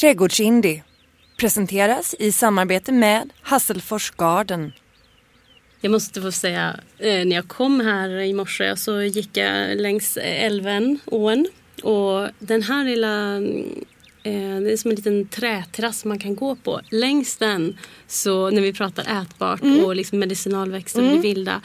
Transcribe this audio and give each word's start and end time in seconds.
Trädgårdsindie 0.00 0.82
presenteras 1.36 2.14
i 2.18 2.32
samarbete 2.32 2.92
med 2.92 3.30
Hasselfors 3.42 4.10
Garden. 4.10 4.72
Jag 5.80 5.92
måste 5.92 6.22
få 6.22 6.32
säga, 6.32 6.80
eh, 6.98 7.24
när 7.24 7.36
jag 7.36 7.48
kom 7.48 7.80
här 7.80 8.08
i 8.08 8.32
morse 8.32 8.76
så 8.76 9.02
gick 9.02 9.36
jag 9.36 9.80
längs 9.80 10.16
eh, 10.16 10.44
älven, 10.44 10.98
ån. 11.06 11.46
Och 11.82 12.28
den 12.38 12.62
här 12.62 12.84
lilla 12.84 13.40
det 14.22 14.72
är 14.72 14.76
som 14.76 14.90
en 14.90 14.96
liten 14.96 15.26
träterrass 15.26 16.04
man 16.04 16.18
kan 16.18 16.36
gå 16.36 16.56
på. 16.56 16.80
Längs 16.90 17.36
den, 17.36 17.78
så 18.06 18.50
när 18.50 18.62
vi 18.62 18.72
pratar 18.72 19.22
ätbart 19.22 19.62
mm. 19.62 19.84
och 19.84 19.96
liksom 19.96 20.18
medicinalväxter 20.18 21.00
mm. 21.00 21.10
och 21.10 21.16
det 21.16 21.22
vilda. 21.22 21.60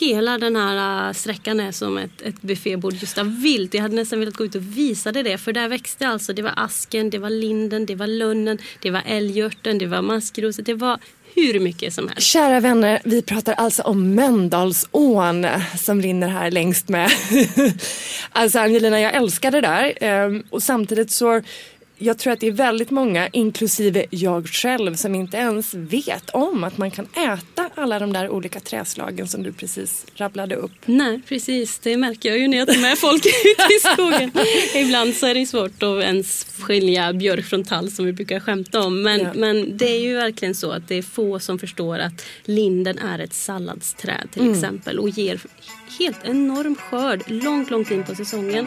Hela 0.00 0.38
den 0.38 0.56
här 0.56 1.08
äh, 1.08 1.12
sträckan 1.12 1.60
är 1.60 1.72
som 1.72 1.98
ett, 1.98 2.22
ett 2.22 2.42
buffébord 2.42 2.94
just 2.94 3.18
av 3.18 3.40
vilt. 3.40 3.74
Jag 3.74 3.82
hade 3.82 3.94
nästan 3.94 4.20
velat 4.20 4.36
gå 4.36 4.44
ut 4.44 4.54
och 4.54 4.78
visa 4.78 5.12
det. 5.12 5.38
För 5.38 5.52
där 5.52 5.68
växte 5.68 6.08
alltså, 6.08 6.32
det 6.32 6.42
var 6.42 6.52
asken, 6.56 7.10
det 7.10 7.18
var 7.18 7.30
linden, 7.30 7.86
det 7.86 7.94
var 7.94 8.06
lönnen, 8.06 8.58
det 8.80 8.90
var 8.90 9.02
älgörten, 9.06 9.78
det 9.78 9.86
var 9.86 10.02
maskroset. 10.02 10.66
Det 10.66 10.74
var 10.74 10.98
hur 11.34 11.60
mycket 11.60 11.94
som 11.94 12.08
helst. 12.08 12.26
Kära 12.26 12.60
vänner, 12.60 13.00
vi 13.04 13.22
pratar 13.22 13.52
alltså 13.52 13.82
om 13.82 14.14
Mölndalsån 14.14 15.46
som 15.78 16.02
rinner 16.02 16.28
här 16.28 16.50
längst 16.50 16.88
med. 16.88 17.10
alltså 18.32 18.58
Angelina, 18.58 19.00
jag 19.00 19.14
älskar 19.14 19.50
det 19.50 19.60
där. 19.60 19.92
Ehm, 20.00 20.42
och 20.50 20.62
samtidigt 20.62 21.10
så 21.10 21.42
jag 22.02 22.18
tror 22.18 22.32
att 22.32 22.40
det 22.40 22.46
är 22.46 22.52
väldigt 22.52 22.90
många, 22.90 23.28
inklusive 23.28 24.04
jag 24.10 24.48
själv, 24.48 24.94
som 24.94 25.14
inte 25.14 25.36
ens 25.36 25.74
vet 25.74 26.30
om 26.30 26.64
att 26.64 26.78
man 26.78 26.90
kan 26.90 27.04
äta 27.04 27.70
alla 27.74 27.98
de 27.98 28.12
där 28.12 28.28
olika 28.28 28.60
träslagen 28.60 29.28
som 29.28 29.42
du 29.42 29.52
precis 29.52 30.06
rabblade 30.14 30.54
upp. 30.54 30.72
Nej, 30.84 31.20
precis. 31.28 31.78
Det 31.78 31.96
märker 31.96 32.28
jag 32.28 32.38
ju 32.38 32.48
när 32.48 32.58
jag 32.58 32.68
tar 32.68 32.80
med 32.80 32.98
folk 32.98 33.26
ut 33.26 33.70
i 33.70 33.88
skogen. 33.92 34.30
Ibland 34.74 35.14
så 35.14 35.26
är 35.26 35.34
det 35.34 35.46
svårt 35.46 35.82
att 35.82 36.02
ens 36.02 36.46
skilja 36.60 37.12
björk 37.12 37.44
från 37.44 37.64
tall 37.64 37.90
som 37.90 38.04
vi 38.04 38.12
brukar 38.12 38.40
skämta 38.40 38.80
om. 38.80 39.02
Men, 39.02 39.20
ja. 39.20 39.30
men 39.34 39.76
det 39.76 39.96
är 39.96 40.00
ju 40.00 40.14
verkligen 40.14 40.54
så 40.54 40.70
att 40.70 40.88
det 40.88 40.94
är 40.94 41.02
få 41.02 41.38
som 41.38 41.58
förstår 41.58 41.98
att 41.98 42.24
linden 42.44 42.98
är 42.98 43.18
ett 43.18 43.34
salladsträd 43.34 44.28
till 44.32 44.42
mm. 44.42 44.54
exempel 44.54 44.98
och 44.98 45.08
ger 45.08 45.40
helt 45.98 46.24
enorm 46.24 46.74
skörd 46.74 47.22
långt, 47.26 47.70
långt 47.70 47.90
in 47.90 48.04
på 48.04 48.14
säsongen. 48.14 48.66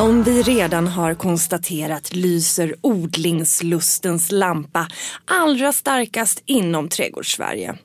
Som 0.00 0.22
vi 0.22 0.42
redan 0.42 0.86
har 0.86 1.14
konstaterat 1.14 2.14
lyser 2.14 2.74
odlingslustens 2.80 4.32
lampa 4.32 4.88
allra 5.24 5.72
starkast 5.72 6.42
inom 6.46 6.88
trädgårdssverige. 6.88 7.78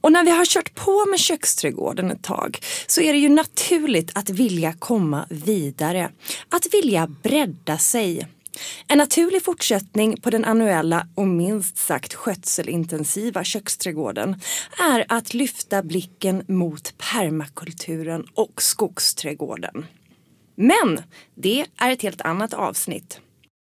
Och 0.00 0.12
när 0.12 0.24
vi 0.24 0.30
har 0.30 0.44
kört 0.44 0.74
på 0.74 1.06
med 1.10 1.18
köksträdgården 1.18 2.10
ett 2.10 2.22
tag 2.22 2.58
så 2.86 3.00
är 3.00 3.12
det 3.12 3.18
ju 3.18 3.28
naturligt 3.28 4.10
att 4.14 4.30
vilja 4.30 4.72
komma 4.72 5.26
vidare. 5.30 6.10
Att 6.48 6.74
vilja 6.74 7.06
bredda 7.22 7.78
sig. 7.78 8.28
En 8.88 8.98
naturlig 8.98 9.44
fortsättning 9.44 10.20
på 10.20 10.30
den 10.30 10.44
annuella 10.44 11.06
och 11.14 11.26
minst 11.26 11.76
sagt 11.78 12.14
skötselintensiva 12.14 13.44
köksträdgården 13.44 14.40
är 14.92 15.04
att 15.08 15.34
lyfta 15.34 15.82
blicken 15.82 16.44
mot 16.48 16.94
permakulturen 16.98 18.26
och 18.34 18.62
skogsträdgården. 18.62 19.84
Men 20.54 21.02
det 21.34 21.66
är 21.76 21.90
ett 21.90 22.02
helt 22.02 22.20
annat 22.20 22.54
avsnitt. 22.54 23.20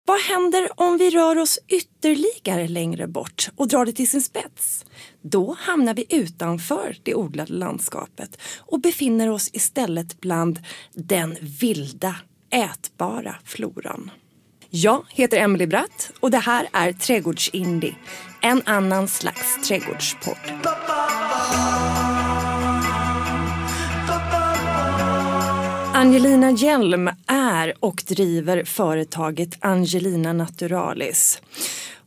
Vad 0.07 0.19
händer 0.19 0.69
om 0.75 0.97
vi 0.97 1.09
rör 1.09 1.37
oss 1.37 1.59
ytterligare 1.67 2.67
längre 2.67 3.07
bort 3.07 3.49
och 3.55 3.67
drar 3.67 3.85
det 3.85 3.91
till 3.91 4.09
sin 4.09 4.21
spets? 4.21 4.85
Då 5.21 5.57
hamnar 5.59 5.93
vi 5.93 6.05
utanför 6.09 6.97
det 7.03 7.15
odlade 7.15 7.53
landskapet 7.53 8.41
och 8.59 8.81
befinner 8.81 9.29
oss 9.29 9.49
istället 9.53 10.21
bland 10.21 10.59
den 10.93 11.37
vilda, 11.41 12.15
ätbara 12.53 13.35
floran. 13.43 14.11
Jag 14.69 15.05
heter 15.09 15.37
Emily 15.37 15.67
Bratt 15.67 16.11
och 16.19 16.31
det 16.31 16.37
här 16.37 16.67
är 16.73 16.93
Trädgårdsindie, 16.93 17.95
en 18.41 18.61
annan 18.65 19.07
slags 19.07 19.67
trädgårdspodd. 19.67 20.37
Angelina 25.95 26.51
Hjelm 26.51 27.09
är 27.27 27.73
och 27.79 28.03
driver 28.07 28.63
företaget 28.63 29.57
Angelina 29.59 30.33
Naturalis. 30.33 31.41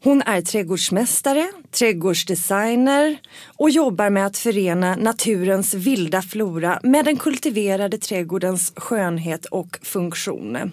Hon 0.03 0.23
är 0.23 0.43
trädgårdsmästare, 0.43 1.49
trädgårdsdesigner 1.71 3.19
och 3.57 3.71
jobbar 3.71 4.11
med 4.11 4.27
att 4.27 4.39
förena 4.39 4.97
naturens 4.97 5.75
vilda 5.75 6.23
flora 6.23 6.81
med 6.83 7.05
den 7.05 7.17
kultiverade 7.17 7.99
trädgårdens 7.99 8.73
skönhet 8.77 9.47
och 9.47 9.79
funktion. 9.83 10.73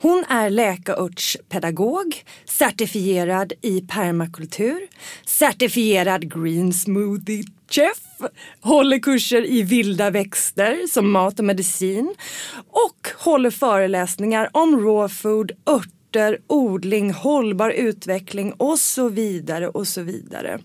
Hon 0.00 0.24
är 0.28 0.50
läkarörtspedagog, 0.50 2.24
certifierad 2.44 3.52
i 3.62 3.80
permakultur, 3.80 4.80
certifierad 5.26 6.32
green 6.34 6.72
smoothie 6.72 7.44
chef, 7.70 8.09
håller 8.60 8.98
kurser 8.98 9.46
i 9.46 9.62
vilda 9.62 10.10
växter 10.10 10.86
som 10.86 11.10
mat 11.10 11.38
och 11.38 11.44
medicin 11.44 12.14
och 12.68 13.08
håller 13.18 13.50
föreläsningar 13.50 14.48
om 14.52 14.86
raw 14.86 15.14
food, 15.14 15.52
örter, 15.66 16.38
odling, 16.46 17.12
hållbar 17.12 17.70
utveckling 17.70 18.52
och 18.52 18.78
så 18.78 19.08
vidare 19.08 19.68
och 19.68 19.88
så 19.88 20.02
vidare. 20.02 20.58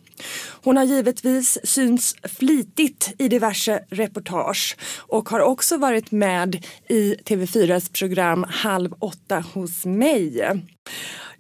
Hon 0.64 0.78
har 0.78 0.84
givetvis 0.84 1.58
synts 1.64 2.16
flitigt 2.24 3.14
i 3.18 3.28
diverse 3.28 3.84
reportage 3.90 4.78
och 4.98 5.30
har 5.30 5.40
också 5.40 5.78
varit 5.78 6.12
med 6.12 6.66
i 6.90 7.16
TV4s 7.26 8.00
program 8.00 8.46
Halv 8.50 8.94
åtta 9.00 9.44
hos 9.54 9.86
mig. 9.86 10.52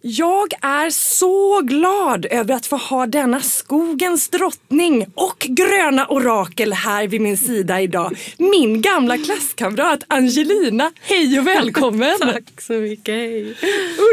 Jag 0.07 0.53
är 0.61 0.89
så 0.89 1.61
glad 1.61 2.25
över 2.25 2.53
att 2.53 2.65
få 2.65 2.75
ha 2.75 3.07
denna 3.07 3.41
skogens 3.41 4.29
drottning 4.29 5.05
och 5.15 5.47
gröna 5.49 6.07
orakel 6.07 6.73
här 6.73 7.07
vid 7.07 7.21
min 7.21 7.37
sida 7.37 7.81
idag. 7.81 8.17
Min 8.37 8.81
gamla 8.81 9.17
klasskamrat 9.17 10.03
Angelina. 10.07 10.91
Hej 11.01 11.39
och 11.39 11.47
välkommen! 11.47 12.17
Tack 12.21 12.61
så 12.61 12.73
mycket, 12.73 13.15
hej! 13.15 13.55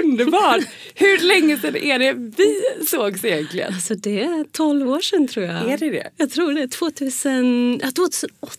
Underbart! 0.02 0.60
Hur 0.94 1.18
länge 1.18 1.58
sedan 1.58 1.76
är 1.76 1.98
det 1.98 2.12
vi 2.12 2.60
sågs 2.86 3.24
egentligen? 3.24 3.74
Alltså 3.74 3.94
det 3.94 4.22
är 4.22 4.44
12 4.52 4.90
år 4.90 5.00
sedan 5.00 5.28
tror 5.28 5.46
jag. 5.46 5.70
Är 5.70 5.78
det 5.78 5.90
det? 5.90 6.10
Jag 6.16 6.30
tror 6.30 6.52
det. 6.52 6.68
2000, 6.68 7.80
ja, 7.82 7.90
2008 7.90 8.56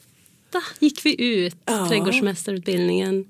gick 0.79 1.05
vi 1.05 1.23
ut, 1.23 1.55
ja. 1.65 1.87
trädgårdsmästarutbildningen. 1.89 3.25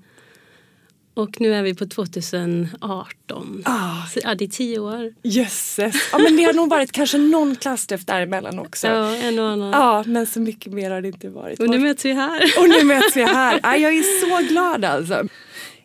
Och 1.14 1.40
nu 1.40 1.54
är 1.54 1.62
vi 1.62 1.74
på 1.74 1.86
2018. 1.86 3.62
Ah. 3.64 4.06
Så, 4.12 4.20
ja, 4.22 4.34
det 4.34 4.44
är 4.44 4.48
tio 4.48 4.78
år. 4.78 5.14
Jösses. 5.22 6.08
Ja, 6.12 6.18
men 6.18 6.36
det 6.36 6.44
har 6.44 6.52
nog 6.52 6.70
varit 6.70 6.92
kanske 6.92 7.18
någon 7.18 7.56
klassträff 7.56 8.04
däremellan 8.04 8.58
också. 8.58 8.86
Ja, 8.94 9.16
en 9.16 9.38
och 9.38 9.48
annan. 9.48 9.70
Ja, 9.70 10.04
men 10.06 10.26
så 10.26 10.40
mycket 10.40 10.72
mer 10.72 10.90
har 10.90 11.00
det 11.00 11.08
inte 11.08 11.28
varit. 11.28 11.60
Och 11.60 11.68
nu 11.70 11.78
möts 11.78 12.04
vi 12.04 12.12
här. 12.12 12.42
Och 12.58 12.68
nu 12.68 12.84
möts 12.84 13.16
vi 13.16 13.22
här. 13.22 13.60
Ja, 13.62 13.76
jag 13.76 13.96
är 13.96 14.02
så 14.20 14.48
glad 14.52 14.84
alltså. 14.84 15.28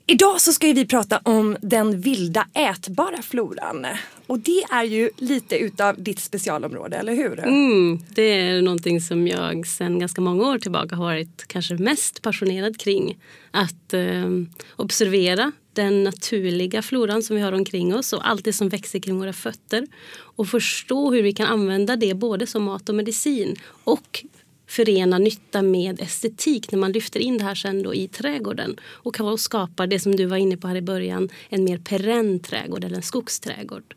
Idag 0.06 0.42
så 0.42 0.54
ska 0.54 0.68
vi 0.68 0.86
prata 0.86 1.20
om 1.24 1.58
den 1.62 2.02
vilda 2.02 2.48
ätbara 2.54 3.22
floran. 3.22 3.88
Och 4.30 4.40
det 4.40 4.64
är 4.72 4.84
ju 4.84 5.10
lite 5.18 5.58
utav 5.58 6.04
ditt 6.04 6.20
specialområde, 6.20 6.98
eller 6.98 7.16
hur? 7.16 7.40
Mm, 7.40 8.00
det 8.10 8.22
är 8.22 8.62
någonting 8.62 9.02
som 9.02 9.28
jag 9.28 9.68
sedan 9.68 10.00
ganska 10.00 10.22
många 10.22 10.48
år 10.48 10.60
tillbaka 10.60 10.96
har 10.96 11.04
varit 11.04 11.48
kanske 11.48 11.76
mest 11.76 12.22
passionerad 12.22 12.80
kring. 12.80 13.18
Att 13.52 13.94
eh, 13.94 14.30
observera 14.76 15.52
den 15.74 16.04
naturliga 16.04 16.82
floran 16.82 17.24
som 17.24 17.36
vi 17.36 17.42
har 17.42 17.52
omkring 17.52 17.96
oss 17.96 18.14
och 18.14 18.30
allt 18.30 18.46
det 18.46 18.54
som 18.54 18.70
växer 18.70 19.00
kring 19.00 19.20
våra 19.20 19.34
fötter. 19.34 19.88
Och 20.12 20.48
förstå 20.48 21.12
hur 21.12 21.24
vi 21.24 21.34
kan 21.34 21.48
använda 21.48 21.96
det 21.96 22.14
både 22.14 22.48
som 22.48 22.64
mat 22.64 22.90
och 22.90 22.96
medicin 22.96 23.56
och 23.84 24.25
förena 24.68 25.18
nytta 25.18 25.62
med 25.62 26.02
estetik 26.02 26.72
när 26.72 26.80
man 26.80 26.92
lyfter 26.92 27.20
in 27.20 27.38
det 27.38 27.44
här 27.44 27.56
sen 27.56 27.84
då 27.84 27.94
i 27.94 28.08
trädgården 28.08 28.75
och 28.84 29.40
skapar 29.40 29.88
det 29.88 30.00
som 30.00 30.16
du 30.16 30.25
var 30.25 30.38
inne 30.38 30.58
på 30.58 30.68
här 30.68 30.75
i 30.75 30.82
början, 30.82 31.30
en 31.50 31.64
mer 31.64 31.78
perenn 31.78 32.40
trädgård 32.40 32.84
eller 32.84 32.96
en 32.96 33.02
skogsträdgård. 33.02 33.96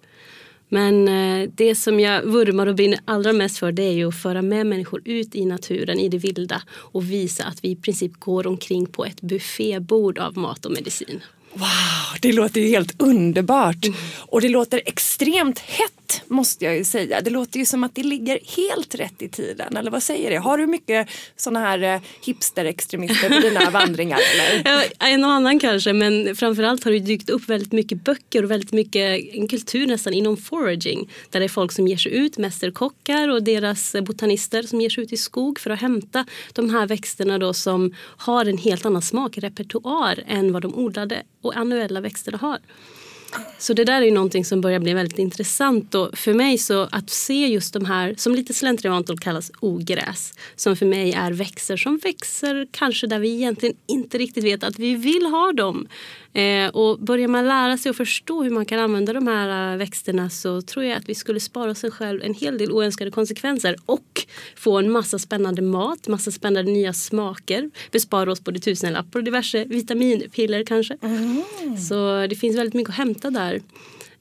Men 0.73 1.09
eh, 1.09 1.49
det 1.55 1.75
som 1.75 2.01
jag 2.01 2.23
vurmar 2.23 2.67
och 2.67 2.75
brinner 2.75 2.99
allra 3.05 3.33
mest 3.33 3.59
för 3.59 3.73
det 3.73 3.83
är 3.83 3.93
ju 3.93 4.09
att 4.09 4.23
föra 4.23 4.43
med 4.43 4.67
människor 4.67 5.03
ut 5.05 5.35
i 5.35 5.45
naturen, 5.45 5.99
i 5.99 6.09
det 6.09 6.19
vilda 6.19 6.63
och 6.71 7.11
visa 7.11 7.45
att 7.45 7.65
vi 7.65 7.71
i 7.71 7.77
princip 7.77 8.13
går 8.19 8.47
omkring 8.47 8.87
på 8.87 9.05
ett 9.05 9.21
buffébord 9.21 10.19
av 10.19 10.39
mat 10.39 10.67
och 10.67 10.73
medicin. 10.73 11.21
Wow, 11.53 12.19
det 12.21 12.33
låter 12.33 12.61
ju 12.61 12.69
helt 12.69 13.03
underbart. 13.03 13.85
Mm. 13.85 13.99
Och 14.19 14.41
det 14.41 14.49
låter 14.49 14.83
extremt 14.87 15.59
hett 15.59 16.02
måste 16.29 16.65
jag 16.65 16.77
ju 16.77 16.85
säga. 16.85 17.21
Det 17.21 17.31
låter 17.31 17.59
ju 17.59 17.67
som 17.67 17.85
att 17.85 17.95
det 17.95 18.03
ligger 18.03 18.39
helt 18.57 18.95
rätt 18.95 19.23
i 19.23 19.29
tiden. 19.29 19.77
Eller 19.77 19.91
vad 19.91 20.03
säger 20.03 20.31
det? 20.31 20.37
Har 20.37 20.59
du 20.59 20.67
mycket 20.67 21.09
sådana 21.37 21.61
här 21.61 21.83
eh, 21.83 22.01
hipsterextremister 22.25 23.29
på 23.29 23.41
dina 23.49 23.71
vandringar? 23.81 24.19
Eller? 24.35 24.63
Ja, 24.65 24.83
en 24.99 25.25
och 25.25 25.31
annan 25.31 25.59
kanske 25.59 25.93
men 25.93 26.37
framförallt 26.37 26.85
har 26.85 26.93
det 26.93 26.99
dykt 26.99 27.31
upp 27.31 27.49
väldigt 27.49 27.73
mycket 27.73 28.05
böcker 28.05 28.45
och 28.45 28.51
väldigt 28.51 28.73
mycket 28.73 29.35
en 29.35 29.49
kultur 29.49 29.87
nästan 29.87 30.15
inom 30.15 30.37
foraging. 30.37 31.11
Där 31.31 31.41
det 31.41 31.47
är 31.47 31.49
folk 31.49 31.73
som 31.73 31.89
ger 31.89 31.97
sig 31.97 32.13
ut, 32.13 32.39
mästerkockar 32.39 33.29
och 33.29 33.43
deras 33.43 33.97
botanister 34.03 34.63
som 34.63 34.81
ger 34.81 34.91
sig 34.91 35.05
ut 35.05 35.13
i 35.13 35.17
skog 35.17 35.61
för 35.61 35.71
att 35.71 35.81
hämta 35.81 36.27
de 36.53 36.71
här 36.71 36.87
växterna 36.87 37.39
då 37.39 37.55
som 37.55 37.95
har 37.99 38.45
en 38.45 38.59
helt 38.59 38.87
annan 38.87 39.03
smakrepertoar 39.03 40.23
än 40.27 40.53
vad 40.53 40.63
de 40.63 40.75
odlade 40.75 41.23
och 41.43 41.57
annuella 41.57 42.01
växterna 42.01 42.39
har. 42.39 42.59
Så 43.59 43.73
det 43.73 43.85
där 43.85 44.03
är 44.03 44.07
ju 44.07 44.11
någonting 44.11 44.45
som 44.45 44.61
börjar 44.61 44.81
bli 44.81 44.95
väldigt 44.95 45.19
intressant. 45.19 45.95
Och 45.95 46.19
för 46.19 46.35
mig 46.35 46.59
så 46.59 46.89
att 46.93 47.11
se 47.11 47.47
just 47.47 47.75
de 47.75 47.85
här 47.85 48.15
som 48.17 48.35
lite 48.35 48.55
slentrivant 48.55 49.21
kallas 49.21 49.51
ogräs. 49.61 50.35
Som 50.57 50.77
för 50.77 50.87
mig 50.87 51.13
är 51.13 51.33
växter 51.33 51.77
som 51.77 51.99
växer 51.99 52.67
kanske 52.71 53.07
där 53.07 53.19
vi 53.19 53.35
egentligen 53.35 53.77
inte 53.87 54.19
riktigt 54.19 54.45
vet 54.45 54.65
att 54.65 54.79
vi 54.79 54.95
vill 54.95 55.27
ha 55.27 55.53
dem. 55.53 55.89
Eh, 56.35 56.69
och 56.69 56.99
börjar 56.99 57.29
man 57.29 57.49
lära 57.49 57.79
sig 57.79 57.91
och 57.91 57.97
förstå 57.97 58.43
hur 58.43 58.51
man 58.51 58.67
kan 58.67 58.79
använda 58.79 59.13
de 59.13 59.27
här 59.27 59.73
äh, 59.73 59.79
växterna 59.79 60.31
så 60.31 60.63
tror 60.63 60.85
jag 60.85 60.99
att 60.99 61.09
vi 61.09 61.15
skulle 61.15 61.41
spara 61.41 61.71
oss 61.71 61.85
själv 61.93 62.23
en 62.23 62.35
hel 62.35 62.59
del 62.59 62.73
oönskade 62.73 63.11
konsekvenser 63.11 63.77
och 63.87 64.27
få 64.57 64.79
en 64.79 64.91
massa 64.91 65.19
spännande 65.19 65.63
mat, 65.63 66.09
massa 66.09 66.31
spännande 66.31 66.73
nya 66.73 66.93
smaker. 66.93 67.71
Bespara 67.91 68.33
oss 68.33 68.45
både 68.45 68.61
tusenlappar 68.61 69.19
och 69.19 69.25
diverse 69.25 69.65
vitaminpiller 69.65 70.65
kanske. 70.65 70.97
Mm. 71.03 71.43
Så 71.89 72.27
det 72.27 72.37
finns 72.37 72.57
väldigt 72.57 72.75
mycket 72.75 72.91
att 72.91 72.97
hämta 72.97 73.31
där. 73.31 73.61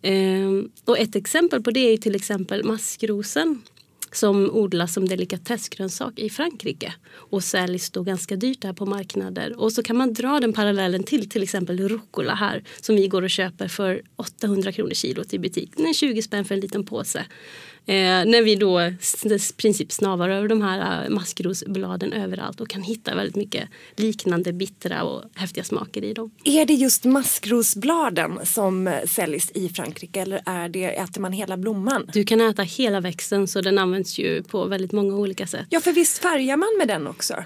Eh, 0.01 0.63
och 0.85 0.99
ett 0.99 1.15
exempel 1.15 1.63
på 1.63 1.71
det 1.71 1.93
är 1.93 1.97
till 1.97 2.15
exempel 2.15 2.63
maskrosen 2.63 3.61
som 4.15 4.49
odlas 4.51 4.93
som 4.93 5.07
delikatessgrönsak 5.07 6.19
i 6.19 6.29
Frankrike 6.29 6.93
och 7.13 7.43
säljs 7.43 7.89
då 7.89 8.03
ganska 8.03 8.35
dyrt 8.35 8.63
här 8.63 8.73
på 8.73 8.85
marknader. 8.85 9.59
Och 9.59 9.71
så 9.71 9.83
kan 9.83 9.97
man 9.97 10.13
dra 10.13 10.39
den 10.39 10.53
parallellen 10.53 11.03
till 11.03 11.29
till 11.29 11.43
exempel 11.43 11.87
rucola 11.87 12.35
här 12.35 12.63
som 12.81 12.95
vi 12.95 13.07
går 13.07 13.21
och 13.21 13.29
köper 13.29 13.67
för 13.67 14.01
800 14.15 14.71
kronor 14.71 14.93
kilot 14.93 15.33
i 15.33 15.39
butik. 15.39 15.71
Den 15.75 15.85
är 15.87 15.93
20 15.93 16.21
spänn 16.21 16.45
för 16.45 16.55
en 16.55 16.61
liten 16.61 16.85
påse. 16.85 17.25
Eh, 17.85 18.25
när 18.25 18.41
vi 18.41 18.55
då 18.55 18.81
i 18.81 19.39
princip 19.57 19.91
snavar 19.91 20.29
över 20.29 20.47
de 20.47 20.61
här 20.61 21.03
eh, 21.03 21.09
maskrosbladen 21.09 22.13
överallt 22.13 22.61
och 22.61 22.69
kan 22.69 22.81
hitta 22.81 23.15
väldigt 23.15 23.35
mycket 23.35 23.69
liknande 23.95 24.53
bittra 24.53 25.03
och 25.03 25.23
häftiga 25.35 25.63
smaker 25.63 26.03
i 26.03 26.13
dem. 26.13 26.31
Är 26.43 26.65
det 26.65 26.73
just 26.73 27.05
maskrosbladen 27.05 28.39
som 28.43 28.87
eh, 28.87 29.05
säljs 29.07 29.51
i 29.53 29.69
Frankrike 29.69 30.21
eller 30.21 30.41
är 30.45 30.69
det, 30.69 30.85
äter 30.85 31.21
man 31.21 31.33
hela 31.33 31.57
blomman? 31.57 32.09
Du 32.13 32.23
kan 32.23 32.41
äta 32.41 32.63
hela 32.63 32.99
växten 32.99 33.47
så 33.47 33.61
den 33.61 33.77
används 33.77 34.00
ju 34.07 34.43
på 34.43 34.65
väldigt 34.65 34.91
många 34.91 35.15
olika 35.15 35.47
sätt. 35.47 35.65
Ja 35.69 35.79
för 35.79 35.91
visst 35.91 36.17
färgar 36.17 36.57
man 36.57 36.77
med 36.77 36.87
den 36.87 37.07
också? 37.07 37.43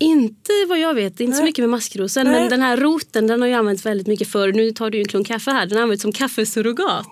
Inte 0.00 0.52
vad 0.68 0.80
jag 0.80 0.94
vet, 0.94 1.20
inte 1.20 1.24
Nej. 1.24 1.38
så 1.38 1.44
mycket 1.44 1.62
med 1.62 1.68
maskrosen. 1.68 2.26
Nej. 2.26 2.40
Men 2.40 2.50
den 2.50 2.60
här 2.60 2.76
roten 2.76 3.26
den 3.26 3.40
har 3.40 3.48
ju 3.48 3.54
använts 3.54 3.86
väldigt 3.86 4.06
mycket 4.06 4.28
förr. 4.28 4.52
Nu 4.52 4.70
tar 4.70 4.90
du 4.90 4.98
en 4.98 5.04
klunk 5.04 5.26
kaffe 5.26 5.50
här. 5.50 5.66
Den 5.66 5.78
används 5.78 6.02
som 6.02 6.12
kaffesurrogat. 6.12 7.06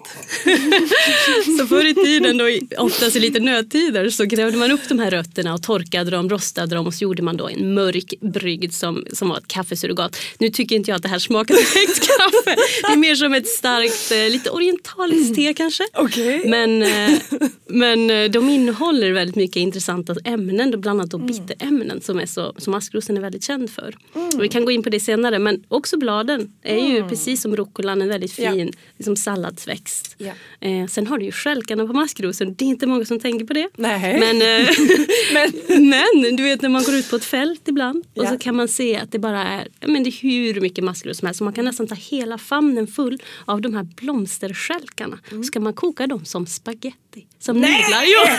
så 1.59 1.67
förr 1.67 1.85
i 1.85 1.95
tiden, 1.95 2.39
då, 2.39 2.45
oftast 2.79 3.17
i 3.17 3.21
lite 3.21 3.41
nödtider, 3.41 4.11
så 4.11 4.25
grävde 4.25 4.59
man 4.59 4.71
upp 4.71 4.89
de 4.89 4.99
här 4.99 5.11
rötterna 5.11 5.55
och 5.55 5.63
torkade 5.63 6.11
dem, 6.11 6.31
rostade 6.31 6.75
dem 6.75 6.87
och 6.87 6.95
så 6.95 7.05
gjorde 7.05 7.23
man 7.23 7.37
då 7.37 7.49
en 7.49 7.75
mörk 7.75 8.15
brygd 8.21 8.75
som, 8.75 9.07
som 9.13 9.29
var 9.29 9.39
ett 9.39 9.49
kaffesurrogat. 9.49 10.17
Nu 10.39 10.49
tycker 10.51 10.77
inte 10.77 10.91
jag 10.91 10.97
att 10.97 11.03
det 11.03 11.09
här 11.09 11.19
smakar 11.19 11.55
direkt 11.55 12.07
kaffe. 12.07 12.57
Det 12.83 12.93
är 12.93 12.97
mer 12.97 13.15
som 13.15 13.35
ett 13.35 13.49
starkt, 13.49 14.13
eh, 14.13 14.33
lite 14.33 14.51
orientaliskt 14.51 15.35
te 15.35 15.55
kanske. 15.55 15.85
Okay. 15.95 16.49
Men, 16.49 16.83
eh, 16.83 17.19
men 17.67 18.11
eh, 18.11 18.31
de 18.31 18.49
innehåller 18.49 19.13
väldigt 19.13 19.37
mycket 19.37 19.57
intressanta 19.57 20.15
ämnen, 20.25 20.81
bland 20.81 21.01
annat 21.01 21.11
då 21.11 21.17
mm. 21.17 21.27
bitterämnen 21.27 22.01
som 22.01 22.19
är 22.19 22.27
så 22.27 22.55
som 22.59 22.76
maskrosen 22.77 23.17
är 23.17 23.21
väldigt 23.21 23.45
känd 23.45 23.71
för. 23.71 23.97
Mm. 24.15 24.29
Och 24.29 24.43
vi 24.45 24.49
kan 24.49 24.65
gå 24.65 24.71
in 24.71 24.83
på 24.83 24.91
det 24.91 25.01
senare 25.01 25.39
men 25.39 25.65
också 25.69 25.99
bladen 25.99 26.53
är 26.63 26.89
ju 26.89 26.97
mm. 26.97 27.09
precis 27.09 27.43
som 27.43 27.57
rucolan 27.57 28.03
en 28.03 28.09
väldigt 28.09 28.33
fin 28.33 28.67
ja. 28.67 28.79
liksom 28.97 29.17
salladsväxt. 29.17 30.15
Ja. 30.19 30.33
Eh, 30.61 30.87
sen 30.87 31.07
har 31.07 31.19
du 31.19 31.25
ju 31.25 31.33
skälkarna 31.33 31.87
på 31.87 31.93
maskrosen. 31.93 32.55
Det 32.55 32.65
är 32.65 32.69
inte 32.69 32.87
många 32.87 33.05
som 33.05 33.21
tänker 33.21 33.47
på 33.47 33.53
det. 33.53 33.69
Nej. 33.77 34.21
Men, 34.21 34.37
eh, 34.43 34.69
men. 35.33 35.53
men 35.91 36.37
du 36.37 36.43
vet 36.43 36.63
när 36.63 36.69
man 36.69 36.83
går 36.83 36.95
ut 36.95 37.11
på 37.11 37.17
ett 37.17 37.25
fält 37.25 37.69
ibland 37.69 38.05
och 38.15 38.25
ja. 38.25 38.31
så 38.31 38.39
kan 38.39 38.57
man 38.57 38.69
se 38.69 38.97
att 38.97 39.13
det 39.13 39.19
bara 39.19 39.45
är, 39.45 39.69
men 39.87 40.03
det 40.03 40.11
är 40.11 40.23
hur 40.23 40.61
mycket 40.61 40.85
maskros 40.85 41.19
som 41.19 41.27
helst. 41.27 41.39
Så 41.39 41.45
man 41.45 41.53
kan 41.53 41.65
nästan 41.65 41.87
ta 41.87 41.95
hela 41.95 42.39
famnen 42.39 42.87
full 42.87 43.23
av 43.45 43.61
de 43.61 43.75
här 43.75 43.83
blomsterskälkarna. 43.83 45.19
Mm. 45.31 45.45
Så 45.45 45.53
kan 45.53 45.63
man 45.63 45.73
koka 45.73 46.07
dem 46.07 46.25
som 46.25 46.47
spaghetti. 46.47 47.27
Som 47.47 47.61
Nej! 47.61 47.83
nudlar. 47.83 48.05
Jo. 48.07 48.37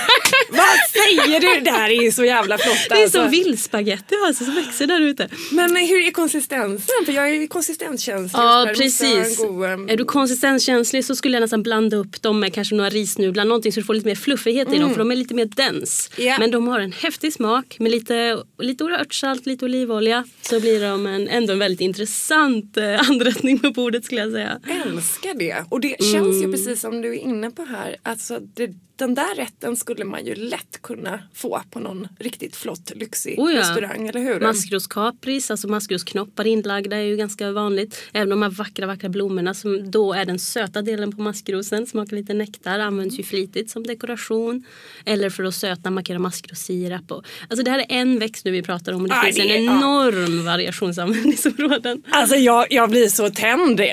Vad 0.50 0.78
säger 0.94 1.40
du? 1.40 1.62
Det 1.62 1.72
här 1.72 1.90
är 1.90 2.04
ju 2.04 2.12
så 2.12 2.26
jävla 2.26 2.58
flott. 2.58 2.86
Det 2.90 2.96
är 2.96 3.04
alltså. 3.04 3.22
som 3.22 3.32
vildspaghetti 3.32 4.16
alltså, 4.28 4.46
som 4.46 4.56
växer 4.56 4.88
där 4.88 5.02
ute. 5.02 5.30
Men 5.52 5.76
hur 5.76 6.08
är 6.08 6.12
konsistensen? 6.12 7.06
För 7.06 7.14
jag 7.14 7.30
är 7.30 7.48
konsistenskänslig. 7.48 8.40
Ja 8.40 8.70
precis. 8.78 9.38
God, 9.38 9.64
um... 9.64 9.90
Är 9.90 9.98
du 9.98 10.06
konsistenskänslig 10.06 11.06
så 11.06 11.16
skulle 11.16 11.36
jag 11.36 11.42
nästan 11.42 11.64
blanda 11.64 11.98
upp 11.98 12.22
dem 12.22 12.40
med 12.40 12.54
kanske 12.54 12.76
några 12.76 12.90
risnudlar 12.90 13.46
någonting 13.46 13.72
så 13.72 13.80
du 13.80 13.86
får 13.86 13.94
lite 13.94 14.08
mer 14.08 14.16
fluffighet 14.16 14.68
mm. 14.68 14.80
i 14.80 14.82
dem 14.82 14.92
för 14.92 15.00
de 15.00 15.12
är 15.12 15.16
lite 15.16 15.34
mer 15.34 15.46
dens. 15.46 16.12
Yeah. 16.18 16.40
Men 16.40 16.52
de 16.52 16.68
har 16.68 16.80
en 16.80 16.92
häftig 16.92 17.34
smak 17.34 17.76
med 17.80 17.92
lite, 17.92 18.38
lite 18.60 18.84
örtsalt, 18.84 19.46
lite 19.46 19.66
olivolja 19.66 20.24
så 20.42 20.60
blir 20.60 20.82
de 20.82 21.06
en, 21.06 21.28
ändå 21.28 21.54
en 21.54 21.60
väldigt 21.60 21.82
intressant 21.82 22.78
eh, 22.78 23.10
anrättning 23.10 23.60
på 23.60 23.72
bordet 23.72 24.06
skulle 24.06 24.22
jag 24.22 24.32
säga. 24.32 24.60
älskar 24.86 25.34
det. 25.34 25.66
Och 25.70 25.80
det 25.80 25.96
känns 26.00 26.14
mm. 26.14 26.42
ju 26.42 26.52
precis 26.52 26.82
som 26.82 27.02
du 27.02 27.10
är 27.10 27.20
inne 27.20 27.52
på 27.52 27.66
här. 27.66 27.96
Alltså 28.04 28.40
det 28.40 28.74
den 28.98 29.16
där 29.16 29.36
rätten 29.36 29.76
skulle 29.76 30.06
man 30.06 30.26
ju 30.26 30.36
lätt 30.36 30.82
kunna 30.82 31.20
få 31.34 31.62
på 31.72 31.80
någon 31.80 32.08
riktigt 32.20 32.56
flott 32.56 32.92
lyxig 32.96 33.40
oh 33.40 33.54
ja. 33.54 33.60
restaurang, 33.60 34.08
eller 34.08 34.20
hur? 34.20 34.40
Maskroskapris, 34.40 35.52
alltså 35.52 35.68
maskrosknoppar 35.68 36.48
inlagda 36.48 36.98
är 36.98 37.02
ju 37.02 37.16
ganska 37.16 37.52
vanligt. 37.52 38.04
Även 38.14 38.30
de 38.30 38.42
här 38.42 38.50
vackra, 38.50 38.88
vackra 38.88 39.10
blommorna 39.10 39.54
som 39.54 39.92
då 39.92 40.14
är 40.14 40.26
den 40.26 40.40
söta 40.40 40.82
delen 40.82 41.16
på 41.16 41.22
maskrosen, 41.22 41.88
smakar 41.88 42.16
lite 42.16 42.34
nektar, 42.34 42.80
används 42.80 43.20
ju 43.20 43.24
flitigt 43.24 43.70
som 43.70 43.84
dekoration. 43.84 44.66
Eller 45.06 45.30
för 45.30 45.44
att 45.44 45.56
söta 45.56 45.90
markera 45.90 46.20
maskrosirap. 46.20 47.12
alltså 47.12 47.64
det 47.64 47.72
här 47.72 47.80
är 47.80 47.86
en 47.90 48.20
växt 48.20 48.46
nu 48.46 48.52
vi 48.52 48.64
pratar 48.64 48.94
om 48.94 49.02
och 49.02 49.08
det 49.08 49.16
ah, 49.16 49.24
finns 49.24 49.40
en 49.40 49.48
enorm 49.48 50.38
ja. 50.38 50.44
variationsanvändningsområden. 50.44 52.04
Alltså 52.12 52.36
jag, 52.36 52.66
jag 52.70 52.90
blir 52.90 53.08
så 53.08 53.30
tänd. 53.30 53.80
Eh, 53.80 53.86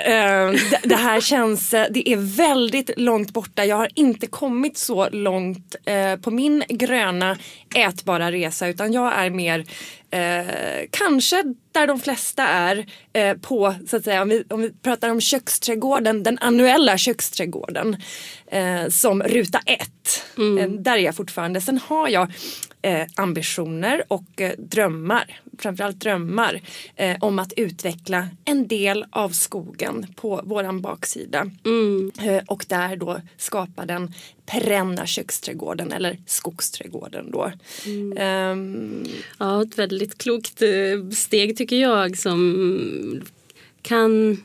det 0.83 0.97
här 0.97 1.21
känns, 1.21 1.75
eh, 1.75 1.87
det 1.91 2.09
är 2.09 2.17
väldigt 2.17 2.91
långt 2.97 3.33
borta. 3.33 3.65
Jag 3.65 3.77
har 3.77 3.89
inte 3.95 4.27
kommit 4.27 4.79
så 4.79 4.94
så 4.95 5.09
långt 5.11 5.77
eh, 5.85 6.17
på 6.17 6.31
min 6.31 6.65
gröna 6.69 7.37
ätbara 7.75 8.33
resa 8.33 8.69
utan 8.69 8.93
jag 8.93 9.13
är 9.13 9.31
mer 9.31 9.65
eh, 10.11 10.87
kanske 10.91 11.43
där 11.73 11.87
de 11.87 12.01
flesta 12.01 12.47
är 12.47 12.87
eh, 13.13 13.37
på, 13.37 13.75
så 13.89 13.97
att 13.97 14.05
säga, 14.05 14.23
om 14.23 14.29
vi, 14.29 14.45
om 14.51 14.61
vi 14.61 14.73
pratar 14.73 15.09
om 15.09 15.21
köksträdgården, 15.21 16.23
den 16.23 16.39
annuella 16.39 16.99
köksträdgården 16.99 17.97
eh, 18.47 18.89
som 18.89 19.23
ruta 19.23 19.61
ett. 19.67 20.25
Mm. 20.39 20.59
Eh, 20.59 20.81
där 20.81 20.93
är 20.93 20.99
jag 20.99 21.17
fortfarande. 21.17 21.61
Sen 21.61 21.79
har 21.79 22.09
jag 22.09 22.33
eh, 22.85 23.07
ambitioner 23.15 24.05
och 24.09 24.41
eh, 24.41 24.53
drömmar, 24.59 25.41
framförallt 25.59 26.01
drömmar 26.01 26.61
eh, 26.97 27.17
om 27.21 27.39
att 27.39 27.53
utveckla 27.57 28.29
en 28.45 28.69
del 28.69 29.05
av 29.11 29.31
skogen 29.31 30.07
på 30.17 30.41
våran 30.45 30.81
baksida. 30.81 31.51
Mm. 31.65 32.13
Eh, 32.23 32.43
och 32.47 32.65
där 32.69 32.97
då 32.97 33.21
skapa 33.37 33.87
den 33.87 34.13
perenna 34.47 35.07
köksträdgården 35.07 35.93
eller 35.93 36.19
skogsträdgården 36.27 37.31
då. 37.31 37.53
Mm. 37.87 38.59
Um, 38.59 39.07
ja, 39.39 39.63
ett 39.63 39.79
väldigt 39.79 40.19
klokt 40.19 40.63
eh, 40.63 41.11
steg 41.11 41.57
tycker 41.57 41.77
jag 41.77 42.19
som 42.19 43.23
kan 43.83 44.39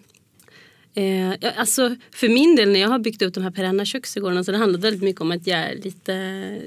Eh, 0.94 1.34
alltså 1.56 1.96
för 2.12 2.30
min 2.30 2.56
del 2.56 2.70
när 2.70 2.80
jag 2.80 2.90
har 2.90 3.00
byggt 3.00 3.22
upp 3.22 3.34
de 3.34 3.44
här 3.44 3.52
perenna 3.52 3.86
köksträdgårdarna 3.86 4.44
så 4.44 4.52
det 4.52 4.58
handlar 4.58 4.80
väldigt 4.80 5.04
mycket 5.04 5.22
om 5.22 5.32
att 5.32 5.48
jag 5.48 5.60
är 5.60 5.76
lite, 5.76 6.14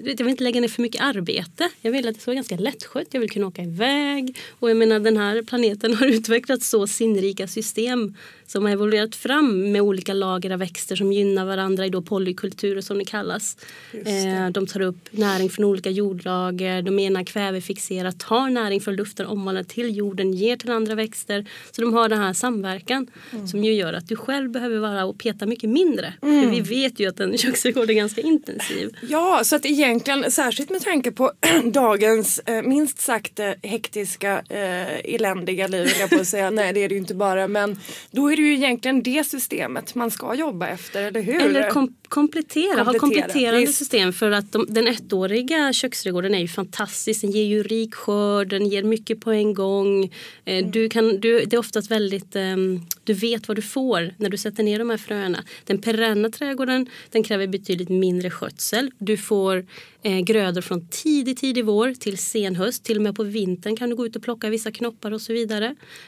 jag 0.05 0.25
vill 0.25 0.29
inte 0.29 0.45
lägga 0.45 0.61
ner 0.61 0.69
för 0.69 0.83
mycket 0.83 1.03
arbete. 1.03 1.69
Jag 1.81 1.93
vill 1.93 2.09
att 2.09 2.15
det 2.15 2.21
ska 2.21 2.31
vara 2.31 2.35
ganska 2.35 2.57
lättskött, 2.57 3.07
jag 3.11 3.21
vill 3.21 3.31
kunna 3.31 3.47
åka 3.47 3.63
iväg. 3.63 4.39
Och 4.51 4.71
jag 4.71 4.77
menar 4.77 5.01
den 5.01 5.17
här 5.17 5.43
planeten 5.43 5.95
har 5.95 6.07
utvecklat 6.17 6.63
så 6.63 6.87
sinnrika 6.87 7.49
system 7.49 8.17
som 8.53 8.65
har 8.65 8.73
evolverat 8.73 9.17
fram 9.17 9.73
med 9.73 9.83
olika 9.83 10.15
lager 10.15 10.51
av 10.51 10.59
växter 10.59 10.97
som 10.97 11.13
gynnar 11.13 11.45
varandra 11.45 11.87
i 11.87 11.89
då 11.89 12.03
polykulturer 12.03 12.81
som 12.81 12.99
det 12.99 13.05
kallas. 13.05 13.57
Det. 13.93 14.29
Eh, 14.29 14.49
de 14.49 14.67
tar 14.67 14.81
upp 14.81 15.09
näring 15.11 15.51
från 15.51 15.65
olika 15.65 15.91
jordlager, 15.91 16.83
de 16.83 16.99
ena 16.99 17.25
kvävefixerar, 17.25 18.13
tar 18.13 18.51
näring 18.51 18.81
från 18.81 18.97
luften, 18.97 19.27
omvandlar 19.27 19.63
till 19.63 19.97
jorden, 19.97 20.33
ger 20.33 20.57
till 20.57 20.71
andra 20.71 20.95
växter. 20.95 21.47
Så 21.71 21.81
de 21.81 21.95
har 21.95 22.09
den 22.09 22.19
här 22.19 22.33
samverkan 22.33 23.07
mm. 23.33 23.49
som 23.49 23.65
ju 23.65 23.73
gör 23.73 23.93
att 23.93 24.09
du 24.09 24.17
själv 24.17 24.51
behöver 24.51 24.79
vara 24.79 25.05
och 25.05 25.19
peta 25.19 25.47
mycket 25.47 25.71
mindre. 25.71 26.15
För 26.21 26.51
vi 26.51 26.61
vet 26.61 27.01
ju 27.01 27.09
att 27.09 27.21
en 27.21 27.39
köksträdgård 27.39 27.91
är 27.91 27.95
ganska 27.95 28.21
intensiv. 28.21 28.97
Ja, 29.09 29.41
så 29.45 29.57
att 29.57 29.67
egentligen 29.67 30.31
särskilt 30.31 30.71
med 30.71 30.83
tanke 30.83 31.11
på 31.13 31.33
dagens 31.65 32.39
eh, 32.39 32.63
minst 32.63 33.01
sagt 33.01 33.39
eh, 33.39 33.51
hektiska, 33.63 34.43
eh, 34.49 35.15
eländiga 35.15 35.67
liv, 35.67 35.89
jag 36.01 36.11
på 36.11 36.21
att 36.21 36.29
säga. 36.29 36.51
Nej, 36.51 36.73
det 36.73 36.81
är 36.85 36.89
det 36.89 36.95
ju 36.95 37.01
inte 37.01 37.15
bara. 37.15 37.49
Men 37.49 37.81
då 38.11 38.33
är 38.33 38.37
det 38.37 38.42
ju 38.43 38.55
egentligen 38.55 39.03
det 39.03 39.25
systemet 39.27 39.95
man 39.95 40.11
ska 40.11 40.35
jobba 40.35 40.67
efter, 40.69 41.03
eller 41.03 41.21
hur? 41.23 41.41
Eller 41.43 41.71
kom 41.71 41.97
komplettera, 42.09 42.83
ha 42.83 42.85
Komplettera, 42.85 42.99
kompletterande 42.99 43.61
visst. 43.61 43.79
system. 43.79 44.13
För 44.13 44.31
att 44.31 44.53
de, 44.53 44.67
den 44.69 44.87
ettåriga 44.87 45.73
köksträdgården 45.73 46.35
är 46.35 46.39
ju 46.39 46.49
fantastisk. 46.49 47.21
Den 47.21 47.31
ger 47.31 47.45
ju 47.45 47.63
rik 47.63 47.95
skörd, 47.95 48.49
den 48.49 48.67
ger 48.67 48.83
mycket 48.83 49.21
på 49.21 49.31
en 49.33 49.55
gång. 49.55 50.13
Eh, 50.45 50.67
Du 50.67 50.89
kan, 50.89 51.21
du, 51.21 51.45
det 51.45 51.57
är 51.57 51.59
oftast 51.59 51.91
väldigt, 51.91 52.37
ehm, 52.37 52.81
du 53.05 53.13
vet 53.15 53.49
vad 53.49 53.57
du 53.57 53.63
får 53.63 54.15
när 54.17 54.29
du 54.31 54.37
sätter 54.37 54.63
ner 54.63 54.79
de 54.79 54.91
här 54.91 54.97
fröna. 54.97 55.45
Den 55.65 55.79
perenna 55.79 56.31
trädgården 56.31 56.87
den 57.11 57.23
kräver 57.23 57.47
betydligt 57.47 57.89
mindre 57.89 58.31
skötsel. 58.31 58.91
Du 58.99 59.17
får 59.17 59.67
eh, 60.03 60.21
grödor 60.21 60.61
från 60.61 60.87
tidig, 60.89 61.37
tidig 61.37 61.65
vår 61.65 61.95
till 61.95 62.19
sen 62.19 62.57
höst. 62.57 62.85
Till 62.85 62.97
och 62.97 63.03
med 63.03 63.17
på 63.17 63.23
vintern 63.23 63.77
kan 63.77 63.91
du 63.91 63.97
gå 63.97 64.07
ut 64.07 64.17
och 64.17 64.23
plocka 64.23 64.49
vissa 64.51 64.71
knoppar 64.73 65.11
och 65.13 65.21
så 65.21 65.33
vidare. 65.33 65.67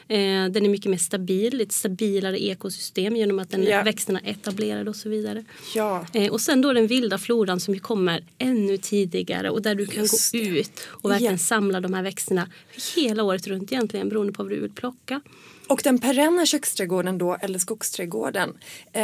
Eh, 0.08 0.16
den 0.50 0.56
är 0.64 0.68
mycket 0.68 0.90
mer 0.90 0.98
stabil, 0.98 1.60
ett 1.60 1.72
stabilare 1.72 2.44
ekosystem 2.44 3.16
genom 3.16 3.38
att 3.38 3.50
den, 3.50 3.62
Ja. 3.62 3.82
växterna 3.82 4.20
är 4.24 4.30
etablerade 4.30 4.90
och 4.90 4.96
så 4.96 5.08
vidare. 5.08 5.44
Ja, 5.74 6.06
Eh, 6.12 6.32
och 6.32 6.40
sen 6.40 6.60
då 6.62 6.72
den 6.72 6.86
vilda 6.86 7.18
floran 7.18 7.60
som 7.60 7.74
ju 7.74 7.80
kommer 7.80 8.24
ännu 8.38 8.76
tidigare 8.76 9.50
och 9.50 9.62
där 9.62 9.74
du 9.74 9.86
kan 9.86 10.02
Just 10.02 10.32
gå 10.32 10.38
ut 10.38 10.80
och 10.88 11.10
verkligen 11.10 11.32
Ja. 11.32 11.38
samla 11.38 11.80
de 11.80 11.94
här 11.94 12.02
växterna 12.02 12.48
hela 12.96 13.22
året 13.22 13.46
runt 13.46 13.72
egentligen 13.72 14.08
beroende 14.08 14.32
på 14.32 14.42
vad 14.42 14.52
du 14.52 14.60
vill 14.60 14.70
plocka. 14.70 15.20
och 15.68 15.80
den 15.84 15.98
perenna 15.98 16.46
köksträdgården 16.46 17.18
då, 17.18 17.36
eller 17.40 17.58
skogsträdgården. 17.58 18.52
Eh, 18.92 19.02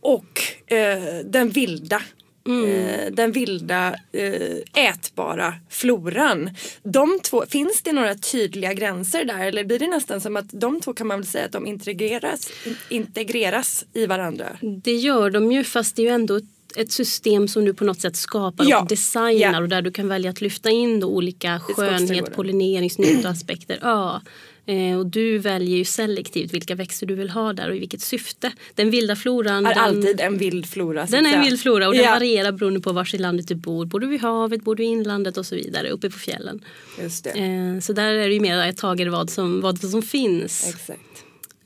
och 0.00 0.40
eh, 0.72 1.24
den 1.24 1.50
vilda. 1.50 2.02
Eh, 2.48 3.12
den 3.12 3.32
vilda 3.32 3.94
eh, 4.12 4.84
ätbara 4.88 5.54
floran. 5.70 6.50
De 6.82 7.20
två, 7.22 7.44
finns 7.48 7.82
det 7.82 7.92
några 7.92 8.14
tydliga 8.14 8.74
gränser 8.74 9.24
där 9.24 9.46
eller 9.46 9.64
blir 9.64 9.78
det 9.78 9.86
nästan 9.88 10.20
som 10.20 10.36
att 10.36 10.46
de 10.52 10.80
två 10.80 10.92
kan 10.94 11.06
man 11.06 11.18
väl 11.18 11.26
säga 11.26 11.44
att 11.44 11.52
de 11.52 11.66
integreras, 11.66 12.48
in, 12.64 12.76
integreras 12.88 13.84
i 13.92 14.06
varandra? 14.06 14.46
Det 14.84 14.92
gör 14.96 15.30
de 15.30 15.52
ju 15.52 15.64
fast 15.64 15.96
det 15.96 16.02
är 16.02 16.04
ju 16.06 16.10
ändå 16.10 16.36
ett- 16.76 16.92
system 16.92 17.48
som 17.48 17.64
du 17.64 17.74
på 17.74 17.84
något 17.84 18.00
sätt 18.00 18.16
skapar 18.16 18.64
Ja. 18.68 18.80
och 18.82 18.88
designar 18.88 19.52
Ja. 19.52 19.60
och 19.60 19.68
där 19.68 19.82
du 19.82 19.90
kan 19.90 20.08
välja 20.08 20.30
att 20.30 20.40
lyfta 20.40 20.70
in 20.70 21.04
olika 21.04 21.60
skönhet, 21.60 22.34
pollineringsnyttoaspekter. 22.36 23.78
Ja. 23.82 24.20
Eh, 24.66 24.98
och 24.98 25.06
du 25.06 25.38
väljer 25.38 25.76
ju 25.76 25.84
selektivt 25.84 26.54
vilka 26.54 26.74
växter 26.74 27.06
du 27.06 27.14
vill 27.14 27.30
ha 27.30 27.52
där 27.52 27.68
och 27.68 27.76
i 27.76 27.78
vilket 27.78 28.00
syfte. 28.00 28.52
Den 28.74 28.90
vilda 28.90 29.16
floran 29.16 29.66
Är 29.66 29.74
den, 29.74 29.84
alltid 29.84 30.20
en 30.20 30.38
vild 30.38 30.66
flora. 30.66 31.06
Den 31.06 31.26
är 31.26 31.34
en 31.34 31.40
vild 31.40 31.60
flora 31.60 31.88
och 31.88 31.94
den 31.94 32.02
Ja, 32.02 32.10
varierar 32.10 32.52
beroende 32.52 32.80
på 32.80 32.92
var 32.92 33.14
i 33.14 33.18
landet 33.18 33.48
du 33.48 33.54
bor. 33.54 33.86
Bor 33.86 34.00
du 34.00 34.06
vid 34.06 34.20
havet, 34.20 34.62
bor 34.62 34.74
du 34.74 34.82
i 34.82 34.86
inlandet 34.86 35.36
och 35.36 35.46
så 35.46 35.54
vidare, 35.54 35.90
uppe 35.90 36.10
på 36.10 36.18
fjällen. 36.18 36.64
Just 37.02 37.24
det. 37.24 37.30
Eh, 37.30 37.80
så 37.80 37.92
där 37.92 38.12
är 38.12 38.28
det 38.28 38.34
ju 38.34 38.40
mer 38.40 38.58
ett 38.58 38.76
tager 38.76 39.06
vad 39.06 39.30
som, 39.30 39.60
vad 39.60 39.78
som 39.78 40.02
finns. 40.02 40.68
Exakt. 40.68 41.00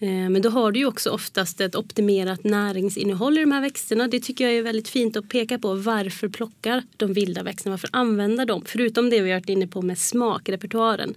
Eh, 0.02 0.09
men 0.09 0.42
då 0.42 0.49
har 0.50 0.73
du 0.73 0.80
ju 0.80 0.87
också 0.87 1.11
oftast 1.11 1.61
ett 1.61 1.76
optimerat 1.76 2.45
näringsinnehåll 2.45 3.38
i 3.38 3.40
de 3.40 3.52
här 3.52 3.61
växterna. 3.61 4.09
Det 4.09 4.21
tycker 4.21 4.45
jag 4.45 4.54
är 4.54 4.62
väldigt 4.62 4.88
fint 4.88 5.16
att 5.16 5.28
peka 5.28 5.59
på. 5.59 5.75
Varför 5.75 6.28
plockar 6.28 6.83
de 6.97 7.12
vilda 7.12 7.42
växterna? 7.42 7.73
Varför 7.73 7.90
använder 7.92 8.47
de? 8.47 8.62
Förutom 8.66 9.11
det 9.11 9.21
vi 9.21 9.30
har 9.30 9.38
varit 9.38 9.49
inne 9.49 9.66
på 9.66 9.83
med 9.83 9.99
smakrepertoaren. 9.99 11.14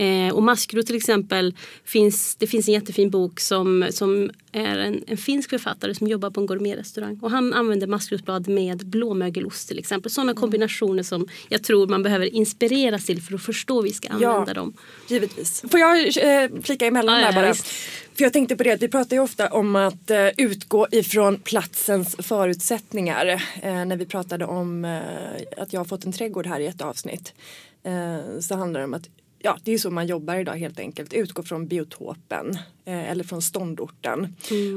Eh, 0.00 0.34
och 0.34 0.42
Maskro 0.42 0.82
till 0.82 0.96
exempel, 0.96 1.54
finns, 1.84 2.36
det 2.36 2.46
finns 2.46 2.68
en 2.68 2.74
jättefin 2.74 3.10
bok 3.10 3.40
som, 3.40 3.86
som 3.90 4.30
är 4.52 4.78
en, 4.78 5.04
en 5.06 5.16
finsk 5.16 5.50
författare 5.50 5.94
som 5.94 6.06
jobbar 6.06 6.30
på 6.30 6.40
en 6.40 6.46
gourmetrestaurang. 6.46 7.18
Och 7.22 7.30
han 7.30 7.52
använder 7.52 7.86
maskrosblad 7.86 8.48
med 8.48 8.86
blåmögelost 8.86 9.68
till 9.68 9.78
exempel. 9.78 10.12
Sådana 10.12 10.34
kombinationer 10.34 11.02
som 11.02 11.28
jag 11.48 11.62
tror 11.62 11.86
man 11.86 12.02
behöver 12.02 12.34
inspireras 12.34 13.06
till 13.06 13.22
för 13.22 13.34
att 13.34 13.42
förstå 13.42 13.74
hur 13.74 13.82
vi 13.82 13.92
ska 13.92 14.08
använda 14.08 14.54
dem. 14.54 14.72
Givetvis. 15.08 15.64
Får 15.70 15.80
jag 15.80 15.98
eh, 15.98 16.50
flika 16.62 16.86
emellan 16.86 17.14
Ja, 17.14 17.20
där 17.20 17.32
ja, 17.32 17.40
bara? 17.42 17.52
visst. 17.52 17.66
För 18.14 18.24
jag 18.24 18.32
tänkte 18.32 18.56
på 18.56 18.62
det 18.62 18.82
vi 18.82 18.88
pratar 18.88 19.16
ju 19.16 19.22
ofta 19.22 19.48
om 19.48 19.76
att 19.76 20.10
eh, 20.10 20.28
utgå 20.36 20.86
ifrån 20.90 21.38
platsens 21.38 22.16
förutsättningar. 22.18 23.26
Eh, 23.62 23.84
när 23.84 23.96
vi 23.96 24.06
pratade 24.06 24.44
om 24.44 24.84
eh, 24.84 25.62
att 25.62 25.72
jag 25.72 25.80
har 25.80 25.84
fått 25.84 26.04
en 26.04 26.12
trädgård 26.12 26.46
här 26.46 26.60
i 26.60 26.66
ett 26.66 26.82
avsnitt. 26.82 27.34
Eh, 27.82 28.40
så 28.40 28.54
handlar 28.54 28.80
det 28.80 28.84
om 28.84 28.94
att 28.94 29.08
Ja, 29.42 29.58
det 29.64 29.72
är 29.72 29.78
så 29.78 29.90
man 29.90 30.06
jobbar 30.06 30.36
idag 30.36 30.56
helt 30.56 30.78
enkelt. 30.78 31.12
Utgå 31.12 31.42
från 31.42 31.66
biotopen 31.66 32.58
eh, 32.84 33.10
eller 33.10 33.24
från 33.24 33.42
ståndorten. 33.42 34.36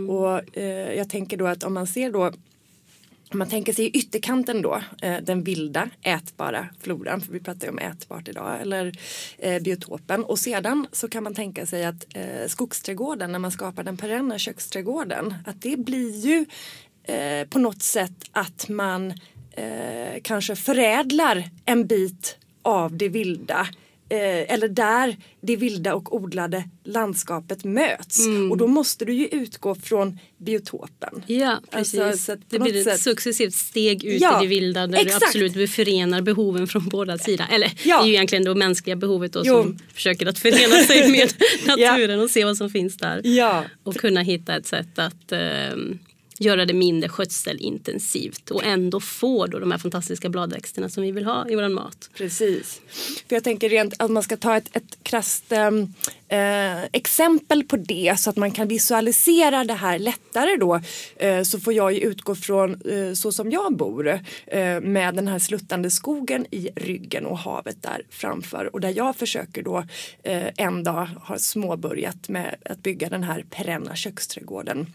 Och 0.09 0.57
eh, 0.57 0.93
jag 0.93 1.09
tänker 1.09 1.37
då 1.37 1.47
att 1.47 1.63
om 1.63 1.73
man 1.73 1.87
ser 1.87 2.11
då 2.11 2.31
om 3.33 3.39
man 3.39 3.49
tänker 3.49 3.73
sig 3.73 3.85
i 3.85 3.89
ytterkanten 3.89 4.61
då, 4.61 4.81
eh, 5.01 5.17
den 5.23 5.43
vilda 5.43 5.89
ätbara 6.01 6.67
floran, 6.79 7.21
för 7.21 7.33
vi 7.33 7.39
pratar 7.39 7.67
ju 7.67 7.71
om 7.71 7.79
ätbart 7.79 8.27
idag, 8.27 8.61
eller 8.61 8.91
eh, 9.37 9.61
biotopen. 9.61 10.23
Och 10.23 10.39
sedan 10.39 10.87
så 10.91 11.09
kan 11.09 11.23
man 11.23 11.33
tänka 11.33 11.65
sig 11.65 11.85
att 11.85 12.05
eh, 12.15 12.47
skogsträdgården, 12.47 13.31
när 13.31 13.39
man 13.39 13.51
skapar 13.51 13.83
den 13.83 13.97
perenna 13.97 14.37
köksträdgården, 14.37 15.33
att 15.45 15.61
det 15.61 15.77
blir 15.77 16.19
ju 16.19 16.45
eh, 17.03 17.47
på 17.47 17.59
något 17.59 17.81
sätt 17.81 18.29
att 18.31 18.69
man 18.69 19.11
eh, 19.51 20.21
kanske 20.23 20.55
förädlar 20.55 21.49
en 21.65 21.87
bit 21.87 22.37
av 22.61 22.97
det 22.97 23.09
vilda 23.09 23.67
eh, 24.09 24.53
eller 24.53 24.67
där 24.67 25.17
det 25.41 25.55
vilda 25.55 25.95
och 25.95 26.15
odlade 26.15 26.63
landskapet 26.83 27.63
möts. 27.63 28.25
Mm. 28.25 28.51
Och 28.51 28.57
då 28.57 28.67
måste 28.67 29.05
du 29.05 29.13
ju 29.13 29.27
utgå 29.27 29.75
från 29.75 30.19
biotopen. 30.37 31.23
Ja, 31.27 31.59
precis. 31.71 31.99
Alltså, 31.99 32.17
så 32.25 32.31
att 32.31 32.39
på 32.39 32.45
det 32.49 32.59
blir 32.59 32.77
ett 32.77 32.83
sätt- 32.83 32.99
successivt 33.01 33.53
steg 33.53 34.03
ut 34.03 34.21
Ja, 34.21 34.39
i 34.39 34.43
det 34.45 34.49
vilda 34.49 34.87
där 34.87 34.99
exakt. 34.99 35.19
du 35.33 35.45
absolut 35.45 35.71
förenar 35.71 36.21
behoven 36.21 36.67
från 36.67 36.89
båda 36.89 37.17
sidor. 37.17 37.45
Eller 37.51 37.71
Ja. 37.83 37.97
det 37.97 38.03
är 38.03 38.07
ju 38.07 38.13
egentligen 38.13 38.43
det 38.43 38.55
mänskliga 38.55 38.95
behovet 38.95 39.33
då 39.33 39.41
Jo. 39.45 39.63
som 39.63 39.79
försöker 39.93 40.25
att 40.25 40.39
förena 40.39 40.75
sig 40.83 41.11
med 41.11 41.33
naturen 41.67 42.19
och 42.19 42.29
se 42.29 42.45
vad 42.45 42.57
som 42.57 42.69
finns 42.69 42.97
där. 42.97 43.21
Ja, 43.23 43.63
Och 43.83 43.95
kunna 43.95 44.21
hitta 44.21 44.55
ett 44.55 44.67
sätt 44.67 44.99
att 44.99 45.31
ehm, 45.31 45.99
göra 46.39 46.65
det 46.65 46.73
mindre 46.73 47.09
skötselintensivt 47.09 48.51
och 48.51 48.63
ändå 48.63 48.99
få 48.99 49.47
då 49.47 49.59
de 49.59 49.71
här 49.71 49.77
fantastiska 49.77 50.29
bladväxterna 50.29 50.89
som 50.89 51.03
vi 51.03 51.11
vill 51.11 51.25
ha 51.25 51.49
i 51.49 51.55
vår 51.55 51.69
mat. 51.69 52.09
precis. 52.17 52.81
För 53.27 53.35
jag 53.35 53.43
tänker 53.43 53.69
rent 53.69 53.93
att 53.99 54.11
man 54.11 54.23
ska 54.23 54.37
ta 54.37 54.57
ett, 54.57 54.75
ett 54.75 54.97
krasst 55.03 55.51
ehm, 55.51 55.93
eh, 56.27 56.83
exempel 56.83 57.63
på 57.63 57.77
det 57.77 58.15
så 58.19 58.29
att 58.29 58.35
man 58.35 58.51
kan 58.51 58.67
visualisera 58.67 59.63
det 59.63 59.73
här 59.73 59.99
lättare 59.99 60.57
då. 60.57 60.81
Eh, 61.17 61.43
så 61.43 61.59
får 61.59 61.73
jag 61.73 61.93
ju 61.93 61.99
utgå 61.99 62.35
från 62.35 62.81
eh, 62.81 63.13
så 63.13 63.31
som 63.31 63.51
jag 63.51 63.75
bor 63.77 64.19
eh, 64.47 64.81
med 64.81 65.15
den 65.15 65.27
här 65.27 65.39
sluttande 65.39 65.91
skogen 65.91 66.45
i 66.51 66.69
ryggen 66.75 67.25
och 67.25 67.37
havet 67.37 67.81
där 67.81 68.05
framför. 68.09 68.73
Och 68.73 68.81
där 68.81 68.93
jag 68.95 69.15
försöker 69.15 69.63
då 69.63 69.77
eh, 70.23 70.47
en 70.57 70.83
dag 70.83 71.09
har 71.21 71.37
småbörjat 71.37 72.29
med 72.29 72.55
att 72.65 72.83
bygga 72.83 73.09
den 73.09 73.23
här 73.23 73.45
perenna 73.49 73.95
köksträdgården. 73.95 74.87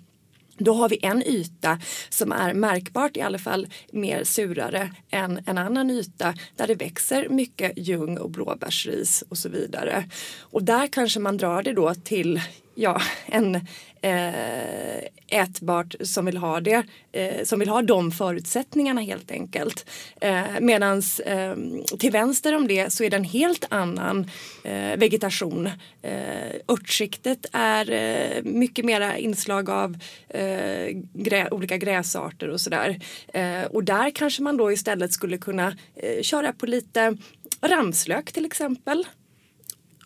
Då 0.59 0.73
har 0.73 0.88
vi 0.88 0.99
en 1.03 1.23
yta 1.23 1.81
som 2.09 2.33
är 2.33 2.55
märkbart 2.55 3.17
i 3.17 3.21
alla 3.21 3.38
fall 3.38 3.67
mer 3.93 4.25
surare 4.25 4.91
än 5.11 5.41
en 5.47 5.59
annan 5.59 5.91
yta 5.91 6.35
där 6.57 6.67
det 6.67 6.75
växer 6.75 7.29
mycket 7.29 7.73
ljung 7.77 8.19
och 8.19 8.31
blåbärsris 8.31 9.25
och 9.29 9.38
så 9.38 9.49
vidare. 9.49 10.05
Och 10.41 10.62
där 10.62 10.87
kanske 10.87 11.21
man 11.21 11.37
drar 11.37 11.62
det 11.62 11.73
då 11.73 11.95
till 11.95 12.41
ja, 12.75 13.03
en 13.27 13.67
eh, 14.02 14.99
ätbart 15.31 15.95
som 16.00 16.25
vill 16.25 16.37
ha 16.37 16.61
det, 16.61 16.83
eh, 17.12 17.45
som 17.45 17.59
vill 17.59 17.69
ha 17.69 17.83
de 17.83 18.11
förutsättningarna 18.11 19.00
helt 19.00 19.31
enkelt. 19.31 19.90
Eh, 20.21 20.61
Medan 20.61 21.02
eh, 21.25 21.55
till 21.99 22.12
vänster 22.12 22.57
om 22.57 22.69
det 22.69 22.93
så 22.93 23.05
är 23.05 23.11
det 23.11 23.17
en 23.17 23.25
helt 23.25 23.64
annan 23.69 24.31
eh, 24.64 24.97
vegetation. 24.97 25.67
Eh, 26.02 26.55
örtskiktet 26.69 27.47
är 27.52 27.90
eh, 27.90 28.43
mycket 28.43 28.85
mera 28.85 29.19
inslag 29.19 29.71
av 29.71 29.97
eh, 30.28 30.88
grä, 31.12 31.49
olika 31.50 31.76
gräsarter 31.76 32.49
och 32.49 32.61
sådär. 32.61 33.00
Eh, 33.28 33.62
och 33.62 33.85
där 33.85 34.11
kanske 34.11 34.43
man 34.43 34.57
då 34.57 34.73
istället 34.73 35.12
skulle 35.12 35.38
kunna 35.38 35.76
eh, 35.97 36.23
köra 36.23 36.52
på 36.52 36.67
lite 36.67 37.17
ramslök 37.61 38.33
till 38.33 38.45
exempel. 38.45 39.05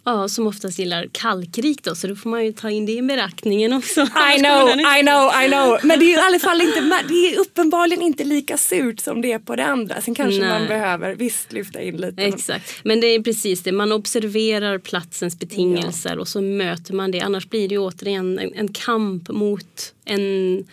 Ja, 0.04 0.28
som 0.28 0.46
oftast 0.46 0.78
gillar 0.78 1.08
kalkrikt 1.12 1.84
då, 1.84 1.94
så 1.94 2.06
då 2.06 2.16
får 2.16 2.30
man 2.30 2.44
ju 2.44 2.52
ta 2.52 2.70
in 2.70 2.86
det 2.86 2.92
i 2.92 3.02
beräkningen 3.02 3.72
också. 3.72 4.00
I 4.36 4.38
know, 4.38 4.68
I 4.68 5.02
know, 5.02 5.30
I 5.44 5.48
know. 5.48 5.78
Men 5.82 5.98
det 5.98 6.04
är 6.04 6.18
i 6.18 6.20
alla 6.20 6.38
fall 6.38 6.60
inte, 6.60 6.80
det 7.08 7.14
är 7.14 7.38
uppenbarligen 7.38 8.02
inte 8.02 8.24
lika 8.24 8.56
surt 8.56 9.00
som 9.00 9.22
det 9.22 9.32
är 9.32 9.38
på 9.38 9.56
det 9.56 9.64
andra. 9.64 10.00
Sen 10.00 10.14
kanske 10.14 10.40
Nej. 10.40 10.48
man 10.48 10.68
behöver 10.68 11.14
visst 11.14 11.52
lyfta 11.52 11.82
in 11.82 11.96
lite. 11.96 12.22
Exakt, 12.22 12.84
men 12.84 13.00
det 13.00 13.06
är 13.06 13.22
precis 13.22 13.62
det. 13.62 13.72
Man 13.72 13.92
observerar 13.92 14.78
platsens 14.78 15.38
betingelser 15.38 16.18
och 16.18 16.28
så 16.28 16.40
möter 16.40 16.94
man 16.94 17.10
det. 17.10 17.20
Annars 17.20 17.48
blir 17.48 17.68
det 17.68 17.74
ju 17.74 17.80
återigen 17.80 18.38
en, 18.38 18.54
en 18.54 18.68
kamp 18.68 19.28
mot 19.28 19.94
en, 20.04 20.64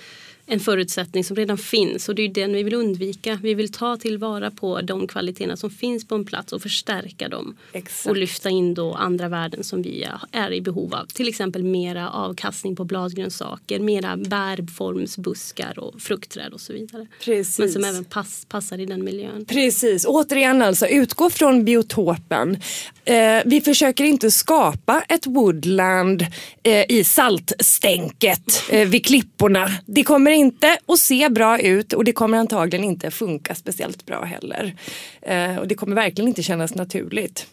en 0.49 0.59
förutsättning 0.59 1.23
som 1.23 1.35
redan 1.35 1.57
finns 1.57 2.09
och 2.09 2.15
det 2.15 2.21
är 2.21 2.29
den 2.29 2.53
vi 2.53 2.63
vill 2.63 2.73
undvika. 2.73 3.39
Vi 3.43 3.53
vill 3.53 3.71
ta 3.71 3.97
tillvara 3.97 4.51
på 4.51 4.81
de 4.81 5.07
kvaliteterna 5.07 5.57
som 5.57 5.69
finns 5.69 6.07
på 6.07 6.15
en 6.15 6.25
plats 6.25 6.53
och 6.53 6.61
förstärka 6.61 7.29
dem. 7.29 7.57
Exakt. 7.73 8.09
Och 8.09 8.17
lyfta 8.17 8.49
in 8.49 8.73
då 8.73 8.93
andra 8.93 9.29
värden 9.29 9.63
som 9.63 9.81
vi 9.81 10.07
är 10.31 10.51
i 10.51 10.61
behov 10.61 10.95
av. 10.95 11.05
Till 11.05 11.27
exempel 11.27 11.63
mera 11.63 12.09
avkastning 12.09 12.75
på 12.75 12.83
bladgrönsaker, 12.83 13.79
mera 13.79 14.17
bärformsbuskar 14.17 15.79
och 15.79 16.01
fruktträd 16.01 16.53
och 16.53 16.61
så 16.61 16.73
vidare. 16.73 17.07
Precis. 17.23 17.59
Men 17.59 17.69
som 17.71 17.83
även 17.83 18.05
pass, 18.05 18.45
passar 18.49 18.79
i 18.79 18.85
den 18.85 19.03
miljön. 19.03 19.45
Precis, 19.45 20.05
återigen 20.05 20.61
alltså 20.61 20.87
utgå 20.87 21.29
från 21.29 21.65
biotopen. 21.65 22.57
Eh, 23.05 23.41
vi 23.45 23.61
försöker 23.61 24.03
inte 24.03 24.31
skapa 24.31 25.03
ett 25.09 25.27
woodland 25.27 26.25
eh, 26.63 26.91
i 26.91 27.03
saltstänket 27.03 28.63
eh, 28.69 28.87
vid 28.87 29.05
klipporna. 29.05 29.71
Det 29.85 30.03
kommer 30.03 30.38
inte 30.39 30.77
att 30.85 30.99
se 30.99 31.29
bra 31.29 31.59
ut 31.59 31.93
och 31.93 32.03
det 32.03 32.11
kommer 32.11 32.37
antagligen 32.37 32.85
inte 32.85 33.11
funka 33.11 33.55
speciellt 33.55 34.05
bra 34.05 34.23
heller. 34.23 34.75
Eh, 35.21 35.55
och 35.57 35.67
det 35.67 35.75
kommer 35.75 35.95
verkligen 35.95 36.27
inte 36.27 36.43
kännas 36.43 36.75
naturligt. 36.75 37.47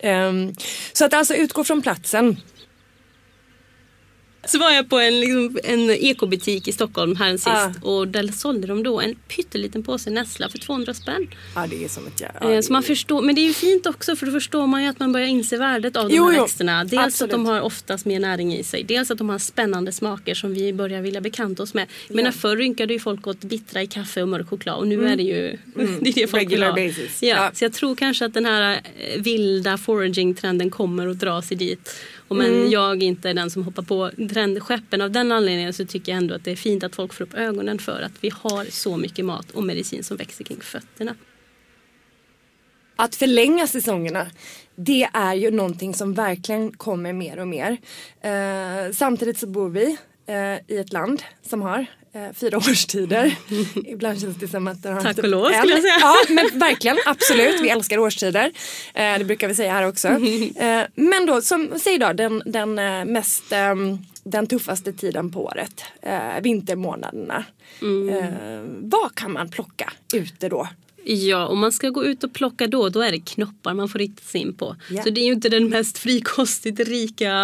Eh, 0.00 0.32
så 0.92 1.04
att 1.04 1.14
alltså 1.14 1.34
utgå 1.34 1.64
från 1.64 1.82
platsen. 1.82 2.36
Så 4.44 4.58
var 4.58 4.70
jag 4.70 4.90
på 4.90 4.98
en, 4.98 5.20
liksom, 5.20 5.58
en 5.64 5.90
ekobutik 5.90 6.68
i 6.68 6.72
Stockholm 6.72 7.16
här 7.16 7.32
sist 7.32 7.46
ah. 7.46 7.72
och 7.82 8.08
där 8.08 8.28
sålde 8.28 8.66
de 8.66 8.82
då 8.82 9.00
en 9.00 9.14
pytteliten 9.14 9.82
påse 9.82 10.10
nässla 10.10 10.48
för 10.48 10.58
200 10.58 10.94
spänn. 10.94 11.28
Ja 11.54 11.66
det 11.70 11.84
är 11.84 11.88
som 11.88 12.06
ett 12.06 12.20
jävla... 12.20 12.54
Eh, 12.54 12.60
så 12.60 12.72
man 12.72 12.82
förstår, 12.82 13.22
men 13.22 13.34
det 13.34 13.40
är 13.40 13.46
ju 13.46 13.52
fint 13.52 13.86
också 13.86 14.16
för 14.16 14.26
då 14.26 14.32
förstår 14.32 14.66
man 14.66 14.82
ju 14.82 14.88
att 14.88 14.98
man 14.98 15.12
börjar 15.12 15.26
inse 15.26 15.56
värdet 15.56 15.96
av 15.96 16.08
de 16.08 16.14
jo, 16.14 16.24
här 16.24 16.36
jo. 16.36 16.42
växterna. 16.42 16.84
Dels 16.84 17.02
Absolut. 17.04 17.32
att 17.32 17.38
de 17.38 17.46
har 17.46 17.60
oftast 17.60 18.04
mer 18.04 18.20
näring 18.20 18.54
i 18.54 18.64
sig. 18.64 18.84
Dels 18.84 19.10
att 19.10 19.18
de 19.18 19.28
har 19.28 19.38
spännande 19.38 19.92
smaker 19.92 20.34
som 20.34 20.54
vi 20.54 20.72
börjar 20.72 21.02
vilja 21.02 21.20
bekanta 21.20 21.62
oss 21.62 21.74
med. 21.74 21.86
Jag 22.08 22.16
menar 22.16 22.30
förr 22.30 22.56
rynkade 22.56 22.92
ju 22.92 23.00
folk 23.00 23.26
åt 23.26 23.40
bittra 23.40 23.82
i 23.82 23.86
kaffe 23.86 24.22
och 24.22 24.28
mörk 24.28 24.48
choklad 24.48 24.78
och 24.78 24.88
nu 24.88 24.94
mm. 24.94 25.06
är 25.06 25.16
det 25.16 25.22
ju 25.22 25.48
mm. 25.48 25.98
det 26.00 26.08
är 26.08 26.14
det 26.14 26.26
folk 26.26 26.42
Regular 26.42 26.74
vill 26.74 26.84
ha. 26.84 26.88
Basis. 26.88 27.22
Ja, 27.22 27.28
ja. 27.28 27.50
Så 27.54 27.64
jag 27.64 27.72
tror 27.72 27.94
kanske 27.94 28.24
att 28.24 28.34
den 28.34 28.44
här 28.44 28.72
eh, 28.74 29.22
vilda 29.22 29.78
foraging-trenden 29.78 30.70
kommer 30.70 31.06
att 31.06 31.18
dra 31.18 31.42
sig 31.42 31.56
dit. 31.56 31.94
Och 32.32 32.38
men 32.38 32.54
mm. 32.54 32.70
jag 32.70 33.02
inte 33.02 33.30
är 33.30 33.34
den 33.34 33.50
som 33.50 33.64
hoppar 33.64 33.82
på 33.82 34.10
trendskeppen 34.28 35.00
av 35.00 35.10
den 35.10 35.32
anledningen 35.32 35.72
så 35.72 35.84
tycker 35.84 36.12
jag 36.12 36.16
ändå 36.16 36.34
att 36.34 36.44
det 36.44 36.50
är 36.50 36.56
fint 36.56 36.84
att 36.84 36.94
folk 36.94 37.12
får 37.12 37.24
upp 37.24 37.34
ögonen 37.34 37.78
för 37.78 38.02
att 38.02 38.12
vi 38.20 38.30
har 38.34 38.64
så 38.64 38.96
mycket 38.96 39.24
mat 39.24 39.50
och 39.50 39.64
medicin 39.64 40.04
som 40.04 40.16
växer 40.16 40.44
kring 40.44 40.60
fötterna. 40.60 41.14
Att 42.96 43.14
förlänga 43.14 43.66
säsongerna 43.66 44.26
det 44.76 45.08
är 45.12 45.34
ju 45.34 45.50
någonting 45.50 45.94
som 45.94 46.14
verkligen 46.14 46.72
kommer 46.72 47.12
mer 47.12 47.38
och 47.38 47.48
mer. 47.48 47.76
Eh, 48.20 48.92
samtidigt 48.92 49.38
så 49.38 49.46
bor 49.46 49.68
vi 49.68 49.96
eh, 50.26 50.74
i 50.76 50.78
ett 50.78 50.92
land 50.92 51.22
som 51.42 51.62
har 51.62 51.86
eh, 52.14 52.32
fyra 52.34 52.56
årstider. 52.68 53.36
Ibland 53.86 54.20
känns 54.20 54.36
det 54.36 54.48
som 54.48 54.66
att 54.66 54.82
det 54.82 54.88
har 54.88 55.00
Tack 55.00 55.18
och 55.18 55.28
lov 55.28 55.52
skulle 55.52 55.72
jag 55.72 55.82
säga. 55.82 55.98
Ja 56.00 56.14
men 56.28 56.58
verkligen 56.58 56.98
absolut. 57.06 57.60
Vi 57.60 57.68
älskar 57.68 57.98
årstider. 57.98 58.52
Eh, 58.94 59.18
det 59.18 59.24
brukar 59.24 59.48
vi 59.48 59.54
säga 59.54 59.72
här 59.72 59.88
också. 59.88 60.08
Eh, 60.56 60.82
men 60.94 61.26
då 61.26 61.40
som 61.42 61.70
säg 61.76 61.98
då 61.98 62.12
den, 62.12 62.42
den 62.46 62.78
eh, 62.78 63.04
mest 63.04 63.52
ehm, 63.52 63.98
den 64.24 64.46
tuffaste 64.46 64.92
tiden 64.92 65.32
på 65.32 65.44
året. 65.44 65.84
Eh, 66.02 66.40
vintermånaderna. 66.42 67.44
Mm. 67.82 68.90
vad 68.90 69.14
kan 69.14 69.32
man 69.32 69.48
plocka 69.48 69.92
ute 70.14 70.48
då? 70.48 70.68
Ja, 71.04 71.46
om 71.46 71.58
man 71.58 71.72
ska 71.72 71.90
gå 71.90 72.04
ut 72.04 72.24
och 72.24 72.32
plocka 72.32 72.66
då, 72.66 72.88
då 72.88 73.00
är 73.00 73.12
det 73.12 73.20
knoppar 73.20 73.74
man 73.74 73.88
får 73.88 73.98
rikta 73.98 74.22
sig 74.22 74.40
in 74.40 74.54
på. 74.54 74.76
Yeah. 74.90 75.04
Så 75.04 75.10
det 75.10 75.20
är 75.20 75.24
ju 75.24 75.32
inte 75.32 75.48
den 75.48 75.68
mest 75.68 75.98
frikostigt 75.98 76.80
rika 76.80 77.34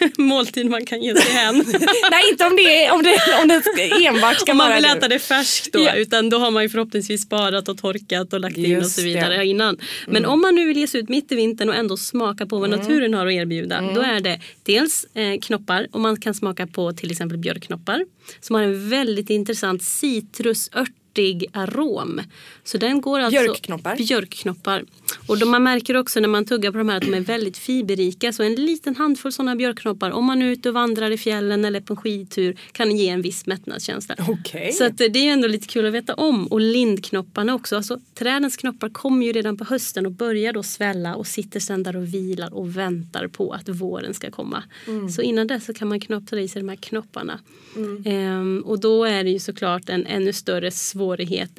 måltid 0.18 0.70
man 0.70 0.86
kan 0.86 1.02
ge 1.02 1.16
sig 1.16 1.32
hän. 1.32 1.54
Nej, 2.10 2.30
inte 2.30 2.44
om 2.46 2.56
det, 2.56 2.90
om 2.90 3.02
det, 3.02 3.18
om 3.42 3.48
det 3.48 4.06
enbart 4.06 4.40
ska 4.40 4.52
Om 4.52 4.58
man 4.58 4.74
vill 4.74 4.84
äta 4.84 5.08
det 5.08 5.18
färskt 5.18 5.72
då, 5.72 5.80
yeah. 5.80 5.98
utan 5.98 6.30
då 6.30 6.38
har 6.38 6.50
man 6.50 6.62
ju 6.62 6.68
förhoppningsvis 6.68 7.22
sparat 7.22 7.68
och 7.68 7.78
torkat 7.78 8.32
och 8.32 8.40
lagt 8.40 8.58
Just 8.58 8.68
in 8.68 8.78
och 8.78 8.86
så 8.86 9.02
vidare 9.02 9.36
det. 9.36 9.46
innan. 9.46 9.78
Men 10.06 10.16
mm. 10.16 10.30
om 10.30 10.40
man 10.40 10.54
nu 10.54 10.66
vill 10.66 10.76
ge 10.76 10.86
sig 10.86 11.00
ut 11.00 11.08
mitt 11.08 11.32
i 11.32 11.34
vintern 11.34 11.68
och 11.68 11.74
ändå 11.74 11.96
smaka 11.96 12.46
på 12.46 12.58
vad 12.58 12.72
mm. 12.72 12.80
naturen 12.80 13.14
har 13.14 13.26
att 13.26 13.32
erbjuda, 13.32 13.78
mm. 13.78 13.94
då 13.94 14.00
är 14.00 14.20
det 14.20 14.40
dels 14.62 15.04
eh, 15.14 15.40
knoppar 15.40 15.86
och 15.92 16.00
man 16.00 16.20
kan 16.20 16.34
smaka 16.34 16.66
på 16.66 16.92
till 16.92 17.10
exempel 17.10 17.38
björkknoppar 17.38 18.04
som 18.40 18.56
har 18.56 18.62
en 18.62 18.88
väldigt 18.88 19.30
intressant 19.30 19.82
citrusört 19.82 20.90
örtig 21.12 21.46
arom. 21.52 22.20
Så 22.64 22.78
den 22.78 23.00
går 23.00 23.20
alltså, 23.20 23.42
björkknoppar. 23.42 23.96
björkknoppar. 23.96 24.84
Och 25.26 25.38
då 25.38 25.46
man 25.46 25.62
märker 25.62 25.96
också 25.96 26.20
när 26.20 26.28
man 26.28 26.44
tuggar 26.44 26.72
på 26.72 26.78
de 26.78 26.88
här 26.88 26.96
att 26.96 27.02
de 27.02 27.14
är 27.14 27.20
väldigt 27.20 27.56
fiberrika. 27.56 28.32
Så 28.32 28.42
en 28.42 28.54
liten 28.54 28.96
handfull 28.96 29.32
sådana 29.32 29.56
björkknoppar 29.56 30.10
om 30.10 30.24
man 30.24 30.42
är 30.42 30.46
ute 30.46 30.68
och 30.68 30.74
vandrar 30.74 31.10
i 31.10 31.18
fjällen 31.18 31.64
eller 31.64 31.80
på 31.80 31.92
en 31.92 31.96
skidtur 31.96 32.56
kan 32.72 32.96
ge 32.96 33.08
en 33.08 33.22
viss 33.22 33.46
mättnadskänsla. 33.46 34.14
Okay. 34.28 34.72
Så 34.72 34.88
det 34.88 35.18
är 35.18 35.32
ändå 35.32 35.48
lite 35.48 35.66
kul 35.66 35.86
att 35.86 35.92
veta 35.92 36.14
om. 36.14 36.46
Och 36.46 36.60
lindknopparna 36.60 37.54
också. 37.54 37.76
Alltså, 37.76 38.00
trädens 38.14 38.56
knoppar 38.56 38.88
kommer 38.88 39.26
ju 39.26 39.32
redan 39.32 39.56
på 39.56 39.64
hösten 39.64 40.06
och 40.06 40.12
börjar 40.12 40.52
då 40.52 40.62
svälla 40.62 41.14
och 41.14 41.26
sitter 41.26 41.60
sedan 41.60 41.82
där 41.82 41.96
och 41.96 42.14
vilar 42.14 42.54
och 42.54 42.76
väntar 42.76 43.28
på 43.28 43.52
att 43.52 43.68
våren 43.68 44.14
ska 44.14 44.30
komma. 44.30 44.64
Mm. 44.86 45.10
Så 45.10 45.22
innan 45.22 45.46
dess 45.46 45.64
så 45.64 45.74
kan 45.74 45.88
man 45.88 46.00
knoppa 46.00 46.40
i 46.40 46.48
sig 46.48 46.62
de 46.62 46.68
här 46.68 46.76
knopparna. 46.76 47.40
Mm. 47.76 48.02
Ehm, 48.06 48.62
och 48.66 48.80
då 48.80 49.04
är 49.04 49.24
det 49.24 49.30
ju 49.30 49.38
såklart 49.38 49.88
en 49.88 50.06
ännu 50.06 50.32
större 50.32 50.70
svårighet 50.70 51.01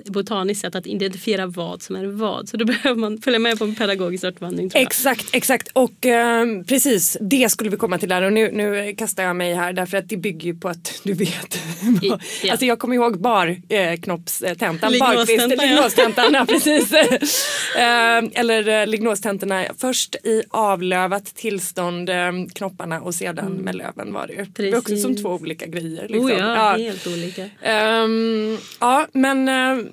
botaniskt 0.06 0.62
sett 0.62 0.76
att 0.76 0.88
identifiera 0.88 1.46
vad 1.46 1.82
som 1.82 1.96
är 1.96 2.06
vad. 2.06 2.50
Så 2.50 2.58
då 2.58 2.66
behöver 2.74 2.96
man 2.96 3.18
följa 3.22 3.40
med 3.40 3.60
på 3.60 3.64
en 3.64 3.76
pedagogisk 3.76 4.24
örtvandring. 4.24 4.72
Exakt, 4.74 5.26
exakt. 5.36 5.70
Och 5.74 6.06
eh, 6.06 6.46
precis 6.68 7.18
det 7.22 7.50
skulle 7.52 7.70
vi 7.70 7.78
komma 7.78 7.98
till 7.98 8.10
där. 8.10 8.22
Och 8.22 8.34
nu, 8.34 8.52
nu 8.52 8.96
kastar 8.96 9.24
jag 9.24 9.36
mig 9.36 9.54
här 9.54 9.74
därför 9.74 9.98
att 9.98 10.10
det 10.10 10.18
bygger 10.18 10.46
ju 10.46 10.56
på 10.60 10.70
att 10.70 11.02
du 11.04 11.14
vet. 11.14 11.56
I, 11.56 11.60
ja. 12.44 12.52
Alltså 12.52 12.66
jag 12.66 12.80
kommer 12.80 12.96
ihåg 12.96 13.22
barknoppstentan. 13.22 14.94
Eh, 14.94 15.60
Lignåstentan. 15.62 16.34
ja. 16.34 16.46
precis. 16.50 16.94
eh, 16.94 18.24
eller 18.34 18.86
lignostentorna. 18.86 19.66
Först 19.78 20.16
i 20.16 20.44
avlövat 20.50 21.26
tillstånd 21.26 22.10
eh, 22.10 22.32
knopparna 22.56 23.02
och 23.02 23.16
sedan 23.16 23.48
mm. 23.48 23.60
med 23.60 23.76
löven 23.76 24.14
var 24.14 24.28
det 24.28 24.34
ju. 24.34 24.46
Det 24.54 24.70
är 24.70 24.78
också 24.78 24.98
som 24.98 25.16
två 25.16 25.30
olika 25.30 25.66
grejer. 25.66 26.08
Liksom. 26.08 26.26
Oh 26.26 26.32
ja, 26.32 26.78
ja, 26.78 26.84
helt 26.84 27.08
olika. 27.08 27.42
Um, 28.04 28.58
ja, 28.80 29.08
men 29.14 29.33
uh, 29.34 29.86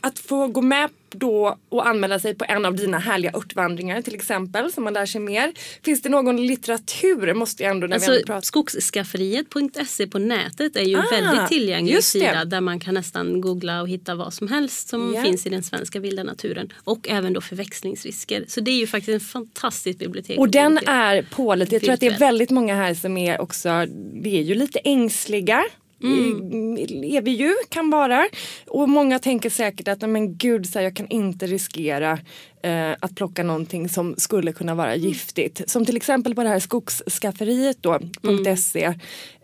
att 0.00 0.18
få 0.18 0.46
gå 0.46 0.60
med 0.60 0.90
då 1.10 1.58
och 1.68 1.88
anmäla 1.88 2.18
sig 2.18 2.34
på 2.34 2.44
en 2.48 2.64
av 2.64 2.76
dina 2.76 2.98
härliga 2.98 3.32
örtvandringar 3.34 4.02
till 4.02 4.14
exempel 4.14 4.72
så 4.72 4.80
man 4.80 4.92
lär 4.92 5.06
sig 5.06 5.20
mer. 5.20 5.52
Finns 5.82 6.02
det 6.02 6.08
någon 6.08 6.46
litteratur 6.46 7.34
måste 7.34 7.62
jag 7.62 7.70
ändå 7.70 7.86
när 7.86 7.94
alltså, 7.94 8.12
vi 8.12 8.24
pratar. 8.24 8.40
Skogsskafferiet.se 8.40 10.06
på 10.06 10.18
nätet 10.18 10.76
är 10.76 10.84
ju 10.84 10.96
ah, 10.96 11.02
en 11.02 11.24
väldigt 11.24 11.48
tillgänglig 11.48 12.04
sida 12.04 12.44
där 12.44 12.60
man 12.60 12.80
kan 12.80 12.94
nästan 12.94 13.40
googla 13.40 13.82
och 13.82 13.88
hitta 13.88 14.14
vad 14.14 14.34
som 14.34 14.48
helst 14.48 14.88
som 14.88 15.12
yeah. 15.12 15.24
finns 15.24 15.46
i 15.46 15.50
den 15.50 15.62
svenska 15.62 16.00
vilda 16.00 16.22
naturen 16.22 16.72
och 16.84 17.08
även 17.08 17.32
då 17.32 17.40
förväxlingsrisker. 17.40 18.44
Så 18.48 18.60
det 18.60 18.70
är 18.70 18.78
ju 18.78 18.86
faktiskt 18.86 19.14
en 19.14 19.20
fantastisk 19.20 19.98
bibliotek. 19.98 20.38
Och 20.38 20.48
den 20.48 20.78
är 20.86 21.22
pålitlig. 21.30 21.76
Jag 21.76 21.82
tror 21.82 21.94
att 21.94 22.00
det 22.00 22.06
är 22.06 22.18
väldigt 22.18 22.50
många 22.50 22.74
här 22.74 22.94
som 22.94 23.16
är 23.16 23.40
också, 23.40 23.86
vi 24.22 24.38
är 24.38 24.42
ju 24.42 24.54
lite 24.54 24.78
ängsliga 24.78 25.64
Mm. 26.02 26.76
är 27.04 27.22
vi 27.22 27.30
ju, 27.30 27.54
kan 27.68 27.90
vara. 27.90 28.28
Och 28.66 28.88
många 28.88 29.18
tänker 29.18 29.50
säkert 29.50 29.88
att 29.88 30.10
men 30.10 30.36
gud, 30.36 30.66
så 30.66 30.78
här, 30.78 30.84
jag 30.84 30.96
kan 30.96 31.08
inte 31.08 31.46
riskera 31.46 32.18
eh, 32.62 32.92
att 33.00 33.14
plocka 33.16 33.42
någonting 33.42 33.88
som 33.88 34.14
skulle 34.16 34.52
kunna 34.52 34.74
vara 34.74 34.94
mm. 34.94 35.08
giftigt. 35.08 35.70
Som 35.70 35.84
till 35.84 35.96
exempel 35.96 36.34
på 36.34 36.42
det 36.42 36.48
här 36.48 36.58
skogsskafferiet 36.58 37.76
då, 37.80 37.98
mm. 38.22 38.56
.se. 38.56 38.84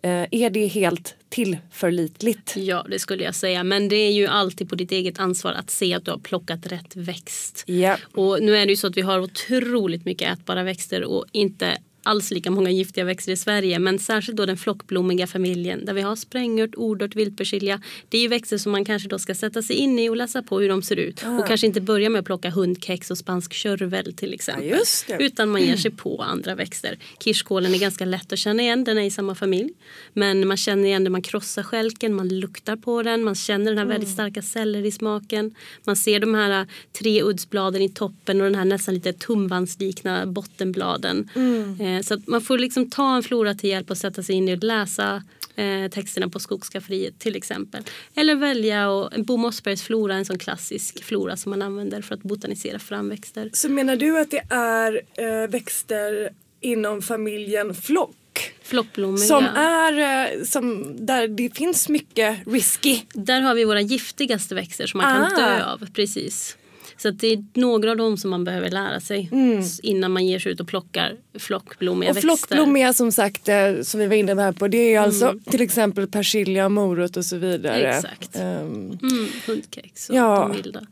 Eh, 0.02 0.26
är 0.30 0.50
det 0.50 0.66
helt 0.66 1.14
tillförlitligt? 1.28 2.56
Ja, 2.56 2.86
det 2.90 2.98
skulle 2.98 3.24
jag 3.24 3.34
säga. 3.34 3.64
Men 3.64 3.88
det 3.88 3.96
är 3.96 4.12
ju 4.12 4.26
alltid 4.26 4.68
på 4.68 4.74
ditt 4.74 4.92
eget 4.92 5.20
ansvar 5.20 5.52
att 5.52 5.70
se 5.70 5.94
att 5.94 6.04
du 6.04 6.10
har 6.10 6.18
plockat 6.18 6.66
rätt 6.66 6.96
växt. 6.96 7.64
Yeah. 7.66 7.98
Och 8.14 8.42
nu 8.42 8.56
är 8.56 8.66
det 8.66 8.72
ju 8.72 8.76
så 8.76 8.86
att 8.86 8.96
vi 8.96 9.00
har 9.00 9.20
otroligt 9.20 10.04
mycket 10.04 10.38
ätbara 10.38 10.62
växter 10.62 11.04
och 11.04 11.24
inte 11.32 11.78
alls 12.04 12.30
lika 12.30 12.50
många 12.50 12.70
giftiga 12.70 13.04
växter 13.04 13.32
i 13.32 13.36
Sverige 13.36 13.78
men 13.78 13.98
särskilt 13.98 14.36
då 14.36 14.46
den 14.46 14.56
flockblommiga 14.56 15.26
familjen 15.26 15.84
där 15.84 15.94
vi 15.94 16.00
har 16.00 16.16
sprängört, 16.16 16.74
ordört, 16.74 17.16
viltpersilja. 17.16 17.80
Det 18.08 18.18
är 18.18 18.22
ju 18.22 18.28
växter 18.28 18.58
som 18.58 18.72
man 18.72 18.84
kanske 18.84 19.08
då 19.08 19.18
ska 19.18 19.34
sätta 19.34 19.62
sig 19.62 19.76
in 19.76 19.98
i 19.98 20.08
och 20.08 20.16
läsa 20.16 20.42
på 20.42 20.60
hur 20.60 20.68
de 20.68 20.82
ser 20.82 20.96
ut 20.96 21.24
ah. 21.24 21.38
och 21.38 21.46
kanske 21.46 21.66
inte 21.66 21.80
börja 21.80 22.10
med 22.10 22.18
att 22.18 22.24
plocka 22.24 22.50
hundkex 22.50 23.10
och 23.10 23.18
spansk 23.18 23.52
körvel 23.52 24.14
till 24.14 24.34
exempel. 24.34 24.78
Ja, 25.08 25.16
utan 25.18 25.48
man 25.48 25.62
ger 25.62 25.76
sig 25.76 25.90
på 25.96 26.22
andra 26.22 26.54
växter. 26.54 26.98
Kirskålen 27.20 27.74
är 27.74 27.78
ganska 27.78 28.04
lätt 28.04 28.32
att 28.32 28.38
känna 28.38 28.62
igen, 28.62 28.84
den 28.84 28.98
är 28.98 29.02
i 29.02 29.10
samma 29.10 29.34
familj. 29.34 29.70
Men 30.12 30.48
man 30.48 30.56
känner 30.56 30.84
igen 30.84 31.04
det, 31.04 31.10
man 31.10 31.22
krossar 31.22 31.62
skälken, 31.62 32.14
man 32.14 32.28
luktar 32.28 32.76
på 32.76 33.02
den, 33.02 33.24
man 33.24 33.34
känner 33.34 33.70
den 33.70 33.78
här 33.78 33.84
väldigt 33.84 34.08
mm. 34.08 34.14
starka 34.14 34.42
sellerismaken. 34.42 35.54
Man 35.84 35.96
ser 35.96 36.20
de 36.20 36.34
här 36.34 36.66
tre 36.92 37.22
uddsbladen 37.22 37.82
i 37.82 37.88
toppen 37.88 38.40
och 38.40 38.46
den 38.46 38.54
här 38.54 38.64
nästan 38.64 38.94
lite 38.94 39.12
tumbandslikna 39.12 40.26
bottenbladen. 40.26 41.30
Mm. 41.34 41.93
Eh, 41.96 42.02
så 42.02 42.14
att 42.14 42.26
man 42.26 42.40
får 42.40 42.58
liksom 42.58 42.90
ta 42.90 43.16
en 43.16 43.22
flora 43.22 43.54
till 43.54 43.70
hjälp 43.70 43.90
och 43.90 43.98
sätta 43.98 44.22
sig 44.22 44.34
in 44.34 44.48
i 44.48 44.54
och 44.56 44.64
läsa 44.64 45.22
eh, 45.56 45.90
texterna 45.90 46.28
på 46.28 46.40
Skogsskafferiet 46.40 47.18
till 47.18 47.36
exempel. 47.36 47.82
Eller 48.14 48.34
välja 48.34 48.88
och, 48.90 49.24
Bo 49.24 49.36
Mossbergs 49.36 49.82
flora, 49.82 50.14
en 50.14 50.24
sån 50.24 50.38
klassisk 50.38 51.04
flora 51.04 51.36
som 51.36 51.50
man 51.50 51.62
använder 51.62 52.02
för 52.02 52.14
att 52.14 52.22
botanisera 52.22 52.78
fram 52.78 53.08
växter. 53.08 53.50
Så 53.52 53.68
menar 53.68 53.96
du 53.96 54.18
att 54.20 54.30
det 54.30 54.42
är 54.50 55.00
eh, 55.18 55.48
växter 55.50 56.30
inom 56.60 57.02
familjen 57.02 57.74
flock? 57.74 58.16
Flockblommor, 58.62 59.16
Som 59.16 59.44
ja. 59.54 59.60
är, 59.62 60.44
som, 60.44 60.96
där 61.06 61.28
det 61.28 61.56
finns 61.56 61.88
mycket 61.88 62.38
risky. 62.46 63.00
Där 63.12 63.40
har 63.40 63.54
vi 63.54 63.64
våra 63.64 63.80
giftigaste 63.80 64.54
växter 64.54 64.86
som 64.86 64.98
man 64.98 65.14
kan 65.14 65.24
Ah. 65.44 65.46
dö 65.46 65.64
av. 65.64 65.86
Precis. 65.94 66.56
Så 66.96 67.10
det 67.10 67.26
är 67.32 67.44
några 67.54 67.90
av 67.90 67.96
dem 67.96 68.16
som 68.16 68.30
man 68.30 68.44
behöver 68.44 68.70
lära 68.70 69.00
sig 69.00 69.30
s- 69.60 69.80
innan 69.80 70.12
man 70.12 70.26
ger 70.26 70.38
sig 70.38 70.52
ut 70.52 70.60
och 70.60 70.68
plockar 70.68 71.16
flockblommiga 71.38 72.10
Mm. 72.10 72.22
Och 72.22 72.24
växter. 72.30 72.46
flockblommiga 72.48 72.92
som 72.92 73.12
sagt, 73.12 73.48
eh, 73.48 73.80
som 73.82 74.00
vi 74.00 74.06
var 74.06 74.14
inne 74.16 74.34
här 74.42 74.52
på, 74.52 74.68
det 74.68 74.78
är 74.78 74.90
Mm. 74.90 75.04
alltså 75.04 75.34
till 75.50 75.60
exempel 75.60 76.06
persilja, 76.06 76.68
morot 76.68 77.16
och 77.16 77.24
så 77.24 77.36
vidare. 77.36 77.94
Exakt. 77.96 78.36
Ehm, 78.36 78.98
Mm, 79.02 79.28
hundkex 79.46 80.10
och 80.10 80.16
Ja. 80.16 80.48
de 80.52 80.62
vilda. 80.62 80.86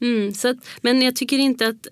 Mm, 0.00 0.34
så 0.34 0.48
att, 0.48 0.56
men 0.80 1.02
jag 1.02 1.16
tycker 1.16 1.38
inte 1.38 1.66
att 1.66 1.86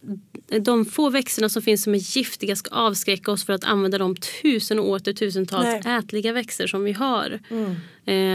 de 0.61 0.85
få 0.85 1.11
växterna 1.11 1.49
som 1.49 1.63
finns 1.63 1.83
som 1.83 1.95
är 1.95 2.17
giftiga 2.17 2.57
ska 2.57 2.75
avskräcka 2.75 3.31
oss 3.33 3.45
för 3.45 3.53
att 3.53 3.65
använda 3.65 3.99
de 3.99 4.17
tusen 4.17 4.79
och 4.79 4.89
åter 4.89 5.13
tusentals 5.13 5.65
Nej. 5.65 5.81
Mm. 5.85 5.99
ätliga 5.99 6.33
växter 6.33 6.67
som 6.67 6.85
vi 6.85 6.93
har. 6.93 7.41
Eh, 7.51 7.73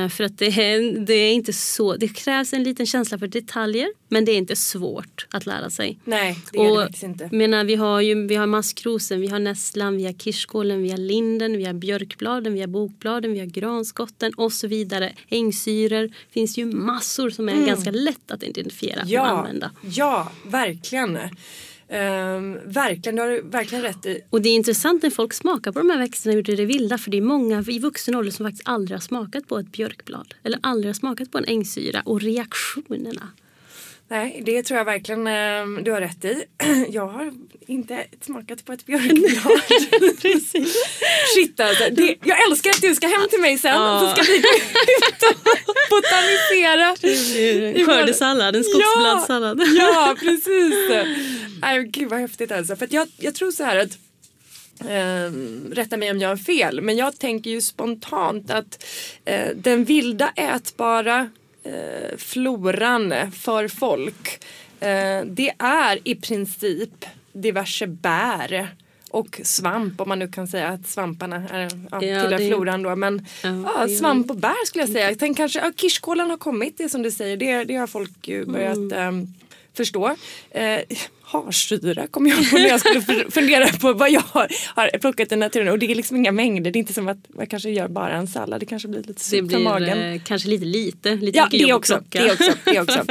för 0.10 0.24
att 0.24 0.38
det 0.38 0.46
är, 0.46 1.00
det 1.06 1.14
är 1.14 1.32
inte 1.34 1.54
så, 1.54 1.96
det 1.96 2.08
krävs 2.08 2.54
en 2.54 2.64
liten 2.64 2.86
känsla 2.86 3.18
för 3.18 3.28
detaljer 3.28 3.90
men 4.08 4.26
det 4.26 4.32
är 4.32 4.38
inte 4.38 4.56
svårt 4.56 5.28
att 5.32 5.46
lära 5.46 5.70
sig. 5.70 6.00
nej, 6.06 6.38
det 6.52 6.60
är 6.60 6.64
det 6.64 6.72
Och, 6.72 6.82
faktiskt 6.82 7.04
inte. 7.04 7.30
menar, 7.32 7.64
vi 7.64 7.76
har 7.76 8.02
ju 8.02 8.28
vi 8.28 8.36
har 8.36 8.46
maskrosen, 8.48 9.22
vi 9.22 9.28
har 9.28 9.40
nässlan, 9.40 9.98
vi 9.98 10.06
har 10.06 10.14
kirskålen, 10.14 10.84
vi 10.84 10.90
har 10.92 10.98
linden, 10.98 11.58
vi 11.58 11.66
har 11.66 11.74
björkbladen, 11.74 12.54
vi 12.54 12.60
har 12.60 12.68
bokbladen, 12.68 13.34
vi 13.34 13.40
har 13.40 13.46
granskotten 13.46 14.34
och 14.34 14.54
så 14.54 14.68
vidare. 14.68 15.12
Ängsyror 15.30 16.10
finns 16.32 16.58
ju 16.58 16.66
massor 16.66 17.30
som 17.30 17.50
är 17.50 17.66
ganska 17.68 17.92
lätt 17.92 18.32
att 18.32 18.44
identifiera 18.44 19.02
och 19.02 19.10
Mm. 19.10 19.14
Ja, 19.14 19.22
använda. 19.26 19.72
ja, 19.82 20.32
verkligen. 20.46 21.18
Ehm, 21.90 22.58
verkligen, 22.66 23.16
du 23.16 23.22
har 23.22 23.42
verkligen 23.52 23.84
rätt 23.84 24.06
i. 24.06 24.22
Och 24.30 24.42
det 24.42 24.50
är 24.50 24.54
intressant 24.54 25.04
när 25.04 25.10
folk 25.10 25.34
smakar 25.34 25.72
på 25.72 25.80
de 25.80 25.90
här 25.90 25.98
växterna 25.98 26.36
ute 26.36 26.52
i 26.52 26.56
det 26.56 26.66
vilda 26.66 26.98
för 26.98 27.12
det 27.12 27.18
är 27.18 27.22
många 27.22 27.64
i 27.68 27.80
vuxen 27.80 28.16
ålder 28.16 28.32
som 28.32 28.46
faktiskt 28.46 28.68
aldrig 28.70 28.96
har 28.96 29.02
smakat 29.02 29.48
på 29.48 29.58
ett 29.58 29.72
björkblad 29.72 30.34
eller 30.44 30.60
aldrig 30.64 30.90
har 30.90 30.94
smakat 30.94 31.32
på 31.32 31.38
en 31.38 31.46
ängsyra 31.46 32.02
och 32.06 32.22
reaktionerna. 32.22 33.28
Nej, 34.12 34.42
det 34.46 34.64
tror 34.64 34.78
jag 34.78 34.86
verkligen 34.86 35.28
ehm, 35.28 35.80
du 35.84 35.92
har 35.92 36.02
rätt 36.02 36.26
i. 36.26 36.44
Jag 36.90 37.08
har 37.08 37.34
inte 37.68 38.06
smakat 38.22 38.66
på 38.66 38.74
ett 38.74 38.86
björkblad. 38.86 39.62
Shit 41.36 41.60
alltså. 41.60 41.84
Det, 41.92 42.16
jag 42.24 42.50
älskar 42.50 42.70
att 42.70 42.82
du 42.82 42.96
ska 42.96 43.08
hem 43.08 43.28
till 43.30 43.42
mig 43.42 43.58
sen 43.58 43.72
Ja. 43.76 44.00
så 44.00 44.24
ska 44.24 44.32
vi 44.32 44.38
gå 44.40 44.48
ut 44.50 45.24
och 45.30 45.36
botanisera. 45.90 46.96
Skördesallad, 47.86 48.56
en 48.56 48.64
skogsbladssallad. 48.64 49.60
Ja, 49.60 49.66
ja 49.76 50.16
precis. 50.20 50.74
Nej, 51.62 51.84
gud 51.84 52.10
vad 52.10 52.20
häftigt 52.20 52.52
alltså. 52.52 52.76
För 52.76 52.88
jag, 52.92 53.08
jag 53.18 53.36
tror 53.36 53.52
så 53.52 53.64
här 53.64 53.78
att 53.80 53.98
ehm, 54.90 55.72
rätta 55.74 55.98
mig 55.98 56.12
om 56.12 56.20
jag 56.20 56.30
har 56.30 56.38
fel, 56.38 56.82
men 56.82 56.98
jag 56.98 57.20
tänker 57.20 57.52
ju 57.52 57.62
spontant 57.62 58.52
att 58.52 58.86
eh, 59.26 59.48
den 59.56 59.84
vilda 59.86 60.30
ätbara 60.36 61.30
eh, 61.74 62.18
floran 62.18 63.32
för 63.32 63.68
folk, 63.68 64.46
eh, 64.80 65.22
det 65.26 65.54
är 65.60 66.00
i 66.04 66.16
princip 66.16 67.06
diverse 67.34 67.88
bär 67.88 68.68
och 69.12 69.42
svamp 69.44 70.02
om 70.02 70.10
man 70.10 70.20
nu 70.20 70.28
kan 70.28 70.48
säga 70.48 70.68
att 70.68 70.88
svamparna 70.88 71.36
är, 71.52 71.62
ja, 71.92 72.04
Ja, 72.04 72.22
tillhör 72.22 72.48
floran 72.50 72.84
då. 72.84 72.96
Men 72.96 73.26
Ja, 73.44 73.64
ja, 73.78 73.88
svamp 73.98 74.30
och 74.30 74.36
bär 74.38 74.66
skulle 74.66 74.84
jag 74.84 74.92
säga. 74.92 75.16
Tänk 75.20 75.38
kanske, 75.38 75.60
ja, 75.60 75.72
kirskålen 75.76 76.30
har 76.30 76.38
kommit, 76.38 76.78
det 76.78 76.90
som 76.90 77.02
du 77.02 77.12
säger, 77.12 77.38
det, 77.38 77.64
det 77.64 77.76
har 77.76 77.88
folk 77.88 78.28
ju 78.28 78.46
börjat 78.46 78.78
Mm. 78.78 78.94
ehm, 78.94 79.28
förstå. 79.74 80.16
Eh, 80.52 80.80
harsyra 81.32 82.08
kom 82.08 82.28
jag 82.28 82.50
på 82.50 82.56
när 82.58 82.68
jag 82.68 82.80
skulle 82.80 83.02
fundera 83.32 83.68
på 83.68 83.94
vad 83.94 84.12
jag 84.12 84.22
har, 84.22 84.48
har 84.76 84.98
plockat 85.00 85.32
i 85.32 85.36
naturen 85.36 85.68
och 85.70 85.80
det 85.80 85.92
är 85.92 85.96
liksom 85.96 86.18
inga 86.18 86.32
mängder. 86.32 86.72
Det 86.72 86.78
är 86.78 86.82
inte 86.82 86.94
som 86.94 87.08
att 87.08 87.18
man 87.36 87.48
kanske 87.48 87.70
gör 87.70 87.88
bara 87.88 88.14
en 88.14 88.28
sallad, 88.28 88.60
det 88.60 88.66
kanske 88.66 88.88
blir 88.88 89.04
lite 89.04 89.24
surt 89.24 89.52
för 89.52 89.60
magen. 89.60 90.00
eh, 90.14 90.22
kanske 90.26 90.50
lite 90.50 90.66
lite, 90.66 91.16
lite 91.16 91.38
Ja, 91.38 91.46
mycket 91.46 91.60
det 91.60 91.68
jobb 91.70 91.78
också, 91.80 91.94
att 91.96 92.10
plocka. 92.10 92.26
det 92.26 92.32
också, 92.34 92.52
det 92.66 92.80
också. 92.82 93.04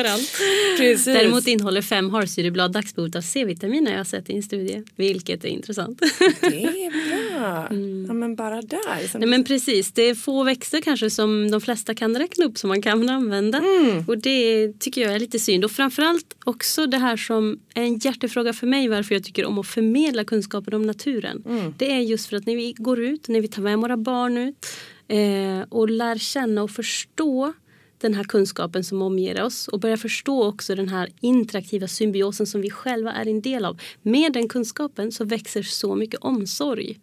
Precis. 0.78 1.04
Däremot 1.04 1.46
innehåller 1.46 1.82
fem 1.82 2.10
harsyreblad 2.10 2.72
dagsbotat 2.72 3.24
C-vitamin 3.24 3.86
har 3.86 3.94
jag 3.94 4.06
sett 4.06 4.30
i 4.30 4.36
en 4.36 4.42
studie, 4.42 4.82
vilket 4.96 5.44
är 5.44 5.48
intressant. 5.48 5.98
Det 6.40 6.64
är 6.64 6.90
bra. 6.90 7.68
Ja, 8.08 8.14
men 8.14 8.34
bara 8.36 8.62
där. 8.62 9.08
Som 9.08 9.20
Nej 9.20 9.28
men 9.28 9.44
precis, 9.44 9.92
det 9.92 10.02
är 10.02 10.14
få 10.14 10.42
växter 10.44 10.80
kanske 10.80 11.10
som 11.10 11.50
de 11.50 11.60
flesta 11.60 11.94
kan 11.94 12.18
räkna 12.18 12.44
upp 12.44 12.58
som 12.58 12.68
man 12.68 12.82
kan 12.82 13.08
använda. 13.08 13.58
Mm. 13.58 14.04
Och 14.08 14.18
det 14.18 14.72
tycker 14.80 15.00
jag 15.00 15.12
är 15.14 15.18
lite 15.18 15.38
synd. 15.38 15.64
Och 15.64 15.70
framförallt 15.70 16.24
också 16.44 16.86
det 16.86 16.98
här 16.98 17.16
som 17.16 17.58
är 17.74 17.82
en 17.82 17.98
hjärtefråga 18.08 18.52
för 18.52 18.66
mig 18.66 18.88
varför 18.88 19.14
jag 19.14 19.24
tycker 19.24 19.44
om 19.44 19.58
att 19.58 19.66
förmedla 19.66 20.24
kunskapen 20.24 20.74
om 20.74 20.82
naturen. 20.82 21.42
Mm. 21.46 21.74
Det 21.78 21.92
är 21.92 22.00
just 22.00 22.26
för 22.26 22.36
att 22.36 22.46
när 22.46 22.56
vi 22.56 22.74
går 22.78 23.00
ut, 23.00 23.28
när 23.28 23.40
vi 23.40 23.48
tar 23.48 23.62
med 23.62 23.78
våra 23.78 23.96
barn 23.96 24.36
ut 24.36 24.66
eh, 25.08 25.68
och 25.68 25.90
lär 25.90 26.18
känna 26.18 26.62
och 26.62 26.70
förstå 26.70 27.52
den 28.00 28.14
här 28.14 28.24
kunskapen 28.24 28.84
som 28.84 29.02
omger 29.02 29.42
oss 29.42 29.68
och 29.68 29.80
börja 29.80 29.96
förstå 29.96 30.44
också 30.44 30.74
den 30.74 30.88
här 30.88 31.08
interaktiva 31.20 31.88
symbiosen 31.88 32.46
som 32.46 32.60
vi 32.60 32.70
själva 32.70 33.12
är 33.12 33.28
en 33.28 33.40
del 33.40 33.64
av. 33.64 33.80
Med 34.02 34.32
den 34.32 34.48
kunskapen 34.48 35.12
så 35.12 35.24
växer 35.24 35.62
så 35.62 35.94
mycket 35.94 36.20
omsorg. 36.20 36.98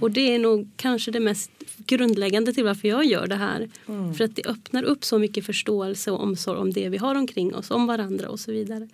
Och 0.00 0.10
det 0.10 0.34
är 0.34 0.38
nog 0.38 0.70
kanske 0.76 1.10
det 1.10 1.20
mest 1.20 1.50
grundläggande 1.86 2.52
till 2.52 2.64
varför 2.64 2.88
jag 2.88 3.04
gör 3.04 3.26
det 3.26 3.34
här. 3.34 3.68
För 4.14 4.24
att 4.24 4.36
det 4.36 4.46
öppnar 4.46 4.82
upp 4.82 5.04
så 5.04 5.18
mycket 5.18 5.46
förståelse 5.46 6.10
och 6.10 6.22
omsorg 6.22 6.58
om 6.58 6.72
det 6.72 6.88
vi 6.88 6.96
har 6.96 7.14
omkring 7.14 7.54
oss, 7.54 7.70
om 7.70 7.86
varandra 7.86 8.28
och 8.28 8.40
så 8.40 8.52
vidare. 8.52 8.88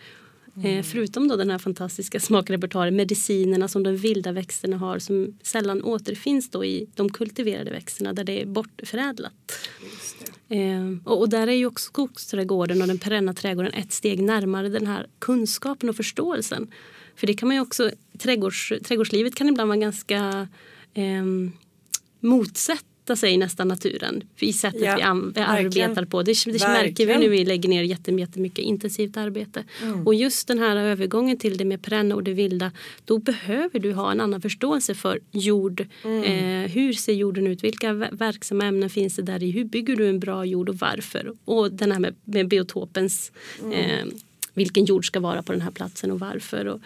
Eh, 0.65 0.83
förutom 0.83 1.29
då 1.29 1.37
den 1.37 1.51
här 1.51 1.59
fantastiska 1.59 2.21
smakrepertoaren, 2.21 2.97
medicinerna 2.97 3.69
som 3.69 3.83
de 3.83 3.97
vilda 3.97 4.33
växterna 4.33 4.77
har 4.77 4.99
som 4.99 5.39
sällan 5.43 5.83
återfinns 5.83 6.51
då 6.51 6.65
i 6.65 6.87
de 6.95 7.13
kultiverade 7.13 7.71
växterna 7.71 8.13
där 8.13 8.25
det 8.25 8.43
är 8.43 8.47
bortförädlat. 8.47 9.33
Eh, 10.49 11.05
och, 11.05 11.21
och 11.21 11.29
där 11.29 11.47
är 11.47 11.53
ju 11.53 11.67
också 11.67 11.85
skogsträdgården 11.85 12.83
och 12.83 12.89
den 12.89 12.99
perenna 12.99 13.35
trädgården 13.35 13.73
ett 13.73 13.93
steg 13.93 14.23
närmare 14.23 14.69
den 14.69 14.87
här 14.87 15.07
kunskapen 15.19 15.89
och 15.89 15.97
förståelsen. 15.97 16.71
För 17.17 17.27
det 17.27 17.35
kan 17.35 17.49
man 17.49 17.57
ju 17.57 17.63
också, 17.63 17.91
trädgårds, 18.19 18.73
trädgårdslivet 18.85 19.35
kan 19.35 19.49
ibland 19.49 19.69
vara 19.69 19.79
ganska 19.79 20.49
eh, 20.95 21.25
motsätta 23.09 23.17
sig 23.17 23.37
nästan 23.37 23.69
naturen 23.69 24.23
i 24.41 24.53
sättet 24.53 24.81
Ja, 24.83 25.15
vi, 25.35 25.41
arbetar 25.41 26.05
på. 26.05 26.23
Det, 26.23 26.33
det 26.45 26.59
märker 26.69 27.07
vi 27.07 27.13
nu 27.19 27.29
vi 27.29 27.45
lägger 27.45 27.69
ner 27.69 27.83
jättem- 27.83 28.19
jättemycket 28.19 28.59
intensivt 28.59 29.17
arbete. 29.17 29.65
Och 30.07 30.15
just 30.15 30.49
den 30.49 30.59
här 30.59 30.77
övergången 30.77 31.37
till 31.39 31.57
det 31.57 31.65
med 31.65 31.83
perenna 31.83 32.15
och 32.15 32.23
det 32.23 32.33
vilda 32.35 32.73
då 33.05 33.19
behöver 33.19 33.79
du 33.79 33.93
ha 33.93 34.13
en 34.13 34.21
annan 34.21 34.41
förståelse 34.41 34.95
för 34.95 35.21
jord. 35.33 35.81
Eh, 36.05 36.71
hur 36.71 36.93
ser 36.93 37.13
jorden 37.15 37.47
ut? 37.47 37.65
Vilka 37.65 37.93
ver- 37.93 38.17
verksamma 38.19 38.65
ämnen 38.65 38.91
finns 38.91 39.17
det 39.17 39.23
där 39.23 39.43
i? 39.43 39.51
Hur 39.51 39.65
bygger 39.65 39.97
du 39.97 40.09
en 40.09 40.21
bra 40.21 40.45
jord 40.45 40.69
och 40.69 40.77
varför? 40.77 41.33
Och 41.45 41.73
den 41.73 41.93
här 41.93 41.99
med, 42.01 42.15
med 42.25 42.49
biotopens 42.49 43.33
eh, 43.73 44.05
vilken 44.59 44.85
jord 44.85 45.07
ska 45.07 45.21
vara 45.21 45.43
på 45.43 45.53
den 45.53 45.61
här 45.61 45.71
platsen 45.71 46.11
och 46.11 46.21
varför. 46.21 46.65
Och 46.67 46.81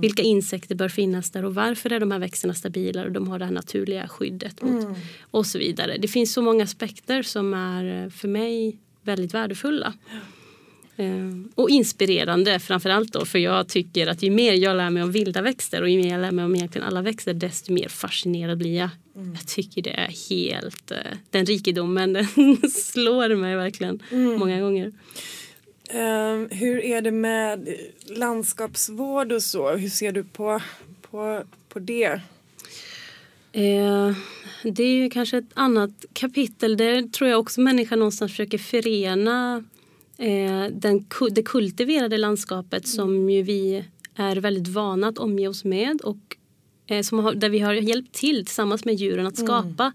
Vilka 0.00 0.22
insekter 0.22 0.74
bör 0.74 0.88
finnas 0.88 1.30
där 1.30 1.44
och 1.44 1.54
varför 1.54 1.92
är 1.92 2.00
de 2.00 2.10
här 2.10 2.18
växterna 2.18 2.54
stabila 2.54 3.04
och 3.04 3.12
de 3.12 3.28
har 3.28 3.38
det 3.38 3.44
här 3.44 3.52
naturliga 3.52 4.08
skyddet 4.08 4.62
mot 4.62 4.84
och 5.30 5.46
så 5.46 5.58
vidare. 5.58 5.96
Det 5.98 6.08
finns 6.08 6.32
så 6.32 6.42
många 6.42 6.64
aspekter 6.64 7.22
som 7.22 7.54
är 7.54 8.04
eh, 8.04 8.10
för 8.10 8.28
mig 8.28 8.78
väldigt 9.02 9.34
värdefulla. 9.34 9.94
Eh, 10.96 11.30
Och 11.54 11.70
inspirerande 11.70 12.58
framförallt 12.58 13.12
då 13.12 13.24
för 13.24 13.38
jag 13.38 13.68
tycker 13.68 14.06
att 14.06 14.22
ju 14.22 14.30
mer 14.30 14.52
jag 14.52 14.76
lär 14.76 14.90
mig 14.90 15.02
om 15.02 15.12
vilda 15.12 15.42
växter 15.42 15.82
och 15.82 15.88
ju 15.88 15.98
mer 16.02 16.10
jag 16.12 16.20
lär 16.20 16.30
mig 16.30 16.44
om 16.44 16.54
egentligen 16.56 16.86
alla 16.86 17.02
växter 17.02 17.34
desto 17.34 17.72
mer 17.72 17.88
fascinerad 17.88 18.58
blir 18.58 18.76
jag. 18.78 18.88
Jag 19.14 19.46
tycker 19.48 19.82
det 19.82 19.90
är 19.90 20.30
helt, 20.30 20.90
eh, 20.90 20.96
den 21.30 21.46
rikedomen 21.46 22.12
den 22.36 22.70
slår 22.70 23.34
mig 23.34 23.56
verkligen 23.56 24.02
många 24.38 24.60
gånger. 24.60 24.92
Ehm, 25.92 26.48
hur 26.50 26.84
är 26.84 27.02
det 27.02 27.10
med 27.10 27.68
landskapsvård 28.06 29.32
och 29.32 29.42
så? 29.42 29.70
Hur 29.70 29.88
ser 29.88 30.12
du 30.12 30.24
på, 30.24 30.60
på, 31.10 31.42
på 31.68 31.78
det? 31.78 32.20
Eh, 33.52 34.12
det 34.62 34.82
är 34.82 35.02
ju 35.02 35.10
kanske 35.10 35.38
ett 35.38 35.50
annat 35.54 36.04
kapitel. 36.12 36.76
Där 36.76 37.02
tror 37.02 37.30
jag 37.30 37.40
också 37.40 37.60
människan 37.60 37.98
någonstans 37.98 38.32
försöker 38.32 38.58
förena 38.58 39.64
eh, 40.18 40.64
den, 40.72 41.06
det 41.30 41.42
kultiverade 41.42 42.18
landskapet 42.18 42.88
som 42.88 43.30
ju 43.30 43.42
vi 43.42 43.84
är 44.16 44.36
väldigt 44.36 44.68
vana 44.68 45.08
att 45.08 45.18
omge 45.18 45.48
oss 45.48 45.64
med 45.64 46.00
och 46.00 46.36
eh, 46.86 47.02
som 47.02 47.18
har, 47.18 47.34
där 47.34 47.48
vi 47.48 47.58
har 47.58 47.74
hjälpt 47.74 48.14
till 48.14 48.46
tillsammans 48.46 48.84
med 48.84 48.94
djuren 48.94 49.26
att 49.26 49.38
skapa 49.38 49.92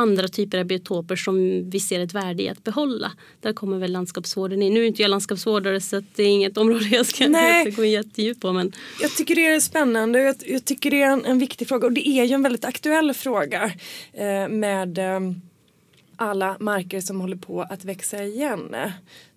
andra 0.00 0.28
typer 0.28 0.58
av 0.58 0.64
biotoper 0.64 1.16
som 1.16 1.70
vi 1.70 1.80
ser 1.80 2.00
ett 2.00 2.14
värde 2.14 2.42
i 2.42 2.48
att 2.48 2.64
behålla. 2.64 3.12
Där 3.40 3.52
kommer 3.52 3.78
väl 3.78 3.92
landskapsvården 3.92 4.62
in. 4.62 4.74
Nu 4.74 4.82
är 4.82 4.86
inte 4.86 5.02
jag 5.02 5.08
landskapsvårdare 5.08 5.80
så 5.80 6.02
det 6.14 6.22
är 6.22 6.26
inget 6.26 6.56
område 6.56 6.84
jag 6.90 7.06
ska 7.06 7.28
Nej. 7.28 7.70
gå 7.70 7.84
jättedjupt 7.84 8.40
på. 8.40 8.52
Men 8.52 8.72
Jag 9.00 9.10
tycker 9.10 9.34
det 9.34 9.46
är 9.46 9.60
spännande 9.60 10.18
jag, 10.18 10.36
jag 10.46 10.64
tycker 10.64 10.90
det 10.90 11.02
är 11.02 11.10
en, 11.10 11.24
en 11.24 11.38
viktig 11.38 11.68
fråga 11.68 11.86
och 11.86 11.92
det 11.92 12.08
är 12.08 12.24
ju 12.24 12.34
en 12.34 12.42
väldigt 12.42 12.64
aktuell 12.64 13.14
fråga 13.14 13.72
eh, 14.12 14.48
med 14.48 14.98
eh, 14.98 15.20
alla 16.20 16.56
marker 16.60 17.00
som 17.00 17.20
håller 17.20 17.36
på 17.36 17.62
att 17.62 17.84
växa 17.84 18.24
igen. 18.24 18.76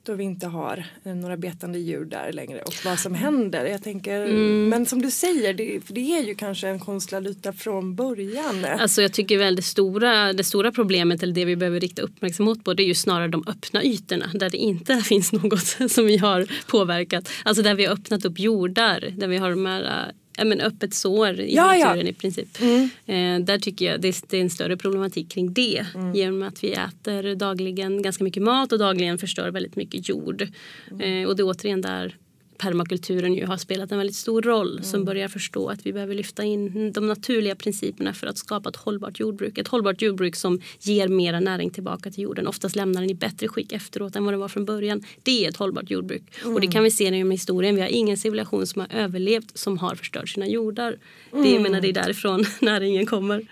då 0.04 0.14
vi 0.14 0.24
inte 0.24 0.48
har 0.48 0.86
eh, 1.04 1.16
några 1.16 1.38
betande 1.38 1.80
djur 1.80 2.06
där 2.06 2.32
längre 2.34 2.62
och 2.62 2.74
vad 2.86 3.00
som 3.00 3.14
händer. 3.16 3.66
Jag 3.66 3.84
tänker, 3.84 4.26
mm. 4.26 4.70
Men 4.70 4.86
som 4.86 5.02
du 5.02 5.12
säger, 5.12 5.54
det, 5.54 5.80
det, 5.88 6.18
är 6.18 6.24
ju 6.24 6.36
kanske 6.36 6.68
en 6.68 6.80
konstlad 6.80 7.28
yta 7.28 7.54
från 7.54 7.96
början. 7.96 8.66
Alltså 8.66 9.02
jag 9.02 9.14
tycker 9.14 9.38
väl 9.38 9.56
det 9.56 9.62
stora, 9.62 10.34
det 10.34 10.44
stora 10.44 10.72
problemet 10.72 11.24
eller 11.24 11.34
det 11.34 11.46
vi 11.46 11.56
behöver 11.56 11.80
rikta 11.80 12.02
uppmärksamhet 12.02 12.64
på 12.64 12.74
det 12.74 12.84
är 12.84 12.88
ju 12.88 12.96
snarare 12.96 13.28
de 13.28 13.44
öppna 13.48 13.84
ytorna 13.84 14.26
där 14.34 14.50
det 14.50 14.58
inte 14.58 14.98
finns 15.04 15.34
något 15.34 15.92
som 15.92 16.06
vi 16.06 16.18
har 16.18 16.48
påverkat. 16.68 17.30
Alltså 17.44 17.64
där 17.64 17.76
vi 17.76 17.86
har 17.86 17.94
öppnat 17.94 18.26
upp 18.26 18.40
jordar, 18.40 19.14
där 19.18 19.28
vi 19.28 19.38
har 19.38 19.50
de 19.50 19.66
här 19.66 20.14
ja, 20.38 20.46
men 20.46 20.62
öppet 20.62 20.94
sår 20.94 21.40
i 21.40 21.56
ja, 21.56 21.64
naturen 21.68 22.06
ja. 22.06 22.12
i 22.12 22.14
princip. 22.14 22.62
Mm. 22.62 22.90
Eh, 23.06 23.46
där 23.46 23.60
tycker 23.60 23.86
jag 23.86 24.02
det 24.02 24.08
är, 24.08 24.16
det 24.28 24.38
är, 24.38 24.42
en 24.42 24.50
större 24.50 24.78
problematik 24.78 25.32
kring 25.32 25.54
det. 25.54 25.86
Mm. 25.96 26.16
Genom 26.16 26.44
att 26.44 26.64
vi 26.64 26.72
äter 26.72 27.36
dagligen 27.36 28.02
ganska 28.02 28.24
mycket 28.24 28.44
mat 28.44 28.72
och 28.72 28.80
dagligen 28.80 29.18
förstör 29.18 29.52
väldigt 29.52 29.76
mycket 29.76 30.10
jord. 30.10 30.48
Mm. 30.92 31.24
Eh, 31.24 31.30
och 31.30 31.36
det 31.36 31.42
är 31.42 31.48
återigen 31.48 31.82
där 31.82 32.18
permakulturen 32.58 33.34
ju 33.34 33.46
har 33.46 33.58
spelat 33.58 33.92
en 33.92 33.98
väldigt 33.98 34.16
stor 34.16 34.42
roll 34.42 34.72
mm. 34.72 34.84
som 34.84 35.06
börjar 35.06 35.28
förstå 35.28 35.70
att 35.70 35.86
vi 35.86 35.94
behöver 35.94 36.16
lyfta 36.16 36.44
in 36.44 36.92
de 36.92 37.08
naturliga 37.08 37.56
principerna 37.56 38.14
för 38.14 38.28
att 38.28 38.38
skapa 38.38 38.70
ett 38.70 38.76
hållbart 38.76 39.20
jordbruk. 39.20 39.58
Ett 39.58 39.68
hållbart 39.68 40.02
jordbruk 40.02 40.36
som 40.36 40.62
ger 40.80 41.08
mera 41.08 41.40
näring 41.40 41.70
tillbaka 41.70 42.12
till 42.12 42.24
jorden. 42.24 42.48
Oftast 42.48 42.76
lämnar 42.76 43.02
den 43.02 43.10
i 43.10 43.16
bättre 43.16 43.48
skick 43.48 43.72
efteråt 43.72 44.16
än 44.16 44.26
vad 44.26 44.34
den 44.34 44.40
var 44.40 44.48
från 44.48 44.66
början. 44.66 45.04
Det 45.24 45.46
är 45.46 45.50
ett 45.50 45.58
hållbart 45.58 45.90
jordbruk. 45.90 46.24
Mm. 46.42 46.56
Och 46.56 46.62
det 46.62 46.68
kan 46.68 46.84
vi 46.84 46.92
se 46.92 47.04
genom 47.04 47.32
historien. 47.32 47.76
Vi 47.76 47.82
har 47.82 47.90
ingen 47.90 48.18
civilisation 48.18 48.68
som 48.68 48.82
har 48.82 49.00
överlevt 49.00 49.58
som 49.58 49.78
har 49.78 49.96
förstört 49.96 50.30
sina 50.30 50.48
jordar. 50.48 50.98
Mm. 51.34 51.44
Det, 51.44 51.60
menar, 51.60 51.82
det 51.82 51.90
är 51.90 51.94
därifrån 51.94 52.46
näringen 52.62 53.06
kommer. 53.06 53.48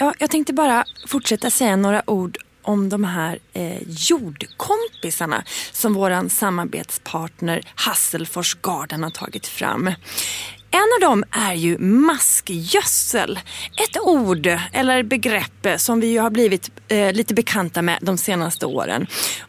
Ja, 0.00 0.14
jag 0.18 0.30
tänkte 0.30 0.52
bara 0.52 0.84
fortsätta 1.06 1.50
säga 1.50 1.76
några 1.76 2.10
ord 2.10 2.38
om 2.68 2.88
de 2.88 3.04
här 3.04 3.38
eh, 3.52 3.82
jordkompisarna 3.86 5.44
som 5.72 5.94
våran 5.94 6.30
samarbetspartner 6.30 7.62
Hasselfors 7.74 8.54
Garden 8.62 9.02
har 9.02 9.10
tagit 9.10 9.46
fram. 9.46 9.86
En 10.70 10.88
av 10.96 11.10
dem 11.10 11.24
är 11.30 11.54
ju 11.54 11.78
maskgödsel. 11.78 13.38
Ett 13.82 14.00
ord 14.00 14.46
eller 14.72 15.02
begrepp 15.02 15.66
som 15.76 16.00
vi 16.00 16.06
ju 16.06 16.20
har 16.20 16.30
blivit 16.30 16.70
eh, 16.88 17.12
lite 17.12 17.34
bekanta 17.34 17.82
med 17.82 17.98
de 18.02 18.18
senaste 18.18 18.66
åren. 18.66 19.06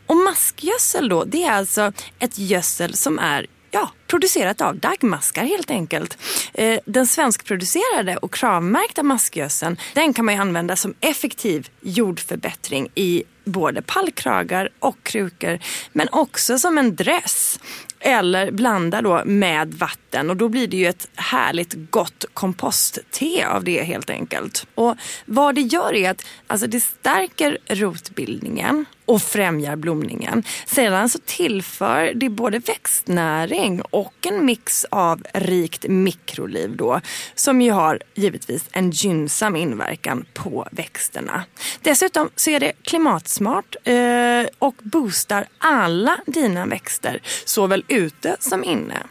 Och 0.08 0.16
maskgödsel 0.16 1.10
då, 1.10 1.24
det 1.24 1.44
är 1.44 1.52
alltså 1.52 1.92
ett 2.20 2.38
gödsel 2.38 2.94
som 2.94 3.20
är 3.20 3.46
ja, 3.72 3.90
producerat 4.08 4.62
av 4.62 4.76
dagmaskar 4.78 5.44
helt 5.44 5.72
enkelt. 5.72 6.18
Eh, 6.54 6.80
den 6.86 7.08
svenskproducerade 7.08 8.18
och 8.18 8.34
kravmärkta 8.34 9.04
maskgödseln 9.04 9.78
den 9.94 10.14
kan 10.14 10.26
man 10.26 10.36
ju 10.36 10.42
använda 10.42 10.76
som 10.76 10.94
effektiv 11.00 11.70
jordförbättring 11.82 12.90
i 12.96 13.24
både 13.44 13.82
pallkragar 13.82 14.70
och 14.80 15.04
krukor 15.04 15.60
men 15.92 16.08
också 16.12 16.60
som 16.60 16.78
en 16.78 16.96
dress 16.96 17.60
eller 18.00 18.52
blanda 18.52 19.02
då 19.02 19.22
med 19.26 19.74
vatten 19.74 20.30
och 20.30 20.38
då 20.38 20.50
blir 20.50 20.68
det 20.68 20.78
ju 20.78 20.88
ett 20.88 21.08
härligt 21.16 21.74
gott 21.92 22.26
kompostte 22.34 23.02
av 23.48 23.64
det 23.64 23.84
helt 23.84 24.10
enkelt. 24.10 24.68
Och 24.76 24.96
vad 25.26 25.56
det 25.56 25.62
gör 25.62 25.96
är 25.96 26.10
att 26.10 26.26
alltså 26.48 26.68
det 26.68 26.80
stärker 26.80 27.58
rotbildningen 27.68 28.86
och 29.10 29.22
främjar 29.22 29.76
blomningen. 29.76 30.44
Sedan 30.66 31.10
så 31.10 31.20
tillför 31.26 32.14
det 32.16 32.30
både 32.30 32.60
växtnäring 32.60 33.82
och 33.82 34.14
en 34.22 34.46
mix 34.46 34.86
av 34.90 35.24
rikt 35.34 35.86
mikroliv 35.88 36.78
då 36.78 37.02
som 37.36 37.62
ju 37.62 37.72
har 37.72 38.00
givetvis 38.16 38.66
en 38.72 38.92
gynnsam 38.92 39.56
inverkan 39.56 40.26
på 40.34 40.68
växterna. 40.72 41.44
Dessutom 41.82 42.30
så 42.36 42.50
är 42.50 42.60
det 42.60 42.72
klimatsmart 42.84 43.76
eh, 43.84 44.46
och 44.60 44.76
boostar 44.84 45.48
alla 45.58 46.20
dina 46.26 46.66
växter 46.66 47.22
såväl 47.46 47.86
ute 47.88 48.36
som 48.40 48.64
inne. 48.64 49.04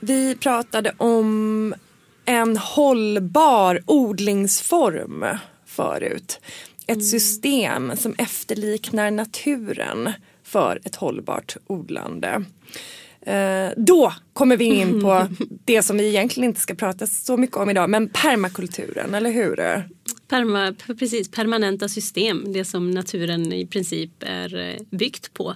Vi 0.00 0.36
pratade 0.36 0.92
om 0.96 1.74
en 2.24 2.56
hållbar 2.56 3.82
odlingsform 3.86 5.24
förut. 5.66 6.40
Ett 6.88 6.94
mm. 6.94 7.06
system 7.06 7.96
som 7.96 8.14
efterliknar 8.18 9.10
naturen 9.10 10.12
för 10.42 10.80
ett 10.84 10.96
hållbart 10.96 11.56
odlande. 11.66 12.44
Eh, 13.20 13.68
då 13.76 14.12
kommer 14.32 14.56
vi 14.56 14.64
in 14.64 15.00
på 15.00 15.26
det 15.64 15.82
som 15.82 15.96
vi 15.96 16.08
egentligen 16.08 16.48
inte 16.48 16.60
ska 16.60 16.74
prata 16.74 17.06
så 17.06 17.36
mycket 17.36 17.56
om 17.56 17.70
idag, 17.70 17.90
men 17.90 18.08
permakulturen, 18.08 19.14
eller 19.14 19.30
hur? 19.30 19.56
Perma, 20.28 20.74
precis, 20.98 21.30
permanenta 21.30 21.88
system, 21.88 22.52
det 22.52 22.64
som 22.64 22.90
naturen 22.90 23.52
i 23.52 23.66
princip 23.66 24.12
är 24.20 24.56
eh, 24.56 24.74
byggt 24.90 25.34
på. 25.34 25.54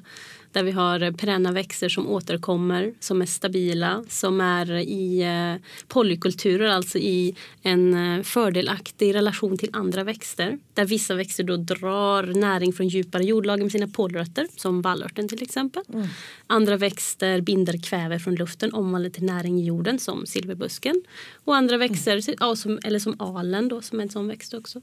Där 0.53 0.63
vi 0.63 0.71
har 0.71 1.13
perenna 1.13 1.53
växter 1.53 1.89
som 1.89 2.09
återkommer, 2.09 2.95
som 3.01 3.23
är 3.23 3.27
stabila, 3.27 4.05
som 4.09 4.41
är 4.41 4.71
i 4.73 5.23
eh, 5.23 5.63
polykulturer, 5.89 6.69
alltså 6.69 6.99
i 6.99 7.37
en 7.63 7.95
eh, 7.95 8.23
fördelaktig 8.23 9.15
relation 9.15 9.59
till 9.59 9.71
andra 9.73 10.05
växter. 10.05 10.59
Där 10.75 10.85
vissa 10.85 11.15
växter 11.15 11.45
då 11.45 11.57
drar 11.57 12.23
näring 12.23 12.73
från 12.73 12.89
djupare 12.89 13.23
jordlager 13.23 13.63
med 13.63 13.73
sina 13.73 13.89
polrötter, 13.89 14.47
som 14.57 14.83
vallörten 14.83 15.29
till 15.29 15.43
exempel. 15.43 15.83
Mm. 15.93 16.09
Andra 16.47 16.77
växter 16.77 17.41
binder 17.41 17.83
kväve 17.83 18.19
från 18.19 18.35
luften, 18.35 18.75
omvandlar 18.75 19.11
till 19.11 19.25
näring 19.25 19.61
i 19.61 19.65
jorden, 19.65 19.99
som 19.99 20.27
silverbusken. 20.27 21.03
Och 21.45 21.57
andra 21.57 21.77
växter, 21.77 22.21
mm. 22.67 22.79
eller 22.85 22.99
som 22.99 23.17
alen 23.19 23.69
då, 23.69 23.83
som 23.83 23.99
är 23.99 24.03
en 24.03 24.11
sån 24.11 24.29
växt 24.29 24.55
också. 24.55 24.81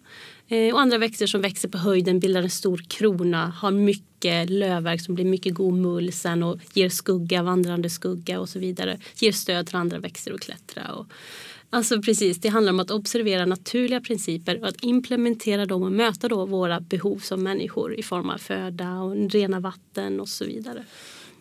Eh, 0.50 0.74
och 0.74 0.82
andra 0.82 0.98
växter 0.98 1.28
som 1.28 1.42
växer 1.42 1.70
på 1.70 1.78
höjden, 1.78 2.20
bildar 2.20 2.44
en 2.44 2.50
stor 2.50 2.84
krona, 2.88 3.48
har 3.48 3.72
mycket 3.72 4.50
lövverk 4.50 5.02
som 5.02 5.16
blir 5.16 5.26
mycket 5.26 5.54
god 5.54 5.74
mull 5.74 6.14
sen 6.14 6.44
och 6.44 6.60
ger 6.74 6.90
skugga, 6.90 7.44
vandrande 7.44 7.90
skugga 7.90 8.40
och 8.40 8.50
så 8.50 8.60
vidare. 8.60 9.00
Ger 9.16 9.32
stöd 9.32 9.68
till 9.68 9.76
andra 9.76 10.00
växter 10.00 10.34
att 10.34 10.42
klättra. 10.42 10.94
Och, 10.94 11.06
Alltså 11.72 12.02
precis, 12.02 12.38
det 12.38 12.50
handlar 12.50 12.74
om 12.74 12.80
att 12.80 12.92
observera 12.92 13.46
naturliga 13.46 14.02
principer 14.02 14.62
och 14.62 14.68
att 14.68 14.84
implementera 14.84 15.66
dem 15.66 15.84
och 15.84 15.92
möta 15.92 16.28
då 16.28 16.46
våra 16.46 16.80
behov 16.80 17.20
som 17.20 17.44
människor 17.44 17.94
i 17.94 18.04
form 18.04 18.30
av 18.30 18.38
föda 18.38 19.00
och 19.00 19.32
rena 19.32 19.60
vatten 19.60 20.20
och 20.20 20.30
så 20.30 20.46
vidare. 20.46 20.84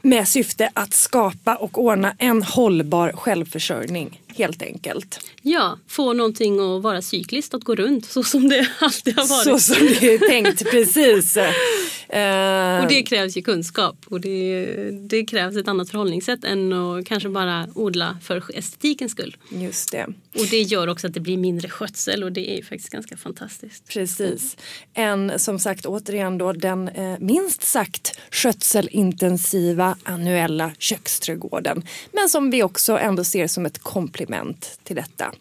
Med 0.03 0.29
syfte 0.29 0.71
att 0.75 0.95
skapa 0.95 1.57
och 1.57 1.83
ordna 1.85 2.15
en 2.19 2.43
hållbar 2.43 3.13
självförsörjning 3.13 4.21
helt 4.39 4.63
enkelt. 4.63 5.21
Ja, 5.43 5.79
få 5.87 6.13
någonting 6.13 6.61
att 6.61 6.83
vara 6.83 7.03
cykliskt, 7.03 7.55
att 7.55 7.65
gå 7.65 7.75
runt 7.75 8.07
så 8.07 8.23
som 8.23 8.49
det 8.49 8.69
alltid 8.81 9.17
har 9.17 9.27
varit. 9.27 9.45
Så 9.45 9.75
som 9.75 9.87
det 9.87 10.15
är 10.15 10.19
tänkt, 10.19 10.71
precis. 10.71 11.37
Uh... 11.37 11.43
Och 12.83 12.89
det 12.89 13.03
krävs 13.03 13.37
ju 13.37 13.43
kunskap 13.43 13.97
och 14.07 14.21
det, 14.21 14.91
det, 14.91 15.25
krävs 15.25 15.57
ett 15.57 15.69
annat 15.69 15.91
förhållningssätt 15.91 16.45
än 16.45 16.73
att 16.73 17.07
kanske 17.07 17.29
bara 17.29 17.67
odla 17.75 18.19
för 18.23 18.43
estetikens 18.55 19.13
skull. 19.13 19.37
Just 19.51 19.93
det. 19.93 20.07
Och 20.35 20.47
det 20.51 20.63
gör 20.63 20.89
också 20.89 21.07
att 21.07 21.15
det 21.15 21.21
blir 21.21 21.37
mindre 21.37 21.69
skötsel 21.69 22.25
och 22.25 22.33
det 22.33 22.59
är 22.59 22.63
faktiskt 22.63 22.91
ganska 22.91 23.17
fantastiskt. 23.17 23.89
Precis. 23.89 24.57
En 24.95 25.39
som 25.39 25.59
sagt 25.59 25.87
återigen 25.87 26.39
då 26.39 26.53
den 26.53 26.89
eh, 26.89 27.19
minst 27.19 27.63
sagt 27.63 28.21
skötselintensiva 28.31 29.97
annuella 30.03 30.73
köksträdgården. 30.79 31.83
Men 32.13 32.29
som 32.29 32.51
vi 32.51 32.63
också 32.63 32.99
ändå 32.99 33.25
ser 33.25 33.47
som 33.47 33.67
ett 33.67 33.79
komplement 33.79 34.28
till 34.85 34.97
detta. 34.97 35.33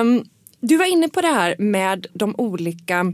Um, 0.00 0.24
du 0.60 0.76
var 0.76 0.86
inne 0.86 1.08
på 1.08 1.20
det 1.20 1.28
här 1.28 1.56
med 1.58 2.06
de 2.12 2.34
olika 2.38 3.12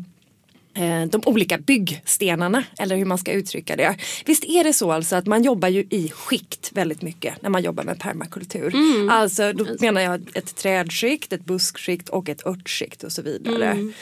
Eh, 0.75 1.07
de 1.07 1.23
olika 1.27 1.59
byggstenarna 1.59 2.65
eller 2.79 2.97
hur 2.97 3.05
man 3.05 3.19
ska 3.19 3.33
uttrycka 3.33 3.77
det. 3.77 3.97
Visst 4.25 4.45
är 4.45 4.65
det 4.65 4.73
så 4.73 4.93
alltså 4.93 5.17
att 5.17 5.27
man 5.27 5.43
jobbar 5.43 5.69
ju 5.69 5.87
i 5.91 6.11
skikt 6.15 6.71
väldigt 6.73 7.03
mycket 7.03 7.43
när 7.43 7.51
man 7.51 7.63
jobbar 7.63 7.85
med 7.85 7.99
permakultur. 7.99 8.75
Mm. 8.75 9.09
Alltså 9.09 9.53
då 9.53 9.67
menar 9.81 10.01
jag 10.01 10.23
ett 10.35 10.57
trädskikt, 10.57 11.33
ett 11.33 11.45
buskskikt 11.45 12.09
och 12.09 12.29
ett 12.29 12.47
örtskikt 12.47 13.05
och 13.05 13.13
så 13.13 13.23
vidare. 13.23 13.71
Mm. 13.71 13.93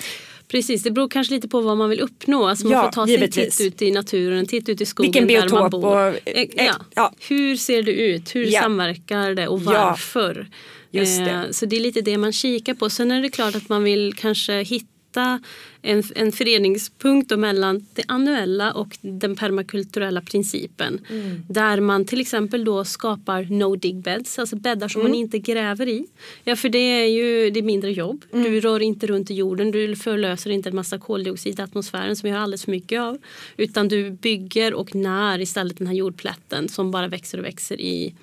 Precis, 0.50 0.82
det 0.82 0.90
beror 0.90 1.08
kanske 1.08 1.34
lite 1.34 1.48
på 1.48 1.60
vad 1.60 1.76
man 1.76 1.90
vill 1.90 2.00
uppnå. 2.00 2.46
Alltså 2.46 2.66
man 2.66 2.72
ja, 2.72 2.84
får 2.84 2.92
ta 2.92 3.06
sig 3.06 3.24
en 3.24 3.30
titt 3.30 3.60
ut 3.60 3.82
i 3.82 3.90
naturen, 3.90 4.46
titt 4.46 4.68
ut 4.68 4.80
i 4.80 4.86
skogen 4.86 5.26
Vilken 5.26 5.48
där 5.48 5.60
man 5.60 5.70
bor. 5.70 5.86
Och, 5.86 6.28
eh, 6.28 6.46
ja. 6.56 6.74
ja. 6.94 7.12
Hur 7.28 7.56
ser 7.56 7.82
det 7.82 7.92
ut? 7.92 8.34
Hur 8.34 8.44
ja. 8.44 8.60
samverkar 8.60 9.34
det 9.34 9.48
och 9.48 9.62
varför? 9.62 10.48
Just 10.90 11.24
det. 11.24 11.30
Eh, 11.30 11.50
så 11.50 11.66
det 11.66 11.76
är 11.76 11.80
lite 11.80 12.00
det 12.00 12.18
man 12.18 12.32
kikar 12.32 12.74
på. 12.74 12.90
Sen 12.90 13.10
är 13.10 13.22
det 13.22 13.28
klart 13.28 13.54
att 13.54 13.68
man 13.68 13.84
vill 13.84 14.14
kanske 14.16 14.62
hitta 14.62 14.89
hitta 15.10 15.40
en, 15.82 16.02
en 16.14 16.32
föreningspunkt 16.32 17.38
mellan 17.38 17.86
det 17.94 18.02
annuella 18.08 18.72
och 18.72 18.98
den 19.00 19.36
permakulturella 19.36 20.20
principen. 20.20 21.00
Mm. 21.10 21.42
Där 21.48 21.80
man 21.80 22.04
till 22.04 22.20
exempel 22.20 22.64
då 22.64 22.84
skapar 22.84 23.46
no 23.50 23.76
dig 23.76 23.94
beds, 23.94 24.38
alltså 24.38 24.56
bäddar 24.56 24.88
som 24.88 25.00
mm. 25.00 25.10
man 25.10 25.20
inte 25.20 25.38
gräver 25.38 25.88
i. 25.88 26.06
Ja 26.44 26.56
för 26.56 26.68
det 26.68 26.78
är 26.78 27.06
ju 27.06 27.50
det 27.50 27.60
är 27.60 27.62
mindre 27.64 27.92
jobb. 27.92 28.24
Mm. 28.32 28.44
Du 28.44 28.60
rör 28.60 28.80
inte 28.80 29.06
runt 29.06 29.30
i 29.30 29.34
jorden, 29.34 29.70
du 29.70 29.96
förlöser 29.96 30.50
inte 30.50 30.68
en 30.68 30.76
massa 30.76 30.98
koldioxid 30.98 31.58
i 31.58 31.62
atmosfären 31.62 32.16
som 32.16 32.26
vi 32.26 32.34
har 32.34 32.42
alldeles 32.42 32.64
för 32.64 32.70
mycket 32.70 33.00
av. 33.00 33.18
Utan 33.56 33.88
du 33.88 34.10
bygger 34.10 34.74
och 34.74 34.94
när 34.94 35.40
istället 35.40 35.78
den 35.78 35.86
här 35.86 35.94
jordplätten 35.94 36.68
som 36.68 36.90
bara 36.90 37.08
växer 37.08 37.38
och 37.38 37.44
växer 37.44 37.80
i 37.80 38.14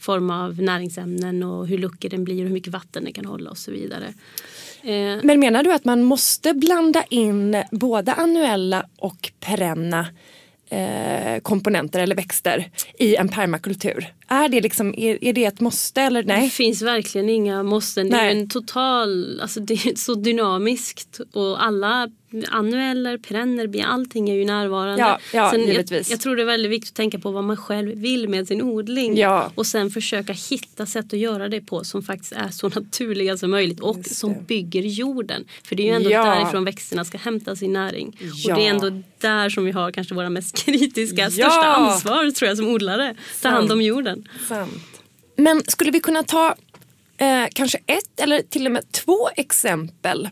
form 0.00 0.30
av 0.30 0.62
näringsämnen 0.62 1.42
och 1.42 1.66
hur 1.66 1.78
luckor 1.78 2.08
den 2.08 2.24
blir 2.24 2.42
och 2.42 2.48
hur 2.48 2.54
mycket 2.54 2.72
vatten 2.72 3.04
den 3.04 3.12
kan 3.12 3.24
hålla 3.24 3.50
och 3.50 3.58
så 3.58 3.70
vidare. 3.70 4.14
Eh, 4.88 5.18
Men 5.22 5.40
menar 5.40 5.62
du 5.62 5.72
att 5.72 5.84
man 5.84 6.02
måste 6.02 6.54
blanda 6.54 7.04
in 7.10 7.62
både 7.70 8.12
annuella 8.12 8.86
och 8.98 9.32
perenna 9.40 10.06
eh, 10.70 11.40
komponenter 11.42 12.00
eller 12.00 12.16
växter 12.16 12.70
i 12.98 13.16
en 13.16 13.28
permakultur? 13.28 14.06
Är 14.28 14.48
det, 14.48 14.60
liksom, 14.60 14.94
är, 14.98 15.24
är 15.24 15.32
det 15.32 15.44
ett 15.44 15.60
måste 15.60 16.02
eller 16.02 16.22
nej? 16.22 16.42
Det 16.42 16.50
finns 16.50 16.82
verkligen 16.82 17.28
inga 17.28 17.62
måsten. 17.62 18.10
Det 18.10 18.16
är 18.16 18.30
en 18.30 18.48
total, 18.48 19.40
alltså 19.40 19.60
det 19.60 19.74
är 19.74 19.94
så 19.94 20.14
dynamiskt 20.14 21.20
och 21.32 21.64
alla 21.64 22.08
annueller, 22.48 23.18
perenner, 23.18 23.84
allting 23.84 24.30
är 24.30 24.34
ju 24.34 24.44
närvarande. 24.44 25.02
Ja, 25.02 25.18
ja, 25.32 25.50
sen 25.50 25.72
jag, 25.72 26.02
jag, 26.08 26.20
tror 26.20 26.36
det 26.36 26.42
är 26.42 26.46
väldigt 26.46 26.72
viktigt 26.72 26.90
att 26.90 26.96
tänka 26.96 27.18
på 27.18 27.30
vad 27.30 27.44
man 27.44 27.56
själv 27.56 27.98
vill 27.98 28.28
med 28.28 28.48
sin 28.48 28.62
odling. 28.62 29.16
Ja. 29.16 29.52
Och 29.54 29.66
sen 29.66 29.90
försöka 29.90 30.32
hitta 30.32 30.86
sätt 30.86 31.12
att 31.12 31.18
göra 31.18 31.48
det 31.48 31.60
på 31.60 31.84
som 31.84 32.02
faktiskt 32.02 32.32
är 32.32 32.48
så 32.48 32.68
naturliga 32.74 33.36
som 33.36 33.50
möjligt 33.50 33.80
och 33.80 34.06
som 34.06 34.44
bygger 34.44 34.82
jorden. 34.82 35.44
För 35.64 35.76
det 35.76 35.82
är 35.82 35.84
ju 35.86 35.92
ändå 35.92 36.10
ja. 36.10 36.24
därifrån 36.24 36.64
växterna 36.64 37.04
ska 37.04 37.18
hämta 37.18 37.56
sin 37.56 37.72
näring. 37.72 38.16
Ja. 38.20 38.52
Och 38.52 38.60
det 38.60 38.66
är 38.66 38.70
ändå 38.70 39.02
där 39.20 39.48
som 39.50 39.64
vi 39.64 39.70
har 39.70 39.92
kanske 39.92 40.14
våra 40.14 40.30
mest 40.30 40.56
kritiska, 40.64 41.30
största 41.30 41.66
ansvar 41.66 42.30
tror 42.30 42.48
jag 42.48 42.56
som 42.56 42.68
odlare. 42.68 43.14
Ta 43.42 43.48
hand 43.48 43.72
om 43.72 43.82
jorden. 43.82 44.17
Sant. 44.48 45.02
Men 45.36 45.62
skulle 45.68 45.90
vi 45.90 46.00
kunna 46.00 46.22
ta 46.22 46.54
eh, 47.18 47.44
kanske 47.52 47.78
ett 47.86 48.20
eller 48.20 48.42
till 48.42 48.66
och 48.66 48.72
med 48.72 48.92
två 48.92 49.28
exempel 49.36 50.28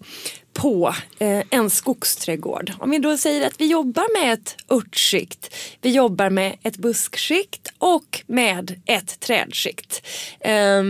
på 0.52 0.94
eh, 1.18 1.42
en 1.50 1.70
skogsträdgård. 1.70 2.72
Om 2.78 2.90
vi 2.90 2.98
då 2.98 3.16
säger 3.16 3.46
att 3.46 3.60
vi 3.60 3.66
jobbar 3.66 4.22
med 4.22 4.32
ett 4.32 4.56
örtskikt, 4.70 5.54
vi 5.80 5.90
jobbar 5.90 6.30
med 6.30 6.56
ett 6.62 6.76
buskskikt 6.76 7.72
och 7.78 8.22
med 8.26 8.80
ett 8.86 9.20
trädskikt. 9.20 10.06
Eh, 10.40 10.82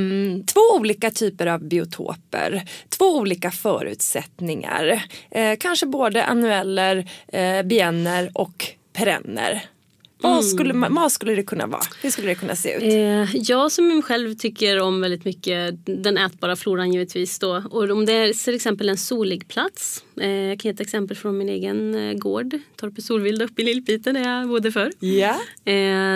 två 0.47 0.61
olika 0.75 1.11
typer 1.11 1.47
av 1.47 1.65
biotoper, 1.65 2.69
två 2.89 3.17
olika 3.17 3.51
förutsättningar. 3.51 5.03
Eh, 5.31 5.57
kanske 5.61 5.87
både 5.87 6.25
annueller, 6.25 7.11
eh, 7.29 7.63
bienner 7.63 8.31
och 8.35 8.67
perenner. 8.93 9.63
Vad, 10.27 10.39
mm. 10.39 10.43
skulle, 10.43 10.89
vad 10.89 11.13
skulle 11.13 11.35
det 11.35 11.43
kunna 11.43 11.67
vara? 11.67 11.83
Hur 12.03 12.11
skulle 12.11 12.29
det 12.29 12.35
kunna 12.35 12.57
se 12.57 12.77
ut? 12.77 12.83
Eh, 12.83 13.37
jag 13.37 13.73
som 13.73 14.03
själv 14.03 14.35
tycker 14.35 14.81
om 14.81 15.01
väldigt 15.01 15.25
mycket 15.25 15.87
den 15.87 16.19
ätbara 16.19 16.57
floran 16.57 16.93
givetvis. 16.93 17.39
Då. 17.39 17.63
Och 17.71 17.91
om 17.91 18.07
det 18.07 18.13
är 18.13 18.45
till 18.45 18.55
exempel 18.55 18.89
en 18.89 18.97
solig 18.97 19.49
plats. 19.49 20.03
Eh, 20.21 20.31
jag 20.31 20.61
kan 20.61 20.69
ge 20.69 20.75
ett 20.75 20.81
exempel 20.81 21.17
från 21.17 21.39
min 21.39 21.49
egen 21.49 21.95
eh, 21.95 22.15
gård. 22.15 22.59
Torpet 22.77 23.05
Solvild 23.05 23.43
uppe 23.43 23.63
i 23.63 23.65
Lillpiten 23.65 24.15
där 24.15 24.23
jag 24.23 24.49
bodde 24.49 24.73
förr. 24.73 24.93
Yeah. 25.01 25.39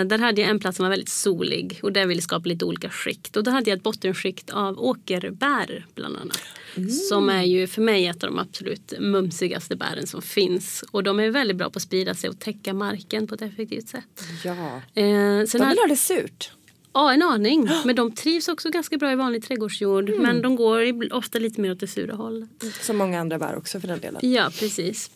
Där 0.05 0.17
hade 0.17 0.41
jag 0.41 0.49
en 0.49 0.59
plats 0.59 0.77
som 0.77 0.83
var 0.83 0.89
väldigt 0.89 1.09
solig 1.09 1.79
och 1.83 1.91
där 1.91 2.05
ville 2.05 2.17
jag 2.17 2.23
skapa 2.23 2.49
lite 2.49 2.65
olika 2.65 2.89
skikt. 2.89 3.37
Och 3.37 3.43
då 3.43 3.51
hade 3.51 3.69
jag 3.69 3.77
ett 3.77 3.83
bottenskikt 3.83 4.49
av 4.49 4.79
åkerbär 4.79 5.85
bland 5.95 6.17
annat. 6.17 6.39
Mm. 6.75 6.89
Som 6.89 7.29
är 7.29 7.43
ju 7.43 7.67
för 7.67 7.81
mig 7.81 8.07
ett 8.07 8.23
av 8.23 8.29
de 8.29 8.39
absolut 8.39 8.93
mumsigaste 8.99 9.75
bären 9.75 10.07
som 10.07 10.21
finns. 10.21 10.83
Och 10.91 11.03
de 11.03 11.19
är 11.19 11.29
väldigt 11.29 11.57
bra 11.57 11.69
på 11.69 11.77
att 11.77 11.83
sprida 11.83 12.13
sig 12.13 12.29
och 12.29 12.39
täcka 12.39 12.73
marken 12.73 13.27
på 13.27 13.35
ett 13.35 13.41
effektivt 13.41 13.87
sätt. 13.87 14.23
Ja. 14.43 14.81
Eh, 15.01 15.45
sen 15.45 15.61
de 15.61 15.69
vill 15.69 15.77
ha 15.77 15.87
det 15.87 15.95
surt. 15.95 16.51
Ja, 16.93 17.13
en 17.13 17.21
aning. 17.21 17.69
Men 17.85 17.95
de 17.95 18.11
trivs 18.11 18.47
också 18.47 18.69
ganska 18.69 18.97
bra 18.97 19.11
i 19.11 19.15
vanlig 19.15 19.43
trädgårdsjord. 19.43 20.09
Mm. 20.09 20.21
Men 20.21 20.41
de 20.41 20.55
går 20.55 21.13
ofta 21.13 21.39
lite 21.39 21.61
mer 21.61 21.71
åt 21.71 21.79
det 21.79 21.87
sura 21.87 22.15
hållet. 22.15 22.49
Som 22.81 22.97
många 22.97 23.19
andra 23.19 23.39
bär 23.39 23.57
också 23.57 23.79
för 23.79 23.87
den 23.87 23.99
delen. 23.99 24.31
Ja, 24.33 24.49
precis. 24.59 25.11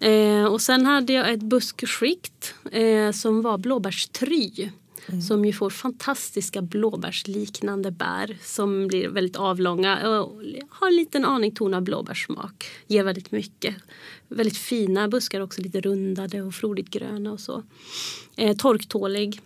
Eh, 0.00 0.44
och 0.44 0.60
sen 0.60 0.86
hade 0.86 1.12
jag 1.12 1.32
ett 1.32 1.42
buskskikt 1.42 2.54
eh, 2.72 3.10
som 3.10 3.42
var 3.42 3.58
blåbärstry. 3.58 4.70
Mm. 5.08 5.22
Som 5.22 5.44
ju 5.44 5.52
får 5.52 5.70
fantastiska 5.70 6.62
blåbärsliknande 6.62 7.90
bär 7.90 8.38
som 8.42 8.88
blir 8.88 9.08
väldigt 9.08 9.36
avlånga 9.36 10.08
och 10.08 10.42
har 10.68 10.88
en 10.88 10.96
liten 10.96 11.24
aning 11.24 11.54
ton 11.54 11.74
av 11.74 11.82
blåbärssmak. 11.82 12.66
Ger 12.86 13.04
väldigt 13.04 13.32
mycket. 13.32 13.74
Väldigt 14.28 14.56
fina 14.56 15.08
buskar 15.08 15.40
också, 15.40 15.62
lite 15.62 15.80
rundade 15.80 16.42
och 16.42 16.54
frodigt 16.54 16.90
gröna 16.90 17.32
och 17.32 17.40
så. 17.40 17.62
Eh, 18.36 18.56
torktålig. 18.56 19.40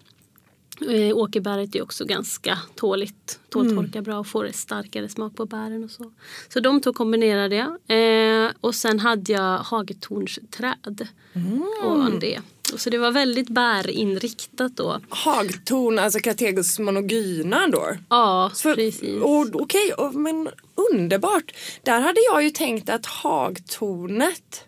Eh, 0.80 1.16
åkerbäret 1.16 1.74
är 1.74 1.82
också 1.82 2.04
ganska 2.04 2.58
tåligt. 2.74 3.40
Tåltorkar 3.48 3.98
mm. 3.98 4.04
bra 4.04 4.18
och 4.18 4.26
får 4.26 4.50
starkare 4.52 5.08
smak 5.08 5.36
på 5.36 5.46
bären 5.46 5.84
och 5.84 5.90
så. 5.90 6.12
Så 6.48 6.60
de 6.60 6.80
två 6.80 6.92
kombinerade 6.92 7.56
jag. 7.56 8.44
Eh, 8.44 8.50
och 8.60 8.74
sen 8.74 9.00
hade 9.00 9.32
jag 9.32 9.58
hagetornsträd 9.58 11.08
mm. 11.34 11.62
ovan 11.84 12.18
det. 12.20 12.40
Så 12.76 12.90
det 12.90 12.98
var 12.98 13.10
väldigt 13.10 13.48
bärinriktat 13.48 14.76
då. 14.76 15.00
Hagtorn, 15.08 15.98
alltså 15.98 16.18
Categus 16.18 16.78
monogyna 16.78 17.66
då? 17.68 17.96
Ja, 18.08 18.50
För, 18.54 18.74
precis. 18.74 19.22
Okej, 19.22 19.92
okay, 19.96 20.20
men 20.20 20.48
underbart. 20.92 21.54
Där 21.82 22.00
hade 22.00 22.20
jag 22.32 22.42
ju 22.42 22.50
tänkt 22.50 22.88
att 22.88 23.06
hagtornet 23.06 24.64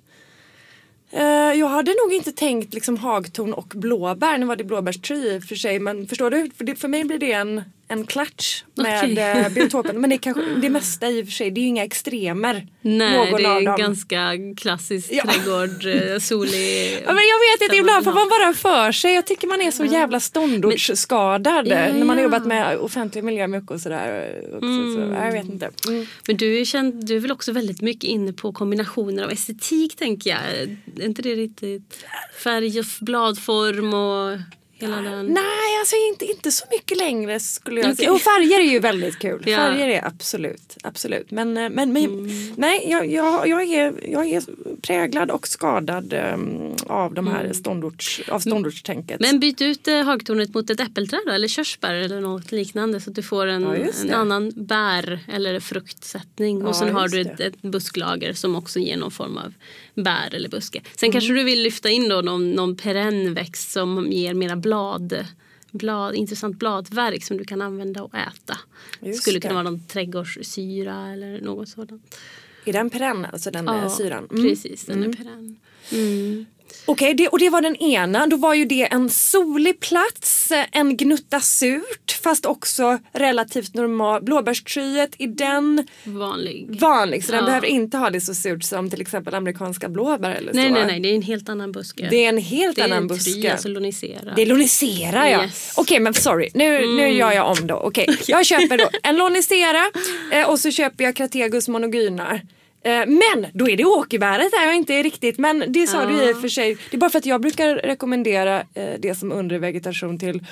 Eh, 1.10 1.52
jag 1.58 1.68
hade 1.68 1.90
nog 2.04 2.12
inte 2.12 2.32
tänkt 2.32 2.74
liksom 2.74 2.96
hagtorn 2.96 3.52
och 3.52 3.72
blåbär. 3.76 4.38
Nu 4.38 4.46
var 4.46 4.56
det 4.56 4.64
blåbärstry 4.64 5.34
i 5.34 5.38
och 5.38 5.42
för 5.42 5.54
sig 5.54 5.78
men 5.78 6.06
förstår 6.06 6.30
du? 6.30 6.50
För, 6.56 6.64
det, 6.64 6.74
för 6.74 6.88
mig 6.88 7.04
blir 7.04 7.18
det 7.18 7.32
en 7.32 7.62
en 7.90 8.06
klatsch 8.06 8.64
med 8.74 9.12
okay. 9.12 9.18
Eh, 9.18 9.48
biotopen. 9.48 10.00
Men 10.00 10.10
det, 10.10 10.18
kanske, 10.18 10.42
det 10.42 10.70
mesta 10.70 11.08
i 11.08 11.22
och 11.22 11.26
för 11.26 11.32
sig, 11.32 11.50
det 11.50 11.60
är 11.60 11.62
ju 11.62 11.68
inga 11.68 11.84
extremer. 11.84 12.66
Nej, 12.80 13.32
det 13.36 13.44
är 13.44 13.78
ganska 13.78 14.30
klassisk 14.56 15.08
ja. 15.12 15.24
trädgård, 15.24 15.86
eh, 15.86 16.18
solig. 16.18 17.02
Ja, 17.06 17.12
men 17.12 17.24
jag 17.24 17.38
vet 17.38 17.62
inte, 17.62 17.76
ibland 17.76 18.04
får 18.04 18.12
man 18.12 18.28
bara 18.28 18.54
för 18.54 18.92
sig. 18.92 19.14
Jag 19.14 19.26
tycker 19.26 19.48
man 19.48 19.60
är 19.60 19.70
så 19.70 19.84
jävla 19.84 20.20
ståndortsskadad 20.20 21.66
ja, 21.66 21.86
ja. 21.86 21.92
när 21.92 22.04
man 22.04 22.16
har 22.16 22.22
jobbat 22.22 22.46
med 22.46 22.78
offentlig 22.78 23.24
miljö 23.24 23.46
mycket 23.46 23.70
och 23.70 23.80
sådär. 23.80 24.40
Mm. 24.62 24.94
Så, 24.94 25.24
jag 25.24 25.32
vet 25.32 25.48
inte. 25.48 25.70
Mm. 25.88 26.06
Men 26.26 26.36
du 26.36 26.60
är, 26.60 26.64
känd, 26.64 27.06
du 27.06 27.16
är 27.16 27.20
väl 27.20 27.32
också 27.32 27.52
väldigt 27.52 27.80
mycket 27.80 28.04
inne 28.04 28.32
på 28.32 28.52
kombinationer 28.52 29.24
av 29.24 29.30
estetik 29.30 29.96
tänker 29.96 30.30
jag. 30.30 30.38
Är 30.40 31.04
inte 31.04 31.22
det 31.22 31.34
riktigt 31.34 32.04
färg 32.44 32.80
och 32.80 32.86
bladform 33.00 33.94
och 33.94 34.38
Hela 34.80 35.02
den... 35.02 35.26
Nej, 35.26 35.78
alltså 35.80 35.96
inte, 36.10 36.24
inte 36.24 36.52
så 36.52 36.64
mycket 36.70 36.98
längre 36.98 37.40
skulle 37.40 37.80
jag 37.80 37.86
okay. 37.86 37.96
säga. 37.96 38.12
Och 38.12 38.20
färger 38.20 38.60
är 38.60 38.70
ju 38.72 38.78
väldigt 38.78 39.18
kul. 39.18 39.42
Ja. 39.46 39.56
Färger 39.56 39.88
är 39.88 40.06
absolut, 40.06 40.76
absolut. 40.82 41.30
Men, 41.30 41.56
eh, 41.56 41.70
men, 41.70 41.92
men 41.92 42.04
mm. 42.04 42.54
nej, 42.56 42.90
jag, 42.90 43.06
jag, 43.12 43.48
jag, 43.48 43.62
är, 43.62 43.94
jag 44.08 44.28
är 44.28 44.42
präglad 44.82 45.30
och 45.30 45.48
skadad 45.48 46.12
um, 46.12 46.76
av 46.86 47.14
de 47.14 47.26
här 47.26 47.40
mm. 47.40 47.54
ståndorts, 47.54 48.20
av 48.28 48.40
ståndortstänket. 48.40 49.20
Men 49.20 49.40
byt 49.40 49.62
ut 49.62 49.88
eh, 49.88 50.02
hagtornet 50.02 50.54
mot 50.54 50.70
ett 50.70 50.80
äppelträd 50.80 51.20
då, 51.26 51.32
eller 51.32 51.48
körsbär 51.48 51.94
eller 51.94 52.20
något 52.20 52.52
liknande 52.52 53.00
så 53.00 53.10
att 53.10 53.16
du 53.16 53.22
får 53.22 53.46
en, 53.46 53.62
ja, 53.62 53.92
en 54.02 54.14
annan 54.14 54.52
bär 54.54 55.20
eller 55.32 55.60
fruktsättning. 55.60 56.60
Ja, 56.60 56.68
och 56.68 56.76
sen 56.76 56.94
har 56.94 57.08
du 57.08 57.20
ett, 57.20 57.40
ett, 57.40 57.62
busklager 57.62 58.32
som 58.32 58.56
också 58.56 58.78
ger 58.78 58.96
någon 58.96 59.10
form 59.10 59.36
av 59.36 59.52
bär 59.94 60.34
eller 60.34 60.48
buske. 60.48 60.82
Sen 60.96 61.06
mm. 61.06 61.12
kanske 61.12 61.32
du 61.32 61.44
vill 61.44 61.62
lyfta 61.62 61.90
in 61.90 62.08
då 62.08 62.20
någon, 62.20 62.50
någon 62.50 62.76
perennväxt 62.76 63.70
som 63.70 64.12
ger 64.12 64.34
mera 64.34 64.56
blad, 64.56 65.26
blad, 65.70 66.14
intressant 66.14 66.58
bladverk 66.58 67.24
som 67.24 67.36
du 67.36 67.44
kan 67.44 67.62
använda 67.62 68.02
och 68.02 68.14
äta. 68.14 68.58
Just 69.00 69.22
Skulle 69.22 69.36
det. 69.36 69.40
kunna 69.40 69.54
vara 69.54 69.64
någon 69.64 69.86
trädgårdssyra 69.86 71.12
eller 71.12 71.40
något 71.40 71.68
sådant. 71.68 72.20
Är 72.64 72.72
den 72.72 72.90
perenn, 72.90 73.26
alltså 73.32 73.50
den 73.50 73.64
ja, 73.66 73.90
syran? 73.90 74.28
Mm. 74.30 74.48
precis 74.48 74.84
den 74.84 74.98
mm. 74.98 75.10
är 75.10 75.14
perenn. 75.14 75.56
Mm. 75.92 76.46
Okej, 76.84 77.14
okay, 77.14 77.26
och 77.26 77.38
det 77.38 77.50
var 77.50 77.60
den 77.60 77.76
ena. 77.76 78.26
Då 78.26 78.36
var 78.36 78.54
ju 78.54 78.64
det 78.64 78.92
en 78.92 79.10
solig 79.10 79.80
plats, 79.80 80.52
en 80.72 80.96
gnutta 80.96 81.40
surt 81.40 82.20
fast 82.22 82.46
också 82.46 82.98
relativt 83.12 83.74
normal. 83.74 84.22
Blåbärstryet 84.22 85.14
i 85.18 85.26
den 85.26 85.86
vanlig. 86.04 86.80
vanlig 86.80 87.24
så 87.24 87.32
ja. 87.32 87.36
den 87.36 87.44
behöver 87.44 87.66
inte 87.66 87.96
ha 87.96 88.10
det 88.10 88.20
så 88.20 88.34
surt 88.34 88.64
som 88.64 88.90
till 88.90 89.00
exempel 89.00 89.34
amerikanska 89.34 89.88
blåbär 89.88 90.34
eller 90.34 90.52
nej, 90.52 90.68
så. 90.68 90.74
Nej, 90.74 90.86
nej, 90.86 91.00
det 91.00 91.08
är 91.08 91.14
en 91.14 91.22
helt 91.22 91.48
annan 91.48 91.72
buske. 91.72 92.08
Det 92.10 92.24
är 92.24 92.28
en 92.28 92.38
helt 92.38 92.76
det 92.76 92.84
annan 92.84 93.06
buske. 93.06 93.30
Det 93.40 93.48
är 93.48 93.52
alltså 93.52 93.68
lonisera. 93.68 94.34
Det 94.36 94.42
är 94.42 94.46
lonisera 94.46 95.30
ja. 95.30 95.44
Yes. 95.44 95.72
Okej, 95.76 95.82
okay, 95.82 96.00
men 96.00 96.14
sorry, 96.14 96.48
nu, 96.54 96.76
mm. 96.76 96.96
nu 96.96 97.08
gör 97.08 97.32
jag 97.32 97.50
om 97.50 97.66
då. 97.66 97.74
Okej, 97.74 98.04
okay. 98.08 98.24
jag 98.26 98.46
köper 98.46 98.78
då 98.78 98.88
en 99.02 99.16
lonisera 99.16 99.90
eh, 100.32 100.50
och 100.50 100.58
så 100.58 100.70
köper 100.70 101.04
jag 101.04 101.16
Crategus 101.16 101.68
monogyna. 101.68 102.40
Eh, 102.82 102.92
men 103.06 103.46
då 103.52 103.68
är 103.68 103.76
det 103.76 103.84
åkerbäret 103.84 104.50
där 104.50 104.66
jag 104.66 104.76
inte 104.76 105.02
riktigt 105.02 105.38
men 105.38 105.64
det 105.68 105.86
sa 105.86 106.06
du 106.06 106.22
i 106.22 106.32
och 106.32 106.40
för 106.40 106.48
sig. 106.48 106.76
Det 106.90 106.96
är 106.96 106.98
bara 106.98 107.10
för 107.10 107.18
att 107.18 107.26
jag 107.26 107.40
brukar 107.40 107.74
rekommendera 107.74 108.60
eh, 108.60 108.94
det 108.98 109.14
som 109.14 109.32
undre 109.32 109.58
vegetation 109.58 110.18
till 110.18 110.44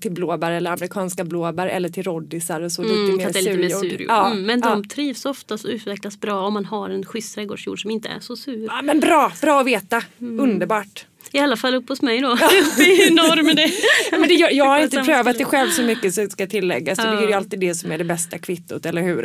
till 0.00 0.12
blåbär 0.12 0.50
eller 0.50 0.70
amerikanska 0.70 1.24
blåbär 1.24 1.66
eller 1.66 1.88
till 1.88 2.02
roddisar 2.02 2.60
och 2.60 2.72
så 2.72 2.82
mm, 2.82 3.06
lite 3.06 3.16
mer 3.16 3.32
surjord. 3.32 3.80
Sur. 3.80 4.06
ja, 4.08 4.26
mm, 4.26 4.42
men 4.46 4.60
de 4.60 4.82
ja. 4.84 4.90
trivs 4.94 5.24
oftast 5.24 5.64
och 5.64 5.70
utvecklas 5.70 6.20
bra 6.20 6.40
om 6.40 6.54
man 6.54 6.64
har 6.64 6.90
en 6.90 7.04
schysst 7.04 7.34
trädgårdsjord 7.34 7.82
som 7.82 7.90
inte 7.90 8.08
är 8.08 8.20
så 8.20 8.36
sur. 8.36 8.66
Ja, 8.66 8.82
men 8.82 9.00
bra, 9.00 9.32
bra 9.40 9.60
att 9.60 9.66
veta. 9.66 10.02
Mm. 10.20 10.40
Underbart. 10.40 11.06
I 11.32 11.38
alla 11.38 11.56
fall 11.56 11.74
upp 11.74 11.88
hos 11.88 12.02
mig 12.02 12.20
då. 12.20 12.32
Uppe 12.32 12.82
i 12.82 13.10
norr 13.10 13.54
det. 13.54 13.70
Men 14.10 14.28
det, 14.28 14.34
jag, 14.34 14.52
jag 14.52 14.64
har 14.64 14.80
inte 14.80 15.02
prövat 15.02 15.38
det 15.38 15.44
själv 15.44 15.70
så 15.70 15.82
mycket 15.82 16.14
så 16.14 16.20
det 16.20 16.30
ska 16.30 16.46
tilläggas. 16.46 16.98
Det 16.98 17.04
är 17.04 17.28
ju 17.28 17.32
alltid 17.32 17.60
det 17.60 17.74
som 17.74 17.92
är 17.92 17.98
det 17.98 18.04
bästa 18.04 18.38
kvittot, 18.38 18.86
eller 18.86 19.02
hur? 19.02 19.20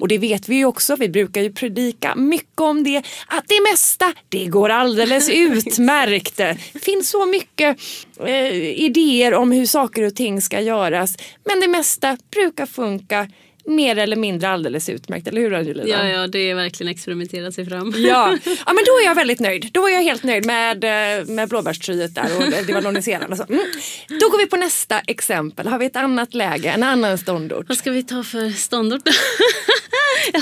Och 0.00 0.08
det 0.08 0.18
vet 0.18 0.48
vi 0.48 0.56
ju 0.56 0.64
också. 0.64 0.96
Vi 0.96 1.08
brukar 1.08 1.40
ju 1.40 1.52
predika 1.52 2.14
mycket 2.14 2.60
om 2.60 2.84
det. 2.84 2.98
Att 3.26 3.44
det 3.48 3.60
mesta, 3.72 4.12
det 4.28 4.46
går 4.46 4.68
alldeles 4.68 5.30
utmärkt. 5.32 6.36
Det 6.36 6.58
finns 6.82 7.10
så 7.10 7.26
mycket 7.26 7.78
eh, 8.26 8.54
idéer 8.56 9.34
om 9.34 9.52
hur 9.52 9.66
saker 9.66 10.02
och 10.02 10.14
ting 10.14 10.40
ska 10.40 10.60
göras. 10.60 11.16
Men 11.44 11.60
det 11.60 11.68
mesta 11.68 12.16
brukar 12.30 12.66
funka 12.66 13.28
mer 13.64 13.98
eller 13.98 14.16
mindre 14.16 14.48
alldeles 14.48 14.88
utmärkt, 14.88 15.26
eller 15.28 15.40
hur 15.40 15.54
Angelina? 15.54 15.88
Ja, 15.88 16.08
ja, 16.08 16.26
det 16.26 16.50
är 16.50 16.54
verkligen 16.54 16.90
experimentera 16.92 17.52
sig 17.52 17.66
fram. 17.66 17.94
Ja. 17.96 18.36
ja, 18.44 18.72
men 18.72 18.84
då 18.86 18.92
är 19.02 19.04
jag 19.04 19.14
väldigt 19.14 19.40
nöjd. 19.40 19.68
Då 19.72 19.88
är 19.88 19.92
jag 19.92 20.02
helt 20.02 20.22
nöjd 20.22 20.46
med, 20.46 20.84
eh, 20.84 21.26
med 21.26 21.48
blåbärstryet 21.48 22.14
där 22.14 22.36
och 22.36 22.50
det- 22.50 22.62
det 22.66 22.72
var 22.72 22.82
loniserande. 22.82 23.36
Så. 23.36 23.42
Mm. 23.48 23.64
Då 24.08 24.28
går 24.28 24.38
vi 24.38 24.46
på 24.46 24.56
nästa 24.56 24.98
exempel. 25.00 25.66
Har 25.66 25.78
vi 25.78 25.86
ett 25.86 25.96
annat 25.96 26.34
läge, 26.34 26.70
en 26.70 26.82
annan 26.82 27.18
ståndort? 27.18 27.64
Vad 27.68 27.78
ska 27.78 27.90
vi 27.90 28.02
ta 28.02 28.22
för 28.22 28.50
ståndort 28.50 29.04
då? 29.04 29.12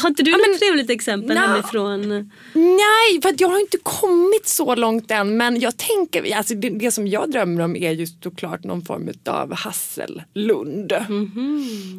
Har 0.03 0.09
inte 0.09 0.23
du 0.23 0.31
men- 0.31 0.41
något 0.41 0.59
trevligt 0.59 0.91
exempel 0.91 1.37
Nja. 1.37 1.47
hemifrån? 1.47 2.09
Nej, 2.55 3.23
för 3.23 3.35
jag 3.39 3.49
har 3.49 3.61
inte 3.61 3.79
kommit 3.83 4.49
så 4.49 4.75
långt 4.75 5.11
än. 5.11 5.37
Men 5.37 5.61
jag 5.61 5.77
tänker, 5.77 6.37
alltså 6.37 6.55
det, 6.55 6.71
det 6.71 6.91
som 6.91 7.07
jag 7.09 7.31
drömmer 7.31 7.65
om 7.65 7.77
är 7.77 7.91
just 7.93 8.23
såklart 8.23 8.65
någon 8.65 8.83
form 8.85 9.09
av 9.27 9.55
Hassellund. 9.55 10.93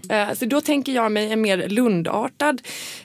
Eh, 0.10 0.34
Så 0.40 0.46
då 0.46 0.62
tänker 0.62 0.92
jag 0.92 1.09
mig 1.10 1.32
en 1.32 1.42
mer 1.42 1.68
lundartad 1.70 2.62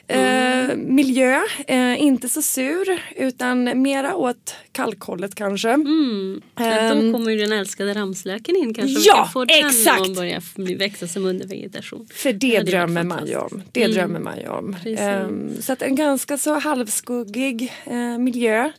eh, 0.07 0.75
miljö. 0.75 1.41
Eh, 1.67 2.01
inte 2.01 2.29
så 2.29 2.41
sur 2.41 3.01
utan 3.15 3.81
mera 3.81 4.15
åt 4.15 4.55
kalkhållet 4.71 5.35
kanske. 5.35 5.69
Mm. 5.69 6.41
Ja, 6.55 6.63
Ehm. 6.65 7.11
då 7.11 7.17
kommer 7.17 7.31
ju 7.31 7.37
den 7.37 7.51
älskade 7.51 7.93
ramslöken 7.93 8.55
in 8.55 8.73
kanske. 8.73 8.99
Ja, 9.09 9.29
få 9.33 9.45
den 9.45 9.67
exakt. 9.67 10.01
att 10.01 10.15
börja 10.15 10.41
växa 10.77 11.07
som 11.07 11.25
undervegetation. 11.25 12.07
För 12.13 12.33
det, 12.33 12.53
varit 12.57 12.65
drömmer 12.65 13.03
man 13.03 13.27
ju 13.27 13.35
om. 13.35 13.61
Det 13.71 13.87
drömmer 13.87 14.19
man 14.19 14.37
ju 14.39 14.47
om. 14.47 14.75
Ehm, 14.85 15.49
så 15.61 15.73
att 15.73 15.81
en 15.81 15.95
ganska 15.95 16.37
så 16.37 16.59
halvskuggig 16.59 17.73
eh, 17.85 18.17
miljö. 18.17 18.71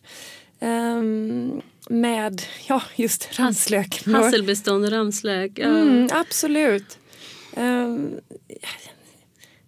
ehm, 0.61 1.61
med 1.89 2.43
ja, 2.69 2.83
just 2.97 3.39
ramslök. 3.39 4.03
Hasselbestånd 4.07 4.85
och 4.85 4.91
ramslök. 4.91 5.53
Ja. 5.55 5.65
Mm, 5.65 6.09
absolut. 6.13 6.99
Jag 7.55 8.09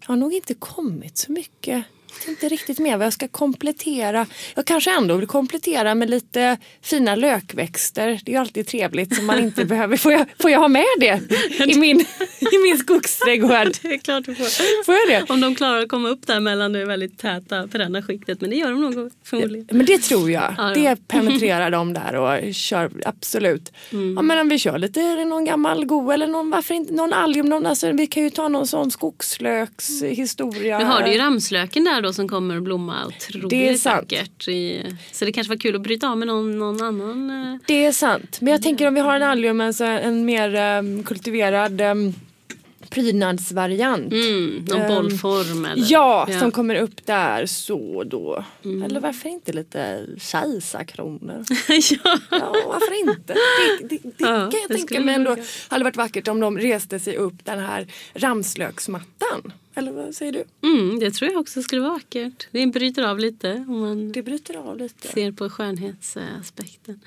har 0.09 0.17
nog 0.17 0.33
inte 0.33 0.55
kommit 0.55 1.19
så 1.19 1.33
mycket. 1.33 1.85
Vet 2.19 2.29
inte 2.29 2.49
riktigt 2.49 2.79
med 2.79 2.99
vad 2.99 3.07
jag 3.07 3.13
ska 3.13 3.29
komplettera. 3.29 4.27
Jag 4.55 4.65
kanske 4.65 4.97
ändå 4.97 5.17
vill 5.17 5.27
komplettera 5.27 5.95
med 5.95 6.11
lite 6.11 6.57
fina 6.83 7.15
lökväxter. 7.15 8.21
Det 8.25 8.31
är 8.31 8.33
ju 8.33 8.41
alltid 8.41 8.67
trevligt 8.67 9.17
så 9.17 9.23
man 9.23 9.39
inte 9.39 9.65
behöver. 9.65 9.97
Får 9.97 10.13
jag, 10.13 10.27
får 10.39 10.51
jag 10.51 10.59
ha 10.59 10.69
med 10.69 10.85
det 11.01 11.21
i 11.67 11.79
min, 11.79 12.01
i 12.41 12.59
min 12.63 12.79
skogsträdgård? 12.79 13.73
Det 13.83 13.89
är 13.89 13.99
klart 13.99 14.25
du 14.25 14.35
får. 14.35 14.85
Får 14.85 14.95
jag 14.95 15.09
det? 15.09 15.33
Om 15.33 15.41
de 15.41 15.55
klarar 15.55 15.83
att 15.83 15.89
komma 15.89 16.09
upp 16.09 16.27
där 16.27 16.41
mellan 16.41 16.73
det 16.73 16.85
väldigt 16.85 17.19
täta 17.19 17.69
perenna 17.69 18.03
skiktet. 18.03 18.41
Men 18.41 18.51
det 18.51 18.57
gör 18.57 18.71
de 18.71 18.81
nog 18.81 19.13
förmodligen. 19.25 19.67
Men 19.71 19.87
det 19.87 19.99
tror 19.99 20.31
jag. 20.31 20.55
Ja. 20.59 20.73
Det 20.75 21.09
penetrerar 21.09 21.71
de 21.71 21.93
där 21.93 22.15
och 22.15 22.55
kör 22.55 22.91
absolut. 23.05 23.73
Mm. 23.93 24.15
Ja, 24.17 24.23
men 24.23 24.39
om 24.39 24.49
vi 24.49 24.59
kör 24.59 24.79
lite 24.79 25.25
någon 25.25 25.45
gammal 25.45 25.85
go 25.85 26.11
eller 26.11 26.27
någon, 26.27 26.51
varför 26.51 26.75
inte, 26.75 26.93
någon 26.93 27.13
allium. 27.13 27.47
Någon, 27.47 27.67
alltså, 27.67 27.93
vi 27.93 28.07
kan 28.07 28.23
ju 28.23 28.31
ta 28.31 28.49
någon 28.49 28.67
sån 28.67 28.91
skogslökshistoria. 28.91 30.79
Nu 30.79 30.85
har 30.85 31.03
du 31.03 31.13
ju 31.13 31.19
ramslöken 31.19 31.85
där 31.85 32.03
då 32.03 32.08
som 32.15 32.29
kommer 32.29 32.57
att 32.57 32.63
blomma 32.63 33.07
otroligt 33.07 33.51
Det 33.51 33.69
är 33.69 33.75
sant. 33.77 34.13
vackert. 34.13 34.49
I, 34.49 34.83
så 35.13 35.25
det 35.25 35.33
kanske 35.33 35.49
var 35.53 35.59
kul 35.59 35.77
att 35.77 35.83
bryta 35.83 36.09
av 36.09 36.19
med 36.19 36.29
någon, 36.29 36.59
någon 36.59 36.83
annan. 36.83 37.31
eh, 37.31 37.59
Det 37.67 37.85
är 37.87 37.93
sant. 37.93 38.39
Men 38.41 38.53
jag 38.53 38.63
tänker 38.63 38.89
om 38.89 38.95
vi 38.95 39.01
har 39.01 39.17
en 39.17 39.23
allium, 39.23 39.61
alltså 39.61 39.85
en 39.85 40.25
mer 40.25 40.79
um, 40.79 41.03
kultiverad 41.03 41.81
um, 41.81 42.15
prydnadsvariant. 42.91 44.13
Mm, 44.13 44.65
någon 44.69 44.81
Ehm, 44.81 44.89
bollform 44.95 45.65
eller? 45.65 45.87
Ja, 45.89 46.29
som 46.41 46.51
kommer 46.51 46.75
upp 46.75 47.07
där 47.07 47.47
så 47.47 48.05
då. 48.05 48.45
Mm. 48.65 48.83
Eller 48.83 49.01
varför 49.01 49.29
inte 49.29 49.53
lite 49.53 50.07
kejsarkronor? 50.19 51.45
ja. 51.69 52.19
Ja, 52.31 52.55
varför 52.67 53.01
inte? 53.01 53.35
Det, 53.35 53.89
det, 53.89 53.99
det 54.03 54.13
Ja, 54.19 54.27
kan 54.27 54.61
jag 54.61 54.69
det 54.69 54.75
tänka 54.75 55.01
mig 55.01 55.15
ändå 55.15 55.37
hade 55.69 55.85
varit 55.85 55.97
vackert 55.97 56.29
om 56.29 56.41
de 56.41 56.59
reste 56.59 56.99
sig 56.99 57.17
upp 57.17 57.45
den 57.45 57.59
här 57.59 57.87
ramslöksmattan. 58.15 59.53
Eller 59.79 59.93
vad 59.93 60.15
säger 60.15 60.33
du? 60.33 60.45
Mm, 60.69 60.99
det 60.99 61.11
tror 61.11 61.31
jag 61.31 61.41
också 61.41 61.63
skulle 61.63 61.81
vara 61.81 61.93
vackert. 61.93 62.49
Det 62.51 62.67
bryter 62.67 63.03
av 63.03 63.19
lite 63.19 63.65
om 63.69 63.81
man 63.81 64.13
Det 64.13 64.23
bryter 64.23 64.57
av 64.57 64.77
lite. 64.79 65.09
ser 65.09 65.33
på 65.33 65.51
skönhetsaspekten. 65.51 67.01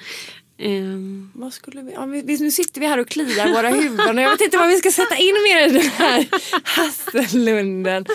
Ehm, 0.58 1.32
Vad 1.36 1.54
skulle 1.54 1.82
vi, 1.82 1.92
ja, 1.94 2.06
vi, 2.06 2.22
vi- 2.22 2.38
nu 2.40 2.52
sitter 2.52 2.82
vi 2.82 2.88
här 2.88 2.98
och 2.98 3.08
kliar 3.10 3.48
våra 3.54 3.70
huvuden 3.70 4.18
och 4.18 4.24
jag 4.24 4.30
vet 4.32 4.42
inte 4.42 4.58
vad 4.58 4.70
vi 4.70 4.76
ska 4.78 4.92
sätta 4.92 5.16
in 5.18 5.36
mer 5.44 5.68
i 5.68 5.72
den 5.72 5.82
här 5.92 6.28
Hassellunden. 6.64 8.06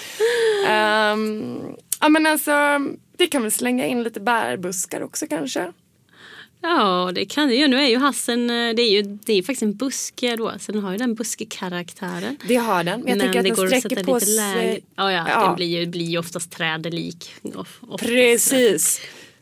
Um, 0.63 1.77
ja 2.01 2.09
men 2.09 2.27
alltså, 2.27 2.53
vi 3.19 3.27
kan 3.27 3.43
väl 3.43 3.53
slänga 3.53 3.87
in 3.87 4.03
lite 4.03 4.21
bärbuskar 4.21 5.01
också 5.03 5.27
kanske. 5.27 5.73
Ja, 6.69 7.13
det 7.15 7.25
kan 7.25 7.49
det 7.49 7.55
ju. 7.55 7.69
Nu 7.69 7.77
är 7.77 7.89
ju 7.89 7.97
hassen, 7.99 8.51
eh, 8.51 8.75
det 8.75 8.83
är 8.83 8.91
ju 8.91 9.03
det 9.03 9.33
är 9.33 9.43
faktiskt 9.43 9.63
en 9.63 9.75
buske 9.77 10.37
då, 10.37 10.53
så 10.61 10.73
den 10.73 10.83
har 10.83 10.93
ju 10.93 10.99
den 10.99 11.15
buskekaraktären. 11.15 12.37
Det 12.49 12.57
har 12.57 12.85
den. 12.85 13.01
Men 13.01 13.09
jag 13.09 13.21
tänker 13.21 13.43
det 13.43 13.51
att 13.51 13.57
går 13.57 13.69
den 13.69 13.81
sträcker 13.81 14.05
på 14.05 14.21
sig. 14.21 14.85
Ja, 14.97 15.13
ja, 15.13 15.27
Ja. 15.29 15.47
den 15.47 15.57
blir 15.57 15.67
ju, 15.81 15.87
blir 15.87 16.07
ju 16.07 16.19
oftast 16.19 16.51
trädelik. 16.51 17.33
Precis. 17.99 19.01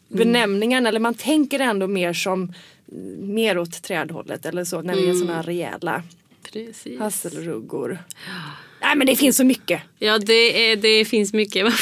Benämningen, 0.09 0.87
eller 0.87 1.01
man 1.01 1.15
tänker 1.15 1.61
ändå 1.61 1.87
mer 1.87 2.13
som 2.13 2.53
mer 3.19 3.59
åt 3.59 3.83
trädhållet 3.83 4.47
eller 4.47 4.65
så 4.65 4.83
när 4.83 4.97
det 4.97 5.09
är 5.09 5.15
såna 5.15 5.35
här 5.35 5.43
rejäla 5.43 6.03
Precis. 6.53 6.99
hasselruggor. 6.99 7.99
Nej 8.85 8.97
men 8.97 9.07
det 9.07 9.17
finns 9.17 9.37
så 9.37 9.45
mycket. 9.45 9.83
Ja, 9.99 10.19
det, 10.19 10.71
är, 10.71 10.77
det 10.77 11.05
finns 11.05 11.33
mycket. 11.33 11.67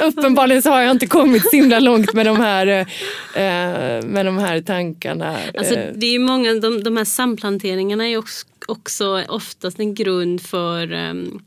Uppenbarligen 0.02 0.62
så 0.62 0.70
har 0.70 0.80
jag 0.80 0.90
inte 0.90 1.06
kommit 1.06 1.42
så 1.42 1.56
himla 1.56 1.78
långt 1.78 2.12
med 2.12 2.26
de 2.26 2.36
här, 2.36 2.66
eh, 3.34 4.06
med 4.06 4.26
de 4.26 4.38
här 4.38 4.60
tankarna. 4.60 5.38
Alltså, 5.58 5.74
Eh, 5.74 5.92
det 5.94 6.14
är 6.14 6.18
många, 6.18 6.54
de, 6.54 6.82
de 6.82 6.96
här 6.96 7.04
samplanteringarna 7.04 8.08
är 8.08 8.16
också, 8.16 8.46
också 8.68 9.24
oftast 9.28 9.78
en 9.78 9.94
grund 9.94 10.42
för, 10.42 10.92
ehm, 10.92 11.40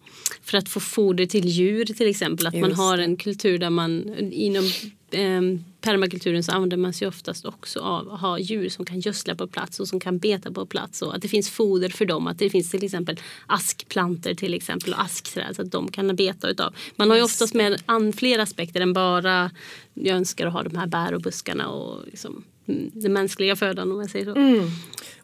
för 0.44 0.58
att 0.58 0.70
få 0.70 0.80
foder 0.80 1.26
till 1.26 1.46
djur 1.46 1.86
till 1.86 2.10
exempel. 2.10 2.48
Att 2.48 2.54
man 2.54 2.70
Just 2.70 2.82
har 2.82 2.98
en 2.98 3.18
kultur 3.18 3.58
där 3.58 3.70
man 3.70 4.16
inom 4.32 4.72
um, 5.12 5.66
permakulturen 5.82 6.44
så 6.44 6.52
använder 6.52 6.78
man 6.78 6.94
sig 6.94 7.08
oftast 7.08 7.46
också 7.46 7.80
av 7.80 8.14
att 8.14 8.22
ha 8.22 8.40
djur 8.40 8.70
som 8.70 8.86
kan 8.86 9.00
gödsla 9.00 9.36
på 9.36 9.48
plats 9.48 9.80
och 9.80 9.88
som 9.88 10.00
kan 10.00 10.18
beta 10.18 10.52
på 10.52 10.66
plats. 10.66 11.02
Och 11.02 11.16
att 11.16 11.22
det 11.22 11.28
finns 11.28 11.50
foder 11.50 11.90
för 11.90 12.06
dem. 12.06 12.28
Att 12.28 12.40
det 12.40 12.50
finns 12.50 12.72
till 12.72 12.84
exempel 12.84 13.20
askplanter 13.46 14.34
till 14.34 14.54
exempel 14.54 14.94
och 14.94 15.02
askträd 15.02 15.56
så 15.56 15.62
att 15.62 15.72
de 15.72 15.92
kan 15.92 16.16
beta 16.16 16.50
utav. 16.50 16.76
Man 16.96 17.10
har 17.10 17.18
ju 17.18 17.24
oftast 17.24 17.54
med 17.54 17.84
an, 17.86 18.14
fler 18.14 18.40
aspekter 18.40 18.82
än 18.82 18.94
bara 18.94 19.52
jag 19.94 20.18
önskar 20.18 20.48
att 20.48 20.54
ha 20.54 20.64
de 20.64 20.76
här 20.76 20.88
bär 20.88 21.14
och 21.14 21.22
buskarna 21.22 21.70
och 21.70 22.06
liksom, 22.06 22.44
mm, 22.68 22.92
den 22.94 23.14
mänskliga 23.14 23.56
födan 23.56 23.92
om 23.92 24.00
jag 24.00 24.10
säger 24.10 24.26
så. 24.26 24.36
Mm. 24.36 24.70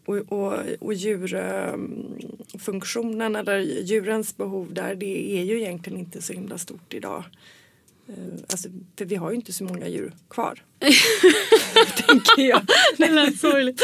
Och, 0.06 0.18
och, 0.18 0.54
och 0.80 0.94
djurfunktionen 0.94 3.36
eller 3.36 3.60
djurens 3.60 4.38
behov 4.38 4.74
där 4.74 4.96
det 4.96 5.40
är 5.40 5.44
ju 5.44 5.60
egentligen 5.60 6.00
inte 6.00 6.22
så 6.22 6.34
himla 6.34 6.58
stort 6.58 6.94
idag. 6.94 7.24
Eh, 8.10 8.14
Alltså, 8.52 8.68
för 8.98 9.06
vi 9.06 9.16
har 9.16 9.30
ju 9.30 9.36
inte 9.36 9.54
så 9.54 9.64
många 9.64 9.88
djur 9.88 10.14
kvar. 10.30 10.64
tänker 12.08 12.42
jag. 12.50 12.62
Det 12.98 13.12
lät 13.12 13.40
sorgligt. 13.40 13.82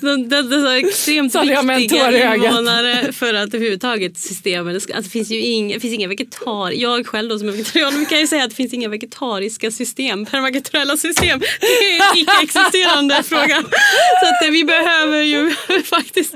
De, 0.00 0.28
de, 0.28 0.28
de 0.28 0.56
är 0.56 0.60
så 0.60 0.86
extremt 0.88 1.34
viktiga 1.78 2.34
invånare 2.34 3.12
för 3.12 3.34
att 3.34 3.54
överhuvudtaget 3.54 4.18
systemet, 4.18 4.74
det 4.74 4.80
ska- 4.80 4.94
alltså, 4.94 5.08
det 5.08 5.12
finns 5.12 5.30
ju 5.30 5.40
inga, 5.40 5.74
det 5.74 5.80
finns 5.80 5.94
inga 5.94 6.08
vegetar, 6.08 6.70
jag 6.70 7.06
själv 7.06 7.28
då 7.28 7.38
som 7.38 7.48
är 7.48 7.52
vegetarian, 7.52 8.06
kan 8.06 8.20
ju 8.20 8.26
säga 8.26 8.44
att 8.44 8.50
det 8.50 8.56
finns 8.56 8.72
inga 8.74 8.88
vegetariska 8.88 9.70
system, 9.70 10.26
permakulturella 10.26 10.96
system. 10.96 11.40
Det 11.60 11.66
är 11.66 12.12
en 12.12 12.18
icke-existerande 12.18 13.22
fråga. 13.24 13.62
Så 14.22 14.26
att 14.28 14.44
eh, 14.44 14.50
vi 14.50 14.64
behöver 14.64 15.22
ju 15.22 15.50
faktiskt 15.84 16.34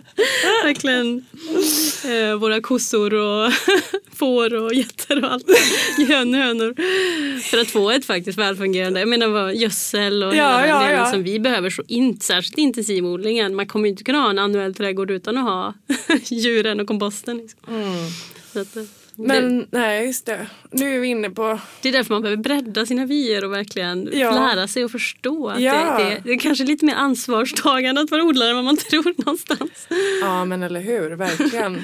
verkligen 0.65 1.25
eh, 2.05 2.35
våra 2.39 2.61
kossor 2.61 3.15
och 3.15 3.53
får 4.21 4.55
och 4.55 4.75
getter 4.75 5.25
och 5.25 5.33
allt. 5.33 5.45
Hön, 6.09 6.35
hönor. 6.35 6.75
För 7.41 7.59
att 7.59 7.69
få 7.71 7.91
ett 7.91 8.05
faktiskt 8.05 8.39
välfungerande, 8.39 9.01
jag 9.01 9.09
menar 9.09 9.29
vad 9.29 9.55
gödsel 9.57 10.23
och 10.23 10.35
Ja, 10.37 10.67
ja, 10.67 10.91
ja. 10.93 11.07
som 11.07 11.23
vi 11.23 11.41
behöver 11.41 11.71
så 11.71 11.83
inte 11.89 12.27
särskilt 12.27 12.59
intensivodlingen. 12.59 13.55
Man 13.55 13.67
kommer 13.67 13.89
inte 13.89 14.05
kunna 14.05 14.19
ha 14.19 14.31
en 14.31 14.39
annuell 14.39 14.75
trädgård 14.75 15.11
utan 15.11 15.37
att 15.37 15.45
ha 15.45 15.75
djuren 16.25 16.81
och 16.81 16.87
komposten. 16.87 17.37
Liksom. 17.39 17.59
Så 18.53 18.61
att, 18.61 18.77
eh, 18.77 18.83
Men 19.17 19.67
nej, 19.71 20.07
just 20.07 20.27
det. 20.27 20.47
Nu 20.71 20.95
är 20.97 21.01
vi 21.01 21.09
inne 21.09 21.31
på... 21.31 21.59
det 21.83 21.89
är 21.89 21.93
därför 21.93 22.15
man 22.15 22.23
behöver 22.23 22.43
bredda 22.43 22.87
sina 22.87 23.07
vyer 23.07 23.45
och 23.45 23.53
verkligen 23.53 24.09
Ja. 24.13 24.31
lära 24.31 24.69
sig 24.69 24.85
och 24.85 24.91
förstå 24.91 25.49
att 25.49 25.61
Ja. 25.61 25.97
det, 25.99 26.05
det, 26.05 26.21
det 26.25 26.33
är 26.33 26.39
kanske 26.39 26.65
lite 26.65 26.85
mer 26.85 26.95
ansvarstagande 26.95 28.01
att 28.01 28.11
vara 28.11 28.23
odlare 28.25 28.49
än 28.51 28.57
vad 28.57 28.65
man 28.65 28.77
tror 28.91 29.15
någonstans. 29.17 29.89
Ja 30.21 30.45
men 30.45 30.63
eller 30.63 30.81
hur, 30.81 31.11
verkligen. 31.11 31.83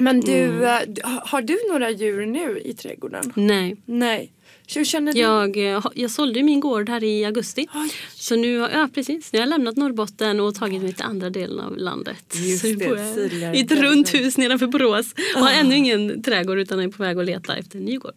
Men 0.00 0.20
du, 0.20 0.32
Mm. 0.44 0.62
eh, 0.62 0.68
har- 1.10 1.22
har 1.26 1.42
du 1.42 1.58
några 1.72 1.90
djur 1.90 2.26
nu 2.26 2.60
i 2.64 2.74
trädgården? 2.74 3.32
Nej. 3.36 3.76
Nej. 3.86 4.30
Hur 4.74 4.84
känner 4.84 5.12
du? 5.12 5.18
Jag, 5.20 5.56
eh, 5.56 5.86
jag 5.94 6.10
sålde 6.10 6.42
min 6.42 6.60
gård 6.60 6.88
här 6.88 7.04
i 7.04 7.24
augusti. 7.24 7.66
Oj. 7.74 7.90
Så 8.14 8.36
nu, 8.36 8.58
har- 8.58 8.68
ja, 8.70 8.88
precis, 8.94 9.32
nu 9.32 9.38
har 9.38 9.46
jag 9.46 9.50
lämnat 9.50 9.76
Norrbotten 9.76 10.40
och 10.40 10.54
tagit 10.54 10.82
mig 10.82 10.92
till 10.92 11.04
andra 11.04 11.30
delen 11.30 11.60
av 11.60 11.76
landet. 11.76 12.34
Just 12.34 12.60
så 12.60 12.66
nu 12.66 12.74
det, 12.74 12.88
bor 12.88 12.98
jag 12.98 13.14
sydligare 13.14 13.56
i 13.56 13.60
ett 13.60 13.72
runt 13.72 14.14
hus 14.14 14.38
nedanför 14.38 14.66
Borås. 14.66 15.12
Och 15.12 15.40
Ah. 15.40 15.44
har 15.44 15.50
ännu 15.50 15.76
ingen 15.76 16.22
trädgård 16.22 16.58
utan 16.58 16.80
är 16.80 16.88
på 16.88 17.02
väg 17.02 17.18
att 17.18 17.24
leta 17.24 17.56
efter 17.56 17.78
en 17.78 17.84
ny 17.84 17.96
gård. 17.96 18.14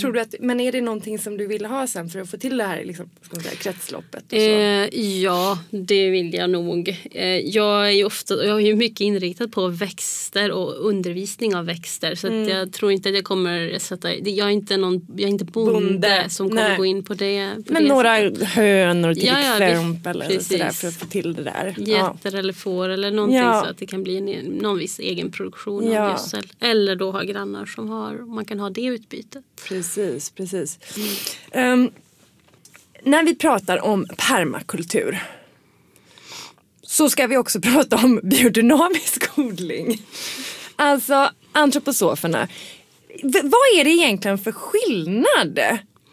Tror 0.00 0.12
du 0.12 0.20
att, 0.20 0.34
men 0.40 0.60
är 0.60 0.72
det 0.72 0.80
någonting 0.80 1.18
som 1.18 1.36
du 1.36 1.46
vill 1.46 1.64
ha 1.66 1.86
sen 1.86 2.08
för 2.08 2.20
att 2.20 2.30
få 2.30 2.36
till 2.36 2.56
det 2.56 2.64
här 2.64 2.84
liksom, 2.84 3.10
säga, 3.42 3.54
kretsloppet? 3.54 4.24
Eh, 4.32 4.40
ja, 5.22 5.58
det 5.70 6.10
vill 6.10 6.34
jag 6.34 6.50
nog. 6.50 6.88
Eh, 7.10 7.26
jag 7.26 7.86
är 7.86 7.90
ju 7.90 8.04
ofta, 8.04 8.34
jag 8.44 8.56
är 8.56 8.66
ju 8.66 8.76
mycket 8.76 9.00
inriktad 9.00 9.48
på 9.48 9.68
växter 9.68 10.50
och 10.52 10.86
undervisning 10.88 11.54
av 11.56 11.64
växter. 11.66 12.14
Så 12.14 12.26
Mm. 12.26 12.48
jag 12.48 12.72
tror 12.72 12.92
inte 12.92 13.08
att 13.08 13.14
jag 13.14 13.24
kommer 13.24 13.78
sätta, 13.78 14.14
jag 14.14 14.46
är 14.46 14.50
inte, 14.50 14.76
någon, 14.80 15.06
jag 15.08 15.20
är 15.20 15.26
inte 15.28 15.44
bonde, 15.44 15.72
Bonde, 15.72 16.24
som 16.28 16.48
kommer 16.48 16.68
nej. 16.68 16.76
gå 16.76 16.84
in 16.84 17.04
på 17.04 17.14
det. 17.14 17.54
På 17.66 17.72
men 17.72 17.82
det 17.82 17.88
några 17.88 18.16
sättet. 18.16 18.48
hönor 18.48 19.14
till 19.14 19.26
Ja, 19.26 19.40
ja, 19.40 19.56
vi- 19.58 19.64
exempel 19.64 20.22
eller 20.22 20.40
sådär 20.40 20.70
för 20.70 20.88
att 20.88 20.94
få 20.96 21.06
till 21.06 21.34
det 21.34 21.42
där. 21.42 21.74
Ja. 21.78 22.16
Getter 22.24 22.38
eller 22.38 22.52
får 22.52 22.88
eller 22.88 23.10
någonting 23.10 23.38
Ja. 23.38 23.62
så 23.64 23.70
att 23.70 23.78
det 23.78 23.86
kan 23.86 24.02
bli 24.02 24.16
en, 24.34 24.44
någon 24.46 24.78
viss 24.78 24.98
egen 24.98 25.30
produktion 25.32 25.92
Ja. 25.92 26.02
av 26.04 26.10
gödsel. 26.10 26.44
Eller 26.60 26.96
då 26.96 27.10
ha 27.12 27.22
grannar 27.22 27.66
som 27.66 27.88
har, 27.88 28.14
man 28.14 28.44
kan 28.44 28.60
ha 28.60 28.70
det 28.70 28.84
utbytet. 28.84 29.44
Precis, 29.68 30.30
precis. 30.30 30.78
Ehm, 31.52 31.90
när 33.02 33.24
vi 33.24 33.34
pratar 33.34 33.84
om 33.84 34.06
permakultur 34.28 35.22
så 36.82 37.10
ska 37.10 37.26
vi 37.26 37.36
också 37.36 37.60
prata 37.62 37.96
om 37.96 38.20
biodynamisk 38.22 39.38
odling. 39.38 40.02
Alltså 40.76 41.30
antroposoferna. 41.52 42.48
Vad 43.22 43.78
är 43.80 43.84
det 43.84 43.90
egentligen 43.90 44.38
för 44.38 44.52
skillnad 44.52 45.60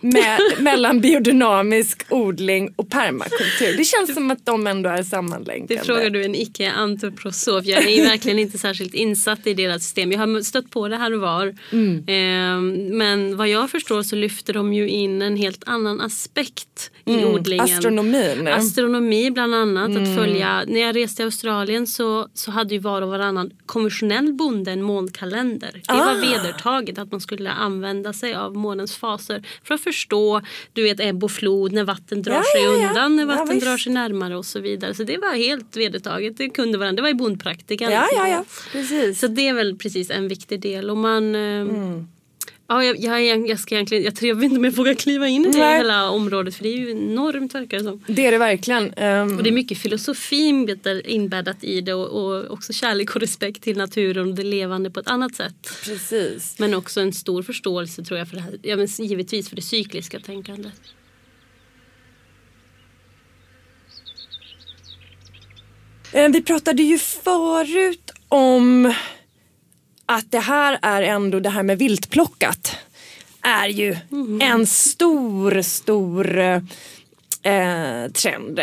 med, 0.02 0.40
mellan 0.60 1.02
biodynamisk 1.02 2.06
odling 2.10 2.74
och 2.76 2.90
permakultur? 2.90 3.78
Det 3.78 3.84
känns 3.84 4.14
som 4.14 4.32
att 4.32 4.46
de 4.46 4.68
ändå 4.68 4.90
är 4.90 5.04
sammanlänkade. 5.04 5.80
Det 5.80 5.86
frågar 5.86 6.10
du 6.10 6.26
en 6.26 6.36
icke-antroposof. 6.36 7.66
Jag 7.66 7.84
är 7.84 8.04
verkligen 8.10 8.40
inte 8.40 8.58
särskilt 8.58 8.94
insatt 8.94 9.48
i 9.48 9.54
deras 9.54 9.84
system. 9.84 10.12
Jag 10.12 10.20
har 10.20 10.42
stött 10.42 10.70
på 10.70 10.88
det 10.88 10.98
här 10.98 11.14
och 11.14 11.22
var. 11.22 11.56
Mm. 11.72 11.98
Eh, 12.08 12.62
men 12.96 13.38
vad 13.38 13.48
jag 13.48 13.70
förstår 13.70 14.04
så 14.04 14.16
lyfter 14.16 14.54
de 14.54 14.74
ju 14.74 14.90
in 14.90 15.22
en 15.22 15.38
helt 15.38 15.64
annan 15.66 16.02
aspekt 16.02 16.92
i 17.08 17.14
Mm, 17.14 17.34
odlingen. 17.34 17.64
astronomin. 17.66 18.48
Astronomi 18.48 19.32
bland 19.32 19.56
annat. 19.56 19.90
Mm. 19.90 20.04
Att 20.04 20.16
följa. 20.18 20.64
När 20.68 20.80
jag 20.80 20.96
reste 20.96 21.22
i 21.22 21.26
Australien 21.26 21.88
så, 21.88 22.28
så 22.34 22.52
hade 22.52 22.74
ju 22.74 22.80
var 22.80 23.02
och 23.02 23.10
varannan 23.10 23.52
konventionell 23.66 24.34
bonde 24.34 24.72
en 24.72 24.82
månkalender. 24.82 25.72
Det 25.74 25.82
Ah. 25.94 25.98
var 26.06 26.16
vedertaget 26.22 26.98
att 26.98 27.12
man 27.12 27.22
skulle 27.22 27.50
använda 27.52 28.14
sig 28.14 28.34
av 28.36 28.56
månens 28.56 28.96
faser 28.98 29.44
för 29.64 29.76
att 29.76 29.82
förstå 29.82 30.42
du 30.74 30.84
vet 30.84 31.00
ebb 31.00 31.24
och 31.24 31.32
flod 31.32 31.72
när 31.72 31.84
vatten 31.84 32.22
drar 32.22 32.34
Ja, 32.34 32.44
sig 32.44 32.64
ja, 32.64 32.78
ja. 32.84 32.88
undan, 32.90 33.16
när 33.16 33.26
vatten 33.26 33.60
drar 33.60 33.78
sig 33.78 33.94
närmare 33.94 34.38
och 34.38 34.46
så 34.46 34.60
vidare. 34.60 34.94
Så 34.94 35.04
det 35.04 35.18
var 35.18 35.36
helt 35.36 35.78
vedertaget. 35.78 36.38
Det 36.38 36.50
kunde 36.50 36.78
varandra. 36.78 36.96
Det 36.96 37.02
var 37.02 37.10
i 37.10 37.14
bondpraktikan. 37.14 37.92
Ja, 37.92 38.08
ja, 38.16 38.28
ja. 38.28 38.46
Precis. 38.72 39.20
Så 39.20 39.28
det 39.28 39.48
är 39.48 39.54
väl 39.54 39.76
precis 39.78 40.10
en 40.12 40.28
viktig 40.28 40.62
del. 40.62 40.90
Och 40.90 40.98
man, 40.98 41.36
eh, 41.36 41.42
Mm. 41.62 42.08
Ja, 42.68 42.84
jag, 42.84 43.00
jag, 43.00 43.50
jag, 43.50 43.60
ska 43.60 43.76
egentligen, 43.76 44.04
jag, 44.04 44.16
tror, 44.16 44.30
jag 44.30 44.36
vet 44.36 44.44
inte 44.44 44.58
om 44.58 44.64
jag 44.64 44.72
vågar 44.72 44.94
kliva 44.94 45.28
in 45.28 45.46
i 45.46 45.52
det 45.52 45.58
hela 45.78 46.10
området 46.10 46.56
för 46.56 46.64
det 46.64 46.70
är 46.70 46.78
ju 46.78 46.92
enormt 46.92 47.56
verkar 47.56 47.78
det 47.78 47.84
som. 47.84 48.04
Det 48.08 48.26
är 48.26 48.32
det 48.32 48.38
verkligen. 48.38 48.94
Ehm, 48.94 49.38
Och 49.38 49.44
det 49.44 49.50
är 49.50 49.52
mycket 49.54 49.78
filosofi 49.78 50.48
inbäddat- 51.06 51.64
i 51.64 51.82
det 51.82 51.94
och, 51.94 52.08
och 52.26 52.52
också 52.52 52.74
kärlek 52.74 53.16
och 53.16 53.22
respekt 53.22 53.64
till 53.64 53.78
naturen 53.78 54.30
och 54.30 54.36
det 54.36 54.44
levande 54.44 54.92
på 54.92 55.00
ett 55.00 55.08
annat 55.08 55.36
sätt. 55.36 55.70
precis. 55.86 56.60
Men 56.60 56.74
också 56.74 57.02
en 57.02 57.14
stor 57.14 57.44
förståelse 57.44 58.04
tror 58.04 58.20
jag 58.20 58.28
för 58.28 58.36
det 58.36 58.42
här, 58.42 58.60
ja, 58.64 58.76
men 58.76 58.88
givetvis 58.88 59.50
för 59.50 59.56
det 59.56 59.62
cykliska 59.62 60.20
tänkandet. 60.20 60.74
Eh, 66.14 66.30
Vi 66.30 66.42
pratade 66.42 66.84
ju 66.84 66.98
förut 66.98 68.12
om 68.28 68.94
att 70.08 70.32
det 70.32 70.40
här 70.40 70.80
är 70.82 71.02
ändå 71.02 71.40
det 71.40 71.50
här 71.50 71.64
med 71.64 71.78
viltplockat 71.78 72.76
är 73.42 73.68
ju 73.68 73.96
en 74.42 74.68
stor, 74.68 75.62
stor 75.62 76.38
eh, 77.44 78.12
trend. 78.14 78.60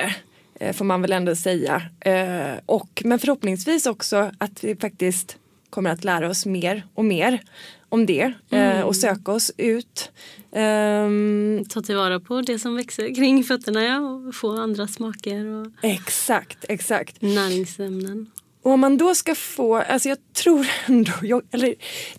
Eh, 0.61 0.73
får 0.73 0.85
man 0.85 1.03
väl 1.03 1.13
ändå 1.13 1.37
säga. 1.37 1.83
Eh, 2.01 2.59
och, 2.67 3.03
men 3.05 3.19
förhoppningsvis 3.19 3.87
också 3.87 4.31
att 4.39 4.65
vi 4.65 4.77
faktiskt 4.77 5.37
kommer 5.71 5.91
att 5.91 6.05
lära 6.05 6.29
oss 6.29 6.47
mer 6.47 6.87
och 6.95 7.05
mer 7.05 7.43
om 7.89 8.07
det 8.07 8.33
eh, 8.51 8.81
och 8.81 8.97
söka 8.97 9.33
oss 9.33 9.53
ut. 9.57 10.11
Ehm, 10.53 11.65
Ta 11.69 11.83
tillvara 11.83 12.21
på 12.21 12.41
det 12.41 12.59
som 12.59 12.77
växer 12.77 13.15
kring 13.15 13.45
fötterna 13.45 13.85
ja, 13.85 13.99
och 13.99 14.35
få 14.35 14.61
andra 14.61 14.87
smaker 14.87 15.47
och 15.47 15.67
exakt, 15.83 16.65
exakt. 16.69 17.23
näringsämnen. 17.23 18.31
Och 18.65 18.73
om 18.73 18.81
man 18.81 18.97
då 18.97 19.15
ska 19.15 19.35
få, 19.35 19.77
alltså 19.77 20.09
jag 20.09 20.19
tror 20.33 20.67
ändå, 20.87 21.13
jag, 21.23 21.43
eller 21.51 21.75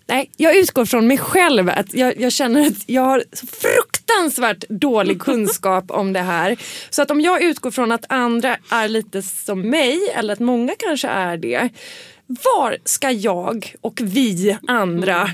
nej, 0.06 0.30
jag 0.36 0.56
utgår 0.56 0.84
från 0.84 1.06
mig 1.06 1.18
själv 1.18 1.68
att 1.68 1.94
jag, 1.94 2.20
jag 2.20 2.32
känner 2.32 2.66
att 2.66 2.82
jag 2.86 3.02
har 3.02 3.24
så 3.32 3.46
fruktansvärt 3.46 4.64
dålig 4.68 5.20
kunskap 5.20 5.90
om 5.90 6.12
det 6.12 6.20
här. 6.20 6.56
Så 6.90 7.02
att 7.02 7.10
om 7.10 7.20
jag 7.20 7.42
utgår 7.42 7.70
från 7.70 7.92
att 7.92 8.04
andra 8.08 8.56
är 8.70 8.88
lite 8.88 9.22
som 9.22 9.60
mig, 9.60 10.10
eller 10.14 10.32
att 10.32 10.40
många 10.40 10.72
kanske 10.78 11.08
är 11.08 11.36
det. 11.36 11.68
Var 12.26 12.76
ska 12.84 13.10
jag 13.10 13.74
och 13.80 14.00
vi 14.02 14.56
andra 14.66 15.30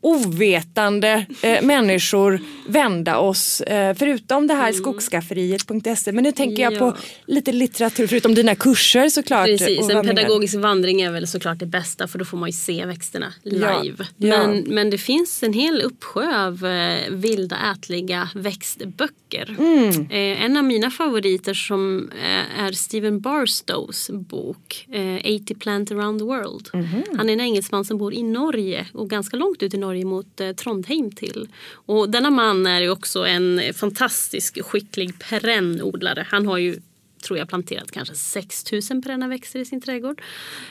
ovetande 0.00 1.26
eh, 1.42 1.62
människor 1.62 2.40
vända 2.68 3.18
oss 3.18 3.60
eh, 3.60 3.94
förutom 3.94 4.46
det 4.46 4.54
här 4.54 4.72
skogskafferiet.se 4.72 6.12
men 6.12 6.24
nu 6.24 6.32
tänker 6.32 6.62
jag 6.62 6.72
Ja. 6.72 6.78
på 6.78 6.96
lite 7.26 7.52
litteratur 7.52 8.06
förutom 8.06 8.34
dina 8.34 8.54
kurser 8.54 9.08
såklart. 9.08 9.46
Precis, 9.46 9.90
en 9.90 10.06
pedagogisk 10.06 10.54
vandring 10.54 11.00
är 11.00 11.12
väl 11.12 11.26
såklart 11.26 11.58
det 11.58 11.66
bästa 11.66 12.08
för 12.08 12.18
då 12.18 12.24
får 12.24 12.36
man 12.38 12.48
ju 12.48 12.52
se 12.52 12.84
växterna 12.86 13.32
Ja, 13.42 13.82
live. 13.82 14.06
ja. 14.16 14.46
Men, 14.46 14.64
men 14.66 14.90
det 14.90 14.98
finns 14.98 15.42
en 15.42 15.52
hel 15.52 15.82
uppsjö 15.82 16.46
av 16.46 16.66
eh, 16.66 17.10
vilda 17.10 17.56
ätliga 17.76 18.28
växtböcker. 18.34 19.56
Mm. 19.58 19.88
Eh, 20.10 20.44
en 20.44 20.56
av 20.56 20.64
mina 20.64 20.90
favoriter 20.90 21.54
som 21.54 22.10
eh, 22.22 22.60
är 22.64 22.72
Stephen 22.72 23.20
Barstows 23.20 24.10
bok 24.10 24.86
eh, 24.92 25.40
80 25.42 25.54
Plant 25.54 25.90
around 25.92 26.18
the 26.20 26.24
world. 26.24 26.68
Mhm. 26.72 27.02
Han 27.16 27.28
är 27.28 27.32
en 27.32 27.40
engelsman 27.40 27.84
som 27.84 27.98
bor 27.98 28.14
i 28.14 28.22
Norge 28.22 28.86
och 28.92 29.10
ganska 29.10 29.36
långt 29.36 29.57
ut 29.62 29.74
i 29.74 29.78
Norge 29.78 30.04
mot 30.04 30.40
eh, 30.40 30.52
Trondheim 30.52 31.10
till. 31.10 31.48
Och 31.72 32.10
denna 32.10 32.30
man 32.30 32.66
är 32.66 32.80
ju 32.80 32.90
också 32.90 33.26
en 33.26 33.60
fantastisk 33.74 34.64
skicklig 34.64 35.18
perennodlare. 35.18 36.26
Han 36.28 36.46
har 36.46 36.58
ju 36.58 36.80
tror 37.22 37.38
jag 37.38 37.48
planterat 37.48 37.90
kanske 37.90 38.14
6000 38.14 39.02
perenna 39.02 39.28
växter 39.28 39.60
i 39.60 39.64
sin 39.64 39.80
trädgård. 39.80 40.22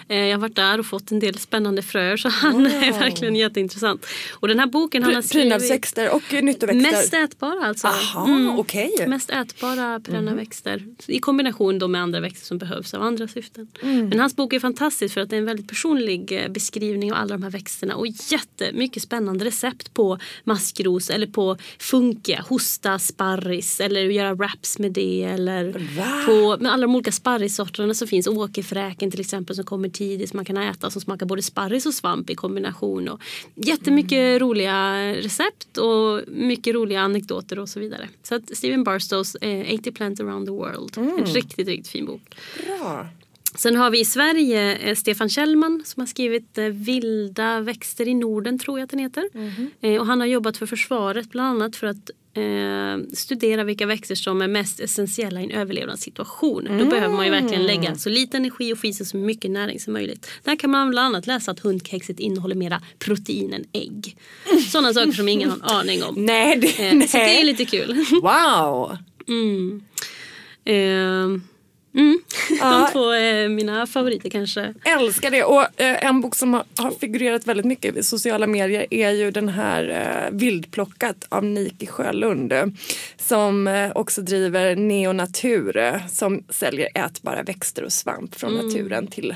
Eh, 0.07 0.17
jag 0.17 0.37
har 0.37 0.41
varit 0.41 0.55
där 0.55 0.79
och 0.79 0.85
fått 0.85 1.11
en 1.11 1.19
del 1.19 1.37
spännande 1.37 1.81
fröer 1.81 2.17
så 2.17 2.29
han 2.29 2.65
är 2.65 2.99
verkligen 2.99 3.35
jätteintressant. 3.35 4.05
Och 4.33 4.47
den 4.47 4.59
här 4.59 4.67
boken 4.67 5.03
han 5.03 5.15
har 5.15 5.21
skrivit 5.21 5.43
Prydnadsväxter 5.43 6.15
och 6.15 6.33
nyttoväxter. 6.43 6.91
Mest 6.91 7.13
ätbara 7.13 7.65
alltså. 7.65 7.87
Aha, 7.87 8.55
okej. 8.57 8.91
Mhm. 8.99 9.09
Mest 9.09 9.29
ätbara 9.29 9.99
perenna 9.99 10.33
växter. 10.33 10.83
I 11.07 11.19
kombination 11.19 11.79
då 11.79 11.87
med 11.87 12.01
andra 12.01 12.19
växter 12.19 12.45
som 12.45 12.57
behövs 12.57 12.93
av 12.93 13.01
andra 13.01 13.27
syften. 13.27 13.67
Mm. 13.83 14.09
Men 14.09 14.19
hans 14.19 14.35
bok 14.35 14.53
är 14.53 14.59
fantastisk 14.59 15.13
för 15.13 15.21
att 15.21 15.29
det 15.29 15.35
är 15.35 15.39
en 15.39 15.45
väldigt 15.45 15.67
personlig 15.67 16.31
eh, 16.31 16.49
beskrivning 16.49 17.11
av 17.11 17.17
alla 17.17 17.37
de 17.37 17.43
här 17.43 17.49
växterna 17.49 17.95
och 17.95 18.07
jättemycket 18.07 19.03
spännande 19.03 19.45
recept 19.45 19.93
på 19.93 20.19
maskros 20.43 21.09
eller 21.09 21.27
på 21.27 21.57
funkia, 21.79 22.45
hosta, 22.49 22.99
sparris 22.99 23.79
eller 23.79 24.01
göra 24.01 24.33
wraps 24.33 24.79
med 24.79 24.91
det 24.91 25.23
eller 25.23 25.97
Va? 25.97 26.23
På 26.41 26.57
med 26.63 26.71
alla 26.73 26.81
de 26.81 26.95
olika 26.95 27.11
sparrissorterna 27.11 27.93
så 27.93 28.07
finns 28.07 28.27
åkerfräken 28.27 29.11
till 29.11 29.19
exempel 29.19 29.55
som 29.55 29.65
kommer 29.65 29.89
tidigt 29.89 30.29
som 30.29 30.37
man 30.37 30.45
kan 30.45 30.57
äta 30.57 30.89
som 30.89 31.01
smakar 31.01 31.25
både 31.25 31.41
sparris 31.41 31.85
och 31.85 31.93
svamp 31.93 32.29
i 32.29 32.35
kombination. 32.35 33.07
Och 33.09 33.21
jättemycket 33.55 34.17
Mm. 34.17 34.39
roliga 34.39 35.07
recept 35.13 35.77
och 35.77 36.21
mycket 36.27 36.75
roliga 36.75 37.01
anekdoter 37.01 37.59
och 37.59 37.69
så 37.69 37.79
vidare. 37.79 38.09
Så 38.23 38.35
att 38.35 38.57
Stephen 38.57 38.83
Barstows 38.83 39.35
eh, 39.35 39.73
80 39.79 39.91
Plant 39.91 40.19
around 40.19 40.45
the 40.47 40.51
world. 40.51 40.97
Mm. 40.97 41.17
En 41.17 41.25
riktigt, 41.25 41.67
riktigt 41.67 41.87
fin 41.87 42.05
bok. 42.05 42.21
Bra. 42.65 43.07
Sen 43.55 43.75
har 43.75 43.89
vi 43.89 43.99
i 43.99 44.05
Sverige 44.05 44.75
eh, 44.75 44.95
Stefan 44.95 45.29
Kjellman 45.29 45.81
som 45.85 46.01
har 46.01 46.07
skrivit 46.07 46.57
eh, 46.57 46.65
Vilda 46.65 47.59
växter 47.61 48.07
i 48.07 48.13
Norden 48.13 48.59
tror 48.59 48.79
jag 48.79 48.83
att 48.83 48.89
den 48.89 48.99
heter. 48.99 49.23
Eh, 49.81 49.99
och 49.99 50.05
han 50.05 50.19
har 50.19 50.27
jobbat 50.27 50.57
för 50.57 50.65
försvaret 50.65 51.29
bland 51.29 51.47
annat 51.61 51.75
för 51.75 51.87
att 51.87 52.09
eh, 52.33 53.13
studera 53.15 53.63
vilka 53.63 53.85
växter 53.85 54.15
som 54.15 54.41
är 54.41 54.47
mest 54.47 54.79
essentiella 54.79 55.41
i 55.41 55.43
en 55.43 55.51
överlevnadssituation. 55.51 56.63
Då 56.79 56.85
behöver 56.85 57.15
man 57.15 57.25
ju 57.25 57.31
verkligen 57.31 57.63
lägga 57.65 57.95
så 57.95 58.09
lite 58.09 58.37
energi 58.37 58.73
och 58.73 58.77
få 58.77 58.87
i 58.87 58.93
sig 58.93 59.05
så 59.05 59.17
mycket 59.17 59.51
näring 59.51 59.79
som 59.79 59.93
möjligt. 59.93 60.29
Där 60.43 60.55
kan 60.55 60.69
man 60.69 60.89
bland 60.89 61.05
annat 61.15 61.27
läsa 61.27 61.51
att 61.51 61.59
hundkexet 61.59 62.19
innehåller 62.19 62.55
mera 62.55 62.81
protein 62.99 63.53
än 63.53 63.65
ägg. 63.73 64.17
Sådana 64.69 64.93
saker 64.93 65.11
som 65.11 65.29
ingen 65.29 65.49
har 65.49 65.57
en 65.57 65.63
aning 65.63 66.03
om. 66.03 66.15
Nej, 66.25 66.57
det, 66.57 66.87
Eh, 66.87 66.93
nej. 66.93 67.07
Så 67.07 67.17
det 67.17 67.39
är 67.39 67.43
lite 67.43 67.65
kul. 67.65 68.05
Wow. 68.21 68.97
Mm. 69.29 69.81
Eh, 70.65 71.41
mm. 71.97 72.19
De 72.61 72.87
på 72.93 73.13
eh, 73.13 73.49
mina 73.49 73.87
favoriter 73.87 74.29
kanske. 74.29 74.73
Älskar 74.83 75.31
det. 75.31 75.43
Och 75.43 75.81
eh, 75.81 76.05
en 76.05 76.21
bok 76.21 76.35
som 76.35 76.53
har, 76.53 76.99
figurerat 76.99 77.47
väldigt 77.47 77.65
mycket 77.65 77.97
i 77.97 78.03
sociala 78.03 78.47
medier 78.47 78.85
är 78.91 79.11
ju 79.11 79.31
den 79.31 79.49
här 79.49 79.89
eh, 79.89 80.37
Vildplockat 80.37 81.25
av 81.29 81.43
Nike 81.45 81.85
Sjölund. 81.85 82.53
Som 83.17 83.89
också 83.95 84.21
driver 84.21 84.75
Neonatur 84.75 85.99
som 86.09 86.43
säljer 86.49 86.87
ätbara 87.05 87.43
växter 87.43 87.83
och 87.83 87.93
svamp 87.93 88.35
från 88.35 88.53
Mm. 88.53 88.67
naturen 88.67 89.07
till 89.07 89.35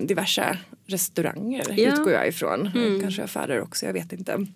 diverse 0.00 0.58
restauranger 0.86 1.64
Ja. 1.68 1.74
Mm. 1.84 1.92
utgår 1.92 2.12
jag 2.12 2.28
ifrån. 2.28 2.70
Kanske 3.00 3.22
affärer 3.22 3.60
också, 3.60 3.86
jag 3.86 3.92
vet 3.92 4.12
inte. 4.12 4.46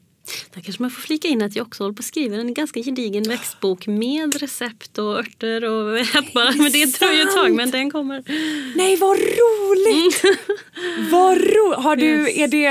Där 0.55 0.61
kanske 0.61 0.83
man 0.83 0.91
får 0.91 1.01
flika 1.03 1.29
in 1.29 1.43
att 1.43 1.57
jag 1.57 1.67
också 1.67 1.83
håller 1.85 1.95
på 1.95 2.01
att 2.01 2.05
skriva 2.07 2.37
en 2.37 2.55
ganska 2.55 2.81
gedigen 2.83 3.23
växtbok 3.23 3.87
med 3.87 4.41
recept 4.41 4.99
och 4.99 5.19
örter 5.19 5.65
och 5.65 5.99
ätbara. 5.99 6.53
Men 6.57 6.73
det 6.73 6.99
dröjer 6.99 7.15
ju 7.15 7.23
ett 7.23 7.35
tag 7.35 7.53
men 7.53 7.71
den 7.71 7.91
kommer. 7.91 8.23
Nej 8.77 8.97
vad 8.97 9.19
roligt! 9.19 10.23
vad 11.11 11.37
ro- 11.39 11.75
Har 11.77 11.97
du, 11.97 12.13
Mm. 12.13 12.27
Yes. 12.27 12.37
är, 12.39 12.49
det, 12.49 12.65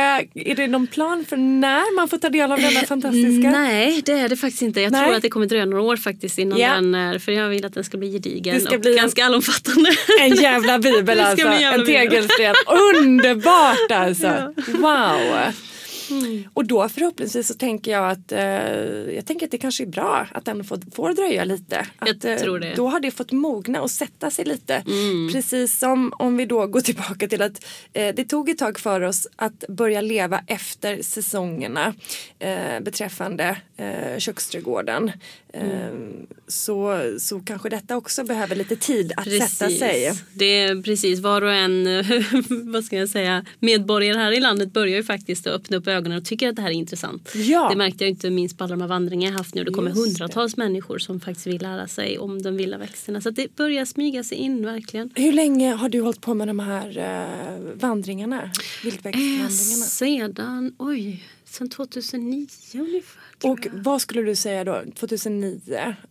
är 0.52 0.56
det 0.56 0.68
någon 0.68 0.88
plan 0.88 1.26
för 1.26 1.38
när 1.38 1.96
man 1.96 2.08
får 2.08 2.18
ta 2.18 2.30
del 2.30 2.52
av 2.52 2.60
denna 2.62 2.82
fantastiska? 2.82 3.52
Nej 3.52 4.02
det 4.06 4.12
är 4.12 4.30
det 4.30 4.38
faktiskt 4.38 4.62
inte. 4.62 4.82
Jag 4.82 4.92
Nej. 4.92 5.04
tror 5.06 5.16
att 5.16 5.22
det 5.22 5.30
kommer 5.30 5.46
dröja 5.46 5.66
några 5.66 5.84
år 5.84 5.98
faktiskt 5.98 6.38
innan 6.40 6.60
Ja. 6.60 6.74
den 6.74 6.96
är. 6.96 7.20
För 7.20 7.32
jag 7.32 7.50
vill 7.50 7.66
att 7.66 7.74
den 7.74 7.84
ska 7.84 7.98
bli 7.98 8.12
gedigen 8.12 8.56
Det 8.56 8.62
ska 8.62 8.76
och 8.76 8.82
bli 8.82 8.92
en- 8.92 8.98
ganska 8.98 9.26
allomfattande. 9.26 9.90
En 10.20 10.36
jävla 10.36 10.80
bibel 10.80 11.20
alltså. 11.20 11.48
en 11.48 11.62
jävla 11.62 11.80
En 11.82 11.86
tegelsten. 11.86 12.56
Underbart 12.96 13.92
alltså. 13.92 14.26
Ja. 14.28 14.54
Wow. 14.68 15.54
Mm. 16.12 16.44
Och 16.54 16.66
då 16.66 16.90
förhoppningsvis 16.90 17.48
så 17.48 17.54
tänker 17.54 17.92
jag 17.92 18.12
att 18.12 18.32
eh, 18.32 18.40
jag 19.16 19.26
tänker 19.26 19.46
att 19.46 19.52
det 19.52 19.58
kanske 19.58 19.84
är 19.84 19.88
bra 19.88 20.28
att 20.32 20.46
den 20.46 20.64
får, 20.64 20.80
får 20.96 21.14
dröja 21.14 21.44
lite. 21.44 21.88
Jag 22.00 22.10
Att, 22.10 22.26
eh, 22.26 22.36
tror 22.36 22.60
det. 22.60 22.66
Mm. 22.66 22.76
Då 22.78 22.88
har 22.88 23.00
det 23.00 23.12
fått 23.12 23.32
mogna 23.32 23.82
och 23.82 23.92
sätta 23.92 24.32
sig 24.32 24.46
lite. 24.46 24.84
Precis 25.32 25.80
som 25.80 26.14
om 26.20 26.38
vi 26.38 26.46
då 26.46 26.68
går 26.68 26.82
tillbaka 26.82 27.28
till 27.28 27.42
att 27.42 27.66
eh, 27.94 28.16
det 28.16 28.26
tog 28.26 28.50
ett 28.50 28.58
tag 28.58 28.80
för 28.80 29.02
oss 29.02 29.28
att 29.36 29.64
börja 29.68 30.02
leva 30.02 30.42
efter 30.48 31.02
säsongerna 31.02 31.94
eh, 32.40 32.80
beträffande 32.82 33.58
eh, 33.78 34.18
köksträdgården. 34.18 35.12
Eh, 35.54 35.64
så, 36.48 37.02
så 37.20 37.40
kanske 37.40 37.70
detta 37.70 37.98
också 37.98 38.24
behöver 38.24 38.56
lite 38.56 38.76
tid 38.76 39.14
att 39.18 39.32
sätta 39.32 39.70
sig. 39.70 40.14
Det 40.34 40.46
är 40.46 40.82
precis 40.82 41.20
var 41.20 41.42
och 41.42 41.54
en 41.54 41.88
vad 42.72 42.86
ska 42.86 42.98
jag 42.98 43.10
säga, 43.10 43.46
medborgare 43.60 44.18
här 44.18 44.32
i 44.32 44.40
landet 44.40 44.74
börjar 44.74 44.96
ju 44.96 45.04
faktiskt 45.04 45.48
att 45.48 45.54
öppna 45.54 45.78
upp 45.78 45.88
ögonen 45.88 46.01
och 46.08 46.26
tycker 46.26 46.50
att 46.50 46.56
det 46.56 46.62
här 46.62 46.70
är 46.70 46.74
intressant. 46.74 47.32
Ja. 47.36 47.70
Det 47.70 47.76
märkte 47.76 48.04
jag 48.04 48.10
inte 48.10 48.30
minst 48.30 48.58
på 48.58 48.64
alla 48.64 48.72
de 48.72 48.82
här 48.82 48.88
vandringarna 48.88 49.32
jag 49.34 49.38
haft 49.38 49.56
nu. 49.56 49.64
Det 49.64 49.72
kommer 49.72 49.90
Just 49.90 50.04
det. 50.04 50.10
hundratals 50.10 50.58
människor 50.58 51.00
som 51.00 51.20
faktiskt 51.20 51.48
vill 51.48 51.62
lära 51.62 51.88
sig 51.88 52.20
om 52.20 52.42
de 52.42 52.58
vilda 52.58 52.78
växterna. 52.78 53.22
Så 53.22 53.30
det 53.30 53.56
börjar 53.56 53.86
smyga 53.86 54.24
sig 54.24 54.38
in 54.38 54.66
verkligen. 54.66 55.10
Hur 55.16 55.32
länge 55.32 55.74
har 55.74 55.90
du 55.90 56.02
hållit 56.02 56.22
på 56.22 56.34
med 56.34 56.48
de 56.48 56.60
här 56.60 56.98
uh, 56.98 57.80
vandringarna? 57.80 58.44
Eh, 58.44 58.50
Vildväxtvandringarna? 58.84 59.86
sedan, 59.86 60.76
oj, 60.78 61.24
sedan 61.46 61.70
2009 61.70 62.48
ungefär. 62.74 63.22
Och 63.44 63.68
vad 63.72 64.02
skulle 64.02 64.22
du 64.22 64.36
säga 64.36 64.64
då, 64.64 64.84
2009? 64.96 65.60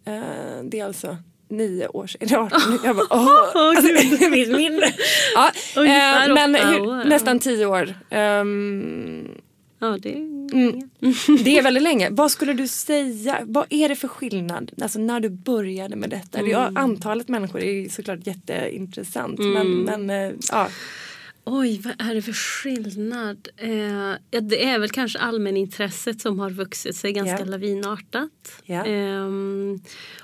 Eh, 0.05 0.23
det 0.65 0.81
är 0.81 0.85
alltså 0.85 1.17
nio 1.51 1.89
år 1.89 2.07
sedan, 2.07 2.19
eller 2.29 2.39
18, 2.39 2.79
jag 2.85 2.97
bara 2.97 3.07
åh, 3.11 3.51
alltså, 3.55 3.89
jag 4.21 4.31
minns 4.31 4.49
mindre. 4.49 4.87
Ja, 5.35 5.51
eh, 5.77 6.35
men 6.35 6.55
hur, 6.55 7.05
nästan 7.05 7.39
tio 7.39 7.67
år. 7.67 7.95
Ehm, 8.11 9.29
Ja, 9.81 9.99
det 10.03 10.13
är 10.19 10.41
Mm. 10.53 10.91
det 11.45 11.59
är 11.59 11.63
väldigt 11.63 11.83
länge. 11.83 12.09
Vad 12.11 12.31
skulle 12.31 12.53
du 12.53 12.69
säga, 12.69 13.41
vad 13.45 13.67
är 13.71 13.89
det 13.89 13.97
för 13.97 14.09
skillnad 14.09 14.73
alltså 14.83 14.99
när 14.99 15.21
du 15.21 15.29
började 15.29 15.97
med 15.97 16.11
detta? 16.11 16.39
Mm. 16.39 16.51
Ja, 16.51 16.73
antalet 16.75 17.29
människor 17.29 17.61
är 17.61 17.89
såklart 17.89 18.27
jätteintressant 18.27 19.39
men, 19.39 19.77
men 19.79 20.11
eh, 20.11 20.33
ja. 20.53 20.69
Oj, 21.45 21.81
vad 21.85 22.11
är 22.11 22.15
det 22.15 22.23
för 22.23 22.33
skillnad? 22.33 23.49
Eh, 23.57 24.41
det 24.41 24.65
är 24.65 24.79
väl 24.79 24.91
kanske 24.91 25.19
allmänintresset 25.19 26.21
som 26.21 26.39
har 26.39 26.51
vuxit 26.51 26.97
sig 26.97 27.13
ganska 27.13 27.39
Ja. 27.39 27.45
lavinartat. 27.45 28.63
Ja. 28.65 28.85
Ehm, 28.85 29.81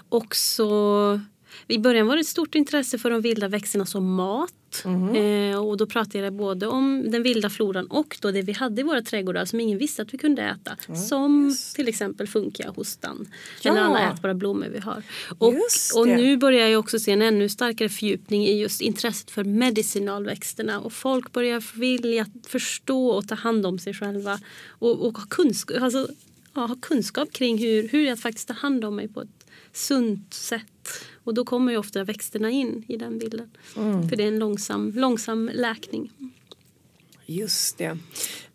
också, 0.09 1.21
I 1.69 1.79
början 1.79 2.07
var 2.07 2.17
det 2.17 2.21
ett 2.21 2.27
stort 2.27 2.55
intresse 2.55 2.99
för 2.99 3.11
de 3.11 3.21
vilda 3.21 3.49
växterna 3.49 3.87
som 3.87 4.15
mat. 4.15 4.53
Mhm. 4.85 5.15
Eh, 5.15 5.65
och 5.65 5.77
då 5.77 5.87
pratade 5.87 6.19
jag 6.25 6.33
både 6.33 6.67
om 6.67 7.11
den 7.11 7.23
vilda 7.23 7.51
floran 7.51 7.87
och 7.87 8.17
då 8.21 8.31
det 8.31 8.43
vi 8.43 8.53
hade 8.53 8.81
i 8.81 8.85
våra 8.85 9.03
trädgårdar 9.03 9.45
som 9.45 9.61
ingen 9.61 9.79
visste 9.79 10.03
att 10.03 10.15
vi 10.15 10.19
kunde 10.19 10.43
äta. 10.43 10.95
Som 10.97 11.57
till 11.75 11.89
exempel 11.89 12.27
funkia, 12.27 12.71
hostan 12.71 13.29
Ja. 13.63 13.71
eller 13.71 13.81
alla 13.81 14.13
ätbara 14.13 14.35
blommor 14.35 14.67
vi 14.73 14.79
har. 14.79 15.03
Och, 15.39 15.55
och 15.97 16.09
nu 16.09 16.37
börjar 16.37 16.69
jag 16.69 16.81
också 16.81 16.99
se 16.99 17.13
en 17.13 17.23
ännu 17.23 17.49
starkare 17.49 17.89
fördjupning 17.89 18.47
i 18.47 18.61
just 18.61 18.81
intresset 18.81 19.31
för 19.31 19.45
medicinalväxterna 19.45 20.81
och 20.81 20.93
folk 20.93 21.33
börjar 21.33 21.79
vilja 21.79 22.27
förstå 22.47 23.09
och 23.09 23.29
ta 23.29 23.35
hand 23.35 23.67
om 23.67 23.79
sig 23.79 23.95
själva 23.95 24.41
och, 24.69 25.07
och 25.07 25.19
ha, 25.19 25.27
kunskap, 25.27 25.83
alltså, 25.83 26.09
ja, 26.55 26.61
ha 26.61 26.77
kunskap 26.83 27.33
kring 27.33 27.59
hur, 27.59 27.89
hur 27.89 28.07
jag 28.07 28.19
faktiskt 28.19 28.49
tar 28.49 28.55
hand 28.55 28.85
om 28.85 28.97
mig 28.97 29.09
på 29.09 29.21
ett 29.21 29.47
sunt 29.73 30.35
sätt. 30.35 30.63
Och 31.27 31.35
då 31.35 31.45
kommer 31.45 31.73
ju 31.73 31.79
ofta 31.79 32.05
växterna 32.05 32.51
in 32.51 32.85
i 32.89 32.97
den 32.97 33.19
bilden. 33.19 33.51
Mm. 33.77 34.09
För 34.09 34.17
det 34.17 34.23
är 34.23 34.29
en 34.29 34.39
långsam, 34.39 34.93
långsam 34.97 35.51
läkning. 35.55 36.13
Just 37.27 37.79
det. 37.79 37.99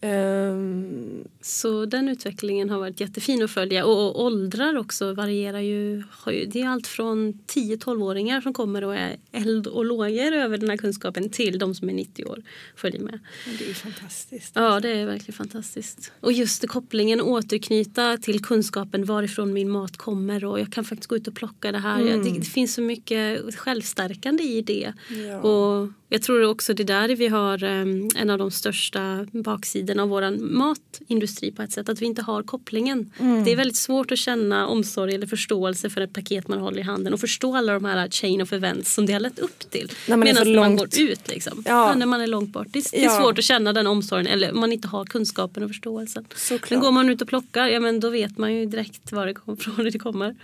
Ehm, 0.02 1.24
Så 1.44 1.86
den 1.86 2.10
utvecklingen 2.10 2.70
har 2.70 2.80
varit 2.80 3.00
jättefin 3.00 3.44
att 3.44 3.52
följa. 3.52 3.86
Och, 3.86 4.06
och 4.16 4.24
åldrar 4.26 4.78
också 4.78 5.14
varierar 5.14 5.60
ju. 5.60 6.04
ju- 6.28 6.46
Det 6.46 6.62
är 6.62 6.68
allt 6.68 6.88
från 6.88 7.34
10-12-åringar 7.48 8.42
som 8.42 8.54
kommer 8.54 8.84
och 8.84 8.96
är 8.96 9.16
eld 9.32 9.68
och 9.68 9.86
lågor 9.86 10.32
över 10.34 10.58
den 10.58 10.70
här 10.70 10.78
kunskapen 10.78 11.30
till 11.30 11.60
de 11.60 11.76
som 11.76 11.90
är 11.90 11.94
90 11.94 12.26
år 12.26 12.42
följer 12.76 13.00
med. 13.02 13.20
det 13.60 13.70
är 13.70 13.74
fantastiskt. 13.74 14.52
Ja, 14.56 14.80
det 14.80 14.90
är 14.90 15.06
verkligen 15.06 15.34
fantastiskt. 15.38 16.12
Och 16.20 16.32
just 16.32 16.68
kopplingen 16.68 17.22
återknyta 17.22 18.18
till 18.18 18.44
kunskapen 18.44 19.06
varifrån 19.06 19.54
min 19.54 19.70
mat 19.70 19.98
kommer 19.98 20.46
och 20.46 20.60
jag 20.60 20.72
kan 20.74 20.84
faktiskt 20.84 21.08
gå 21.10 21.16
ut 21.16 21.28
och 21.28 21.36
plocka 21.36 21.72
det 21.72 21.78
här. 21.80 22.02
Mm. 22.02 22.24
Det, 22.24 22.40
det 22.40 22.46
finns 22.46 22.74
så 22.74 22.82
mycket 22.82 23.56
självstärkande 23.56 24.44
i 24.44 24.62
det. 24.62 24.94
Ja. 25.28 25.40
Och 25.42 25.90
jag 26.10 26.22
tror 26.22 26.46
också 26.46 26.74
det 26.74 26.84
där 26.84 27.16
vi 27.16 27.28
har 27.28 27.64
em, 27.64 28.10
en 28.16 28.30
av 28.30 28.38
de 28.38 28.52
största 28.52 29.28
baksidorna 29.32 29.91
av 30.00 30.10
vår 30.10 30.38
matindustri 30.40 31.52
på 31.52 31.62
ett 31.62 31.72
sätt. 31.72 31.90
Att 31.90 32.02
vi 32.02 32.06
inte 32.06 32.22
har 32.22 32.44
kopplingen. 32.44 33.12
Mm. 33.20 33.44
Det 33.44 33.52
är 33.52 33.56
väldigt 33.56 33.76
svårt 33.78 34.12
att 34.12 34.18
känna 34.18 34.68
omsorg 34.68 35.16
eller 35.16 35.28
förståelse 35.28 35.90
för 35.90 36.02
ett 36.02 36.14
paket 36.14 36.48
man 36.48 36.60
håller 36.60 36.80
i 36.80 36.82
handen 36.82 37.14
och 37.14 37.20
förstå 37.20 37.56
alla 37.56 37.74
de 37.74 37.86
här 37.86 38.10
chain 38.10 38.42
of 38.42 38.54
events 38.54 38.94
som 38.94 39.06
det 39.06 39.14
har 39.14 39.20
lett 39.20 39.40
upp 39.40 39.60
till. 39.72 39.92
När 40.08 40.18
man 40.18 40.28
är 40.28 40.34
Medan 40.34 40.46
så 40.46 40.60
man 40.60 40.76
långt- 40.76 40.96
går 40.98 41.04
ut 41.10 41.30
liksom. 41.30 41.64
Ja. 41.66 41.88
Ja, 41.90 41.96
när 41.96 42.06
man 42.06 42.22
är 42.22 42.28
långt 42.28 42.50
bort. 42.50 42.68
Det, 42.72 42.92
det 42.92 43.00
är 43.00 43.04
Ja. 43.04 43.22
svårt 43.22 43.38
att 43.40 43.44
känna 43.46 43.74
den 43.74 43.88
omsorgen 43.88 44.28
eller 44.28 44.52
om 44.54 44.60
man 44.60 44.72
inte 44.74 44.88
har 44.88 45.06
kunskapen 45.06 45.64
och 45.64 45.70
förståelsen. 45.70 46.26
Såklart. 46.36 46.70
Men 46.72 46.80
går 46.80 46.92
man 46.92 47.10
ut 47.10 47.22
och 47.22 47.28
plockar, 47.28 47.68
ja 47.68 47.80
men 47.80 48.00
då 48.00 48.10
vet 48.10 48.38
man 48.38 48.54
ju 48.56 48.66
direkt 48.66 49.12
var 49.12 49.26
det 49.26 49.34
kommer 49.34 49.58
från 49.64 49.86
det 49.86 50.00
kommer. 50.00 50.36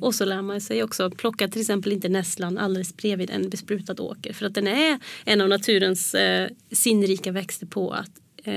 Och 0.00 0.14
så 0.14 0.24
lär 0.24 0.42
man 0.42 0.60
sig 0.60 0.82
också 0.82 1.10
plocka 1.10 1.48
till 1.48 1.60
exempel 1.60 1.92
inte 1.92 2.08
nässlan 2.08 2.58
alldeles 2.58 2.96
bredvid 2.96 3.30
en 3.30 3.48
besprutad 3.48 4.02
åker. 4.02 4.32
För 4.32 4.46
att 4.46 4.54
den 4.54 4.66
är 4.66 4.98
en 5.24 5.40
av 5.40 5.48
naturens 5.48 6.14
eh, 6.14 6.48
sinnrika 6.72 7.32
växter 7.32 7.66
på 7.66 7.90
att 7.92 8.10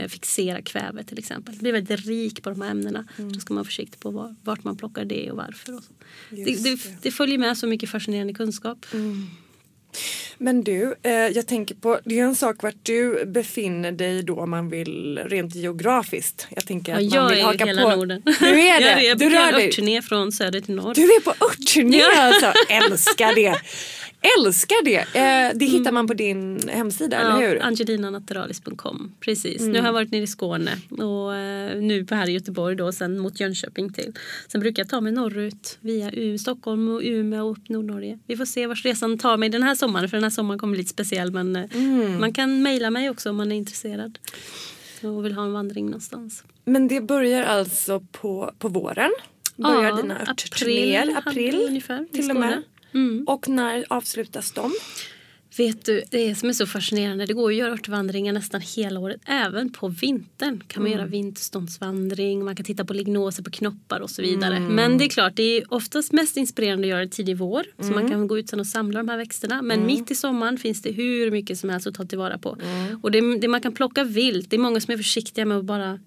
fixera 0.08 0.62
kväve 0.62 1.04
till 1.04 1.20
exempel. 1.20 1.54
Det 1.56 1.60
blir 1.62 1.72
väldigt 1.72 2.06
rik 2.08 2.44
på 2.44 2.50
de 2.50 2.62
här 2.62 2.72
ämnena. 2.72 3.06
Då 3.18 3.40
ska 3.40 3.54
man 3.54 3.58
vara 3.62 3.66
försiktig 3.66 4.00
på 4.00 4.12
var, 4.12 4.36
vart 4.44 4.64
man 4.64 4.78
plockar 4.78 5.06
det 5.06 5.32
och 5.32 5.38
varför. 5.38 5.76
Och. 5.76 5.82
Det, 6.30 6.64
det, 6.64 6.80
det. 7.02 7.12
följer 7.12 7.38
med 7.38 7.58
så 7.58 7.68
mycket 7.68 7.90
fascinerande 7.90 8.34
kunskap. 8.34 8.86
Men 10.38 10.64
du, 10.64 10.96
eh, 11.04 11.12
jag 11.12 11.48
tänker 11.48 11.76
på, 11.76 12.00
det 12.06 12.20
är 12.20 12.24
en 12.24 12.36
sak 12.36 12.64
vart 12.64 12.76
du 12.84 13.26
befinner 13.26 13.92
dig 13.92 14.24
då 14.24 14.40
om 14.40 14.50
man 14.50 14.70
vill 14.70 15.20
rent 15.26 15.56
geografiskt. 15.56 16.48
Jag 16.56 16.66
tänker 16.66 16.92
Ja, 16.92 16.98
att 17.00 17.04
man 17.10 17.14
jag 17.24 17.30
vill 17.30 17.40
är 17.40 17.44
haka 17.44 17.64
i 17.64 17.68
hela 17.68 17.82
på. 17.84 17.96
Norden. 17.96 18.22
Du 18.26 18.32
är 18.62 18.80
det? 18.80 18.86
Jag 19.04 19.12
är 19.12 19.16
du 19.16 19.30
på 19.30 19.36
rör 19.36 19.52
dig? 19.52 19.68
örtturné 19.68 20.02
från 20.02 20.32
söder 20.32 20.62
till 20.62 20.76
norr. 20.76 20.94
Du 20.96 21.02
är 21.02 21.20
på 21.20 21.34
örtturné 21.46 21.98
Ja. 21.98 22.22
alltså. 22.22 22.54
Älskar 22.70 23.36
det. 23.36 23.56
Älskar 24.40 24.86
det. 24.86 24.98
Eh, 24.98 25.58
det 25.58 25.66
hittar 25.66 25.92
man 25.92 26.08
på 26.08 26.14
din 26.14 26.70
hemsida, 26.70 27.18
eller 27.18 27.48
hur? 27.50 27.64
Angelinanaturalis.com. 27.64 29.12
Precis. 29.20 29.62
Nu 29.62 29.80
har 29.80 29.86
jag 29.86 29.94
varit 29.94 30.12
nere 30.12 30.22
i 30.24 30.28
Skåne 30.28 30.72
och 30.90 31.36
eh, 31.36 31.82
nu 31.82 32.06
på 32.06 32.16
här 32.16 32.30
i 32.30 32.32
Göteborg 32.32 32.76
då 32.76 32.92
sen 32.92 33.20
mot 33.20 33.40
Jönköping 33.40 33.94
till. 33.94 34.14
Sen 34.48 34.62
brukar 34.62 34.84
jag 34.84 34.90
ta 34.90 35.02
mig 35.02 35.12
norrut 35.12 35.78
via 35.82 36.12
U 36.12 36.38
Stockholm 36.38 36.90
och 36.90 37.02
Umeå 37.04 37.46
och 37.46 37.52
upp 37.52 37.70
Nordnorge. 37.70 38.20
Vi 38.28 38.38
får 38.38 38.46
se 38.46 38.68
vart 38.68 38.86
resan 38.86 39.18
tar 39.18 39.38
mig 39.38 39.50
den 39.50 39.64
här 39.64 39.76
sommaren 39.76 40.10
för 40.10 40.18
den 40.18 40.24
här 40.24 40.30
sommaren 40.32 40.60
kommer 40.60 40.72
bli 40.72 40.78
lite 40.82 40.90
speciell 40.90 41.32
men 41.32 41.56
eh, 41.56 42.20
man 42.20 42.34
kan 42.34 42.62
mejla 42.64 42.90
mig 42.90 43.10
också 43.10 43.30
om 43.30 43.36
man 43.36 43.52
är 43.52 43.56
intresserad 43.56 44.20
och 45.02 45.26
vill 45.26 45.34
ha 45.34 45.44
en 45.44 45.54
vandring 45.54 45.86
någonstans. 45.86 46.44
Men 46.66 46.88
det 46.88 47.02
börjar 47.02 47.44
alltså 47.44 48.00
på, 48.12 48.52
på 48.60 48.68
våren? 48.68 49.12
Börjar 49.56 49.84
Ja, 49.84 49.96
dina 49.96 50.16
april, 50.16 50.30
örtturnéer? 50.30 51.18
April 51.26 51.56
halv- 51.56 51.68
ungefär, 51.68 52.06
i 52.12 52.16
till 52.18 52.30
och 52.32 52.36
med? 52.36 52.64
Mm. 52.94 53.24
Och 53.28 53.50
när 53.50 53.86
avslutas 53.90 54.52
de? 54.52 54.72
Vet 55.58 55.86
du, 55.86 56.04
det 56.12 56.36
som 56.36 56.50
är 56.50 56.54
så 56.54 56.66
fascinerande, 56.66 57.26
det 57.26 57.34
går 57.34 57.50
att 57.52 57.56
göra 57.58 57.72
örtvandringar 57.72 58.34
nästan 58.34 58.62
hela 58.62 59.00
året. 59.00 59.22
Även 59.26 59.72
på 59.74 59.88
vintern 59.88 60.64
kan 60.68 60.84
man 60.84 60.92
Mm. 60.92 61.00
göra 61.00 61.08
vinterståndsvandring, 61.10 62.46
man 62.46 62.56
kan 62.56 62.66
titta 62.66 62.86
på 62.86 62.94
lignoser 62.94 63.44
på 63.44 63.50
knoppar 63.52 64.00
och 64.00 64.10
så 64.10 64.22
vidare. 64.22 64.56
Mm. 64.58 64.76
Men 64.76 64.98
det 64.98 65.06
är 65.06 65.10
klart, 65.10 65.36
det 65.36 65.44
är 65.58 65.74
oftast 65.74 66.12
mest 66.12 66.38
inspirerande 66.38 66.86
att 66.88 66.90
göra 66.90 67.00
det 67.06 67.08
tidig 67.12 67.38
vår. 67.38 67.64
Så 67.80 67.84
Mm. 67.84 67.96
man 68.00 68.10
kan 68.12 68.28
gå 68.28 68.40
ut 68.40 68.50
sen 68.50 68.60
och 68.60 68.68
samla 68.68 69.00
de 69.00 69.10
här 69.10 69.18
växterna. 69.18 69.62
Men 69.62 69.86
mitt 69.86 70.12
i 70.12 70.16
sommaren 70.16 70.58
finns 70.58 70.82
det 70.82 70.92
hur 70.92 71.32
mycket 71.32 71.58
som 71.60 71.70
helst 71.70 71.88
att 71.88 71.96
ta 71.96 72.06
tillvara 72.06 72.38
på. 72.38 72.58
Mm. 72.64 73.00
Och 73.04 73.12
det, 73.12 73.38
det 73.38 73.48
man 73.48 73.62
kan 73.62 73.72
plocka 73.74 74.04
vilt, 74.04 74.50
det 74.50 74.56
är 74.56 74.60
många 74.60 74.80
som 74.80 74.94
är 74.94 74.98
försiktiga 74.98 75.46
med 75.46 75.58
att 75.58 75.66
bara 75.66 76.00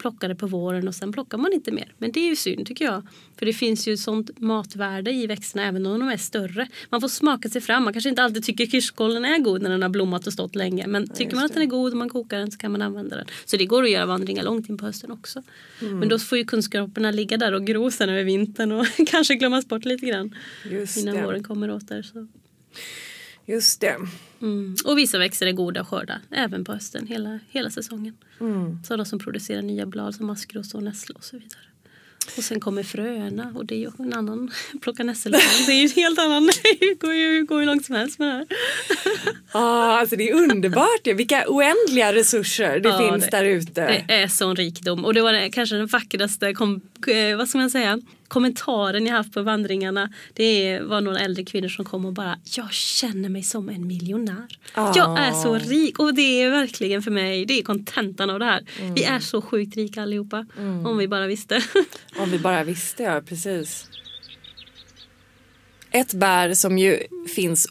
plocka 0.00 0.28
det 0.28 0.34
på 0.34 0.46
våren 0.46 0.88
och 0.88 0.94
sen 0.94 1.12
plockar 1.12 1.38
man 1.38 1.52
inte 1.52 1.72
mer. 1.72 1.92
Men 1.98 2.12
det 2.12 2.20
är 2.20 2.28
ju 2.28 2.36
synd 2.36 2.66
tycker 2.66 2.84
jag. 2.84 3.06
För 3.38 3.46
det 3.46 3.52
finns 3.52 3.88
ju 3.88 3.96
sånt 3.96 4.38
matvärde 4.40 5.12
i 5.12 5.26
växterna 5.26 5.64
även 5.66 5.86
om 5.86 6.00
de 6.00 6.08
är 6.08 6.16
större. 6.16 6.68
Man 6.90 7.00
får 7.00 7.08
smaka 7.08 7.48
sig 7.48 7.60
fram. 7.60 7.84
Man 7.84 7.92
kanske 7.92 8.08
inte 8.10 8.22
alltid 8.22 8.44
tycker 8.44 8.66
kirskålen 8.80 9.24
är 9.24 9.38
god 9.38 9.62
när 9.62 9.70
den 9.70 9.82
har 9.82 9.88
blommat 9.88 10.26
och 10.26 10.32
stått 10.32 10.54
länge. 10.54 10.86
Men 10.86 11.08
tycker 11.08 11.36
man 11.36 11.44
att 11.44 11.54
den 11.54 11.62
är 11.62 11.66
god 11.66 11.92
och 11.92 11.98
man 11.98 12.08
kokar 12.08 12.38
den 12.38 12.50
så 12.50 12.58
kan 12.58 12.72
man 12.72 12.82
använda 12.82 13.16
den. 13.16 13.26
Så 13.44 13.56
det 13.56 13.66
går 13.66 13.82
att 13.82 13.90
göra 13.90 14.06
vandringar 14.06 14.44
långt 14.44 14.68
in 14.68 14.78
på 14.78 14.86
hösten 14.86 15.10
också. 15.10 15.42
Mm. 15.80 15.98
Men 15.98 16.08
då 16.08 16.18
får 16.18 16.38
ju 16.38 16.44
kunskaperna 16.44 17.10
ligga 17.10 17.36
där 17.36 17.52
och 17.52 17.66
gro 17.66 17.90
sen 17.90 18.08
över 18.08 18.24
vintern 18.24 18.72
och 18.72 18.86
kanske 19.06 19.34
glömmas 19.34 19.68
bort 19.68 19.84
lite 19.84 20.06
grann. 20.06 20.36
Just 20.70 20.96
Innan 20.96 21.16
det. 21.16 21.22
våren 21.22 21.42
kommer 21.42 21.70
åter. 21.70 22.02
Så. 22.02 22.28
Just 23.46 23.80
det. 23.80 23.96
Mm. 24.42 24.76
Och 24.84 24.98
vissa 24.98 25.18
växter 25.18 25.46
är 25.46 25.52
goda 25.52 25.80
att 25.80 25.88
skörda 25.88 26.20
även 26.30 26.64
på 26.64 26.72
hösten 26.72 27.06
hela, 27.06 27.38
hela 27.48 27.70
säsongen. 27.70 28.16
Mm. 28.40 28.78
Sådana 28.84 29.04
som 29.04 29.18
producerar 29.18 29.62
nya 29.62 29.86
blad 29.86 30.14
som 30.14 30.26
maskros 30.26 30.74
och 30.74 30.82
nässla 30.82 31.14
och 31.14 31.24
så 31.24 31.36
vidare. 31.36 31.69
Och 32.36 32.44
sen 32.44 32.60
kommer 32.60 32.82
fröna 32.82 33.52
och 33.56 33.66
det 33.66 33.74
är 33.74 33.78
ju 33.78 33.90
en 33.98 34.12
annan 34.14 34.50
plocka 34.82 35.04
nässelblad. 35.04 35.42
Det 35.66 35.72
är 35.72 35.76
ju 35.76 35.84
en 35.84 35.90
helt 35.90 36.18
annan, 36.18 36.46
det 36.80 36.94
går 37.00 37.14
ju, 37.14 37.44
går 37.44 37.60
ju 37.60 37.66
långt 37.66 37.84
som 37.86 37.94
helst 37.94 38.18
med 38.18 38.28
det 38.28 38.32
här. 38.34 38.46
Ah, 39.52 39.98
alltså 39.98 40.16
det 40.16 40.30
är 40.30 40.34
underbart. 40.34 41.00
ju. 41.06 41.14
Vilka 41.14 41.44
oändliga 41.48 42.12
resurser 42.12 42.80
det 42.80 42.88
Ja, 42.88 42.98
finns 43.10 43.24
det- 43.24 43.30
där 43.30 43.44
ute. 43.44 44.04
Det 44.06 44.14
är 44.14 44.28
sån 44.28 44.56
rikedom 44.56 45.04
och 45.04 45.14
det 45.14 45.22
var 45.22 45.48
kanske 45.52 45.76
den 45.76 45.86
vackraste 45.86 46.52
kom, 46.54 46.80
eh, 47.06 47.36
vad 47.36 47.48
ska 47.48 47.58
man 47.58 47.70
säga, 47.70 48.00
kommentaren 48.30 49.06
jag 49.06 49.14
haft 49.14 49.34
på 49.34 49.42
vandringarna. 49.42 50.12
Det 50.34 50.80
var 50.80 51.00
några 51.00 51.18
äldre 51.18 51.44
kvinnor 51.44 51.68
som 51.68 51.84
kom 51.84 52.04
och 52.04 52.12
bara 52.12 52.38
jag 52.56 52.72
känner 52.72 53.28
mig 53.28 53.42
som 53.42 53.68
en 53.68 53.86
miljonär. 53.86 54.46
Ah. 54.74 54.92
Jag 54.96 55.18
är 55.18 55.32
så 55.32 55.54
rik 55.54 55.98
och 55.98 56.14
det 56.14 56.42
är 56.42 56.50
verkligen 56.50 57.02
för 57.02 57.10
mig, 57.10 57.46
det 57.46 57.58
är 57.58 57.62
kontentan 57.62 58.30
av 58.30 58.38
det 58.38 58.44
här. 58.44 58.62
Vi 58.94 59.04
är 59.04 59.18
så 59.18 59.42
sjukt 59.42 59.76
rika 59.76 60.02
allihopa. 60.02 60.46
Om 60.86 60.98
vi 60.98 61.08
bara 61.08 61.26
visste. 61.26 61.62
Om 62.18 62.30
vi 62.30 62.38
bara 62.38 62.64
visste, 62.64 63.02
ja 63.02 63.22
precis. 63.26 63.86
Ett 65.90 66.14
bär 66.14 66.54
som 66.54 66.78
ju 66.78 66.98
finns 67.34 67.68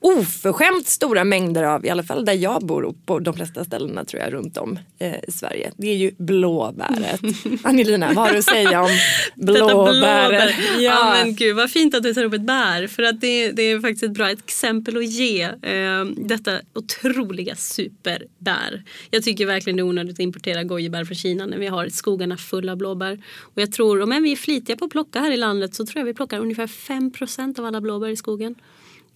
oförskämt 0.00 0.86
stora 0.86 1.24
mängder 1.24 1.62
av, 1.62 1.86
i 1.86 1.90
alla 1.90 2.02
fall 2.02 2.24
där 2.24 2.32
jag 2.32 2.66
bor 2.66 2.84
och 2.84 3.06
på 3.06 3.18
de 3.18 3.34
flesta 3.34 3.64
ställena 3.64 4.04
tror 4.04 4.22
jag 4.22 4.32
runt 4.32 4.56
om 4.56 4.78
eh, 4.98 5.14
i 5.28 5.32
Sverige. 5.32 5.72
Det 5.76 5.88
är 5.88 5.96
ju 5.96 6.12
blåbäret. 6.18 7.20
Angelina, 7.62 8.06
vad 8.06 8.16
har 8.16 8.32
du 8.32 8.38
att 8.38 8.44
säga 8.44 8.82
om 8.82 8.90
blåbäret? 9.36 9.60
blåbär. 9.60 10.54
Ja. 10.78 11.14
men 11.24 11.34
gud 11.34 11.56
vad 11.56 11.70
fint 11.70 11.94
att 11.94 12.02
du 12.02 12.14
tar 12.14 12.24
upp 12.24 12.34
ett 12.34 12.46
bär. 12.46 12.86
För 12.86 13.02
att 13.02 13.20
det, 13.20 13.52
det 13.52 13.62
är 13.62 13.80
faktiskt 13.80 14.02
ett 14.02 14.14
bra 14.14 14.30
exempel 14.30 14.96
att 14.96 15.06
ge. 15.06 15.42
Eh, 15.42 16.04
detta 16.16 16.58
otroliga 16.74 17.56
superbär. 17.56 18.82
Jag 19.10 19.22
tycker 19.22 19.46
verkligen 19.46 19.76
det 19.76 19.80
är 19.80 19.84
onödigt 19.84 20.14
att 20.14 20.20
importera 20.20 20.64
gojibär 20.64 21.04
från 21.04 21.16
Kina 21.16 21.46
när 21.46 21.58
vi 21.58 21.66
har 21.66 21.88
skogarna 21.88 22.36
fulla 22.36 22.72
av 22.72 22.78
blåbär. 22.78 23.22
Och 23.40 23.62
jag 23.62 23.72
tror, 23.72 24.02
om 24.02 24.12
än 24.12 24.22
vi 24.22 24.32
är 24.32 24.36
flitiga 24.36 24.76
på 24.76 24.84
att 24.84 24.90
plocka 24.90 25.20
här 25.20 25.32
i 25.32 25.36
landet 25.36 25.74
så 25.74 25.86
tror 25.86 26.00
jag 26.00 26.04
vi 26.04 26.14
plockar 26.14 26.38
ungefär 26.38 26.66
5% 26.66 27.58
av 27.58 27.66
alla 27.66 27.80
blåbär 27.80 28.08
i 28.08 28.16
skogen. 28.16 28.54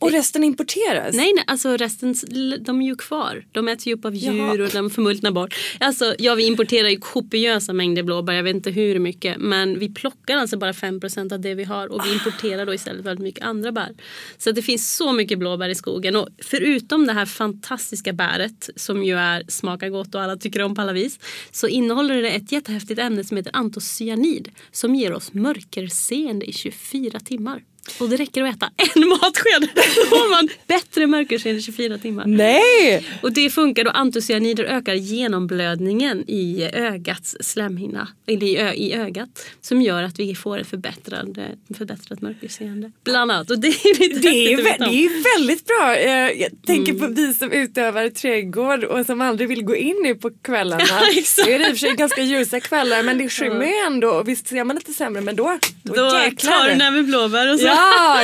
Och 0.03 0.13
resten 0.13 0.45
importeras? 0.45 1.15
Nej, 1.15 1.33
nej, 1.37 1.45
alltså 1.47 1.77
resten 1.77 2.15
de 2.61 2.83
är 2.83 2.87
ju 2.87 2.97
kvar. 2.97 3.45
De 3.53 3.69
äts 3.69 3.87
ju 3.87 3.95
upp 3.95 4.05
av 4.05 4.15
djur 4.15 4.39
Jaha. 4.39 4.53
och 4.53 4.71
de 4.71 4.91
förmultnar 4.91 5.31
bort. 5.31 5.55
Alltså, 5.81 6.15
ja, 6.19 6.35
vi 6.35 6.47
importerar 6.47 6.89
ju 6.89 6.97
kopiösa 6.97 7.73
mängder 7.73 8.03
blåbär, 8.03 8.33
jag 8.33 8.43
vet 8.43 8.57
inte 8.57 8.71
hur 8.71 8.99
mycket. 8.99 9.37
Men 9.39 9.79
vi 9.79 9.95
plockar 9.95 10.37
alltså 10.37 10.57
bara 10.57 10.73
5% 10.73 11.33
av 11.33 11.41
det 11.41 11.55
vi 11.55 11.65
har 11.65 11.93
och 11.93 12.07
vi 12.07 12.13
importerar 12.13 12.67
då 12.67 12.75
istället 12.75 13.05
väldigt 13.05 13.23
mycket 13.23 13.45
andra 13.45 13.73
bär. 13.73 13.95
Så 14.39 14.51
det 14.53 14.63
finns 14.63 14.97
så 14.97 15.13
mycket 15.13 15.39
blåbär 15.39 15.69
i 15.69 15.75
skogen. 15.75 16.17
Och 16.17 16.29
förutom 16.39 17.07
det 17.07 17.13
här 17.13 17.27
fantastiska 17.27 18.13
bäret 18.13 18.71
som 18.77 19.05
ju 19.05 19.19
är, 19.19 19.45
smakar 19.49 19.89
gott 19.89 20.15
och 20.15 20.23
alla 20.23 20.37
tycker 20.37 20.63
om 20.63 20.75
på 20.75 20.81
alla 20.81 20.93
vis. 20.93 21.19
Så 21.51 21.67
innehåller 21.67 22.23
det 22.23 22.31
ett 22.31 22.53
jättehäftigt 22.53 23.01
ämne 23.01 23.25
som 23.25 23.37
heter 23.37 23.57
antocyanid 23.57 24.49
som 24.73 24.95
ger 24.95 25.13
oss 25.13 25.33
mörkerseende 25.33 26.47
i 26.47 26.53
24 26.53 27.21
timmar. 27.21 27.63
Och 28.01 28.09
det 28.09 28.17
räcker 28.17 28.43
att 28.43 28.57
äta 28.57 28.71
en 28.95 29.09
matsked. 29.09 29.69
Då 30.11 30.17
har 30.17 30.31
man 30.31 30.49
bättre 30.67 31.07
mörkerseende 31.07 31.59
i 31.61 31.63
24 31.63 31.99
timmar. 31.99 32.25
Nej! 32.27 33.07
Och 33.23 33.33
det 33.33 33.51
funkar 33.51 33.85
då 33.85 33.91
antocianider 33.91 34.65
ökar 34.65 34.95
genomblödningen 34.95 36.25
i 36.31 36.71
ögats 36.73 37.37
slemhinna, 37.41 38.09
eller 38.27 38.47
i, 38.47 38.57
ö, 38.57 38.73
i 38.73 38.93
ögat. 38.95 39.47
Som 39.61 39.83
gör 39.83 40.03
att 40.03 40.19
vi 40.19 40.35
får 40.35 40.59
ett 40.59 40.69
förbättrat 40.69 42.21
mörkerseende. 42.21 42.93
Bland 43.05 43.31
annat. 43.33 43.51
Och 43.51 43.59
det 43.59 43.69
är 43.69 43.99
lite 44.01 44.19
Det 44.21 44.53
är, 44.53 44.57
vä- 44.57 44.79
det 44.91 45.05
är 45.05 45.39
väldigt 45.39 45.65
bra. 45.67 45.97
Eh, 45.97 46.41
Jag 46.43 46.51
tänker 46.67 46.93
Mm. 46.93 47.01
på 47.09 47.21
vi 47.21 47.35
som 47.35 47.53
utövar 47.53 48.09
trädgård 48.09 48.85
och 48.85 49.07
som 49.07 49.21
aldrig 49.21 49.49
vill 49.49 49.65
gå 49.65 49.77
in 49.77 49.97
nu 50.03 50.15
på 50.15 50.31
kvällarna. 50.43 50.85
Ja, 50.89 51.03
exakt. 51.19 51.47
det 51.49 51.55
är 51.55 51.61
i 51.61 51.65
och 51.65 51.67
för 51.69 51.77
sig 51.77 51.95
ganska 51.97 52.23
ljusa 52.23 52.61
kvällar 52.61 53.03
men 53.03 53.19
det 53.19 53.29
skymmer 53.29 53.67
ju 53.67 53.75
ändå 53.87 54.09
och 54.11 54.29
visst 54.29 54.49
ser 54.49 54.65
man 54.65 54.77
lite 54.77 54.93
sämre 54.93 55.21
men 55.23 55.37
då, 55.37 55.59
då, 55.83 55.95
Då 55.95 56.19
jäklar. 56.25 56.53
tar 56.53 56.69
du 56.69 56.75
näven 56.77 57.07
blåbär 57.07 57.53
och 57.53 57.61
så, 57.61 57.67
Ja, 57.67 57.72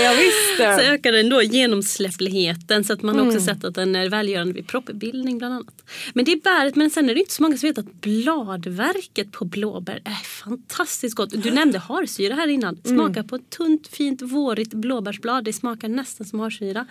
jag 0.02 0.16
visste. 0.24 0.76
så 0.76 0.80
ökar 0.92 1.12
den 1.12 1.28
då 1.28 1.42
genomsläppligheten 1.42 2.84
så 2.84 2.92
att 2.92 3.02
man 3.02 3.14
Mm. 3.18 3.28
också 3.28 3.40
sett 3.40 3.64
att 3.64 3.74
den 3.74 3.96
är 3.96 4.08
välgörande 4.08 4.52
vid 4.54 4.66
proppbildning 4.68 5.38
bland 5.38 5.54
annat. 5.54 5.82
Men 6.14 6.24
det 6.24 6.32
är 6.32 6.40
bäret 6.40 6.76
men 6.76 6.90
sen 6.90 7.10
är 7.10 7.14
det 7.14 7.20
inte 7.20 7.34
så 7.34 7.42
många 7.42 7.56
som 7.56 7.68
vet 7.68 7.78
att 7.78 7.92
bladverket 8.00 9.32
på 9.32 9.44
blåbär 9.44 10.00
är 10.04 10.24
fantastiskt 10.24 11.14
gott. 11.16 11.30
Du 11.42 11.50
nämnde 11.50 11.78
harsyra 11.78 12.34
här 12.34 12.48
innan. 12.48 12.80
Mm. 12.84 12.96
Smaka 12.98 13.24
på 13.24 13.36
ett 13.36 13.50
tunt 13.50 13.88
fint 13.88 14.22
vårigt 14.22 14.74
blåbärsblad. 14.74 15.44
Det 15.44 15.52
smakar 15.52 15.88
nästan 15.88 16.26
som 16.26 16.40
harsyra. 16.40 16.86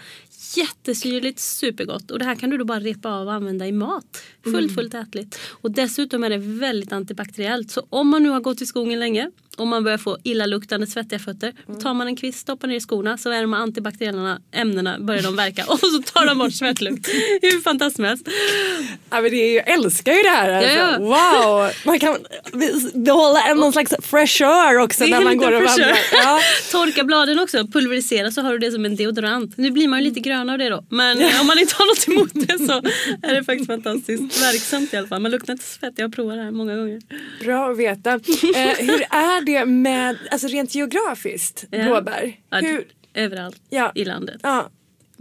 Jättesyrligt, 0.55 1.39
supergott. 1.39 2.11
Och 2.11 2.19
det 2.19 2.25
här 2.25 2.35
kan 2.35 2.49
du 2.49 2.57
då 2.57 2.65
bara 2.65 2.79
repa 2.79 3.09
av 3.09 3.27
och 3.27 3.33
använda 3.33 3.67
i 3.67 3.71
mat. 3.71 4.23
Mm. 4.45 4.59
Fullt, 4.59 4.75
fullt 4.75 4.93
ätligt. 4.93 5.39
Och 5.61 5.71
dessutom 5.71 6.23
är 6.23 6.29
det 6.29 6.37
väldigt 6.37 6.91
antibakteriellt. 6.91 7.71
Så 7.71 7.85
om 7.89 8.07
man 8.07 8.23
nu 8.23 8.29
har 8.29 8.39
gått 8.39 8.61
i 8.61 8.65
skogen 8.65 8.99
länge 8.99 9.31
om 9.57 9.69
man 9.69 9.83
börjar 9.83 9.97
få 9.97 10.17
illaluktande 10.23 10.87
svettiga 10.87 11.19
fötter 11.19 11.53
då 11.67 11.73
tar 11.73 11.93
man 11.93 12.07
en 12.07 12.15
kvist, 12.15 12.39
stoppar 12.39 12.67
ner 12.67 12.75
i 12.75 12.79
skorna 12.79 13.17
så 13.17 13.29
är 13.29 13.41
de 13.41 13.53
antibakteriella 13.53 14.39
ämnena 14.51 14.99
börjar 14.99 15.21
de 15.21 15.35
verka 15.35 15.65
och 15.67 15.79
så 15.79 16.01
tar 16.01 16.25
de 16.25 16.37
bort 16.37 16.53
svettlukt. 16.53 17.07
Hur 17.41 17.61
fantastiskt. 17.61 18.27
Ja, 19.09 19.21
men 19.21 19.31
det 19.31 19.37
är, 19.37 19.55
jag 19.55 19.67
älskar 19.67 20.13
ju 20.13 20.23
det 20.23 20.29
här. 20.29 20.49
Alltså. 20.51 20.77
Ja, 20.77 20.97
Wow! 20.99 21.71
Man 21.85 21.99
kan 21.99 22.17
behålla 22.93 23.53
någon 23.53 23.73
slags 23.73 23.93
fräschör 24.01 24.77
också 24.77 25.05
när 25.05 25.21
man 25.21 25.37
går 25.37 25.51
och 25.51 25.63
vandrar. 25.63 25.97
Ja. 26.13 26.39
Torka 26.97 27.05
bladen 27.05 27.39
också, 27.39 27.67
pulverisera 27.67 28.31
så 28.31 28.41
har 28.41 28.51
du 28.51 28.57
det 28.59 28.71
som 28.71 28.85
en 28.85 28.95
deodorant. 28.95 29.57
Nu 29.57 29.71
blir 29.71 29.87
man 29.87 29.99
ju 29.99 30.05
lite 30.09 30.19
grön 30.19 30.49
av 30.49 30.57
det 30.57 30.69
då. 30.69 30.85
Men 30.89 31.17
om 31.41 31.47
man 31.47 31.59
inte 31.59 31.73
har 31.75 31.85
något 31.85 32.07
emot 32.07 32.47
det 32.47 32.65
så 32.65 32.73
är 33.27 33.35
det 33.35 33.43
faktiskt 33.43 33.67
fantastiskt 33.67 34.41
verksamt 34.43 34.93
i 34.93 34.97
alla 34.97 35.07
fall. 35.07 35.21
Man 35.21 35.31
luktar 35.31 35.53
inte 35.53 35.65
svett, 35.65 35.93
jag 35.95 36.05
har 36.05 36.09
provat 36.11 36.37
det 36.37 36.43
här 36.43 36.51
många 36.51 36.75
gånger. 36.75 37.01
Bra 37.43 37.71
att 37.71 37.77
veta. 37.77 38.13
Eh, 38.13 38.19
hur 38.79 39.01
är 39.09 39.45
det 39.45 39.65
med, 39.65 40.17
alltså 40.31 40.47
rent 40.47 40.75
geografiskt, 40.75 41.65
Ja. 41.71 41.83
blåbär? 41.83 42.35
Ja, 42.49 42.57
Hur, 42.57 42.83
Överallt 43.13 43.61
Ja. 43.69 43.91
i 43.95 44.05
landet. 44.05 44.39
ja, 44.43 44.69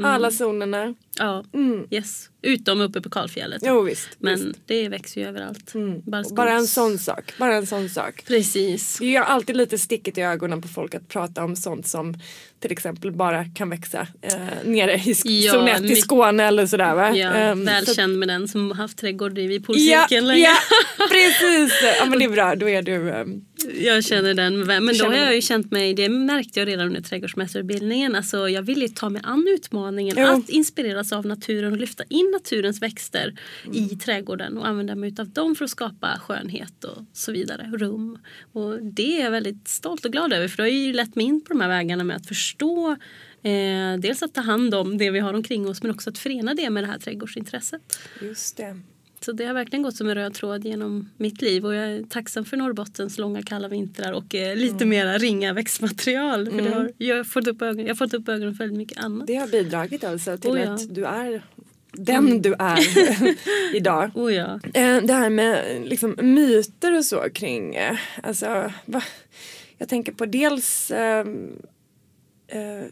alla 0.02 0.30
zonerna. 0.30 0.94
Ja, 1.18 1.44
Mm. 1.54 1.86
yes. 1.90 2.28
Utom 2.46 2.80
uppe 2.80 3.00
på 3.00 3.10
kalfjället. 3.10 3.62
Jo 3.66 3.80
visst. 3.82 4.08
Men 4.18 4.34
visst. 4.46 4.58
det 4.66 4.88
växer 4.88 5.20
ju 5.20 5.26
överallt. 5.26 5.74
Mm. 5.74 6.02
Bara, 6.34 6.52
en 6.52 6.66
sån 6.66 6.98
sak. 6.98 7.32
Bara 7.38 7.54
en 7.56 7.66
sån 7.66 7.88
sak. 7.88 8.24
Precis. 8.26 8.98
Det 8.98 9.04
är 9.04 9.10
ju 9.10 9.16
alltid 9.16 9.56
lite 9.56 9.78
stickigt 9.78 10.18
i 10.18 10.20
ögonen 10.20 10.62
på 10.62 10.68
folk 10.68 10.94
att 10.94 11.08
prata 11.08 11.44
om 11.44 11.56
sånt 11.56 11.86
som 11.86 12.14
till 12.60 12.72
exempel 12.72 13.12
bara 13.12 13.44
kan 13.44 13.70
växa 13.70 14.06
eh, 14.22 14.34
nere 14.64 14.94
i 14.94 15.14
Ja, 15.46 15.52
zon 15.52 15.68
1 15.68 15.80
i 15.82 15.96
Skåne 15.96 16.44
eller 16.44 16.66
sådär 16.66 16.94
va? 16.94 17.16
Ja, 17.16 17.54
så- 17.54 17.60
välkänd 17.64 18.18
med 18.18 18.28
den 18.28 18.48
som 18.48 18.70
haft 18.70 18.98
trädgård 18.98 19.32
vid 19.38 19.52
Ja, 19.52 19.66
poolcirkeln 19.66 20.26
länge. 20.26 20.40
ja, 20.42 20.56
precis. 21.10 21.72
Ja 22.00 22.04
men 22.06 22.18
det 22.18 22.24
är 22.24 22.28
bra, 22.28 22.54
då 22.54 22.68
är 22.68 22.82
du... 22.82 23.10
ehm, 23.10 23.44
Jag 23.80 24.04
känner 24.04 24.34
den. 24.34 24.60
Men 24.60 24.98
då 24.98 25.04
har 25.04 25.14
jag 25.14 25.34
ju 25.34 25.40
känt 25.42 25.70
mig, 25.72 25.94
det 25.94 26.08
märkte 26.08 26.58
jag 26.60 26.68
redan 26.68 26.86
under 26.86 27.00
trädgårdsmästarutbildningen. 27.02 28.14
Alltså 28.16 28.48
jag 28.48 28.62
ville 28.62 28.88
ta 28.88 29.08
mig 29.08 29.22
an 29.24 29.46
utmaningen 29.54 30.16
Jo. 30.18 30.26
att 30.26 30.48
inspireras 30.48 31.12
av 31.12 31.26
naturen 31.26 31.72
och 31.72 31.78
lyfta 31.78 32.04
in 32.08 32.35
naturens 32.36 32.82
växter 32.82 33.34
Mm. 33.64 33.76
i 33.76 33.88
trädgården 33.88 34.58
och 34.58 34.66
använda 34.66 34.94
mig 34.94 35.14
av 35.18 35.28
dem 35.28 35.54
för 35.54 35.64
att 35.64 35.70
skapa 35.70 36.18
skönhet 36.18 36.84
och 36.84 37.04
så 37.12 37.32
vidare, 37.32 37.70
rum. 37.74 38.18
Och 38.52 38.82
det 38.82 39.20
är 39.20 39.24
jag 39.24 39.30
väldigt 39.30 39.68
stolt 39.68 40.04
och 40.04 40.12
glad 40.12 40.32
över 40.32 40.48
för 40.48 40.56
det 40.56 40.62
har 40.62 40.68
ju 40.68 40.92
lett 40.92 41.14
mig 41.16 41.26
in 41.26 41.40
på 41.40 41.48
de 41.52 41.60
här 41.60 41.68
vägarna 41.68 42.04
med 42.04 42.16
att 42.16 42.26
förstå 42.26 42.90
eh, 43.42 43.96
dels 43.98 44.22
att 44.22 44.34
ta 44.34 44.40
hand 44.40 44.74
om 44.74 44.98
det 44.98 45.10
vi 45.10 45.18
har 45.18 45.34
omkring 45.34 45.68
oss 45.68 45.82
men 45.82 45.90
också 45.90 46.10
att 46.10 46.18
förena 46.18 46.54
det 46.54 46.70
med 46.70 46.82
det 46.82 46.86
här 46.86 46.98
trädgårdsintresset. 46.98 47.98
Just 48.20 48.56
det. 48.56 48.80
Så 49.20 49.32
det 49.32 49.46
har 49.46 49.54
verkligen 49.54 49.82
gått 49.82 49.96
som 49.96 50.08
en 50.08 50.14
röd 50.14 50.34
tråd 50.34 50.64
genom 50.64 51.10
mitt 51.16 51.42
liv 51.42 51.66
och 51.66 51.74
jag 51.74 51.84
är 51.84 52.02
tacksam 52.02 52.44
för 52.44 52.56
Norrbottens 52.56 53.18
långa 53.18 53.42
kalla 53.42 53.68
vintrar 53.68 54.12
och 54.12 54.34
eh, 54.34 54.56
lite 54.56 54.74
mm. 54.74 54.88
mera 54.88 55.18
ringa 55.18 55.52
växtmaterial. 55.52 56.46
För 56.46 56.58
mm. 56.58 56.72
har, 56.72 56.92
jag, 56.98 57.16
har 57.16 57.24
fått 57.24 57.46
upp 57.46 57.62
ögonen, 57.62 57.86
jag 57.86 57.94
har 57.94 57.96
fått 57.96 58.14
upp 58.14 58.28
ögonen 58.28 58.54
för 58.54 58.64
väldigt 58.64 58.78
mycket 58.78 58.98
annat. 58.98 59.26
Det 59.26 59.34
har 59.34 59.48
bidragit 59.48 60.04
alltså 60.04 60.36
till 60.36 60.50
oh 60.50 60.60
ja. 60.60 60.74
att 60.74 60.94
du 60.94 61.04
är 61.04 61.42
den 61.98 62.26
mm. 62.26 62.42
du 62.42 62.54
är 62.58 62.78
idag. 63.76 64.10
Oh 64.14 64.34
ja. 64.34 64.60
Eh, 64.74 64.96
det 65.02 65.12
här 65.12 65.30
med 65.30 65.82
liksom, 65.84 66.16
myter 66.22 66.96
och 66.96 67.04
så 67.04 67.30
kring, 67.34 67.74
eh, 67.74 67.96
alltså, 68.22 68.72
va? 68.84 69.02
jag 69.78 69.88
tänker 69.88 70.12
på 70.12 70.26
dels 70.26 70.90
äh, 70.90 71.26
äh, 72.48 72.84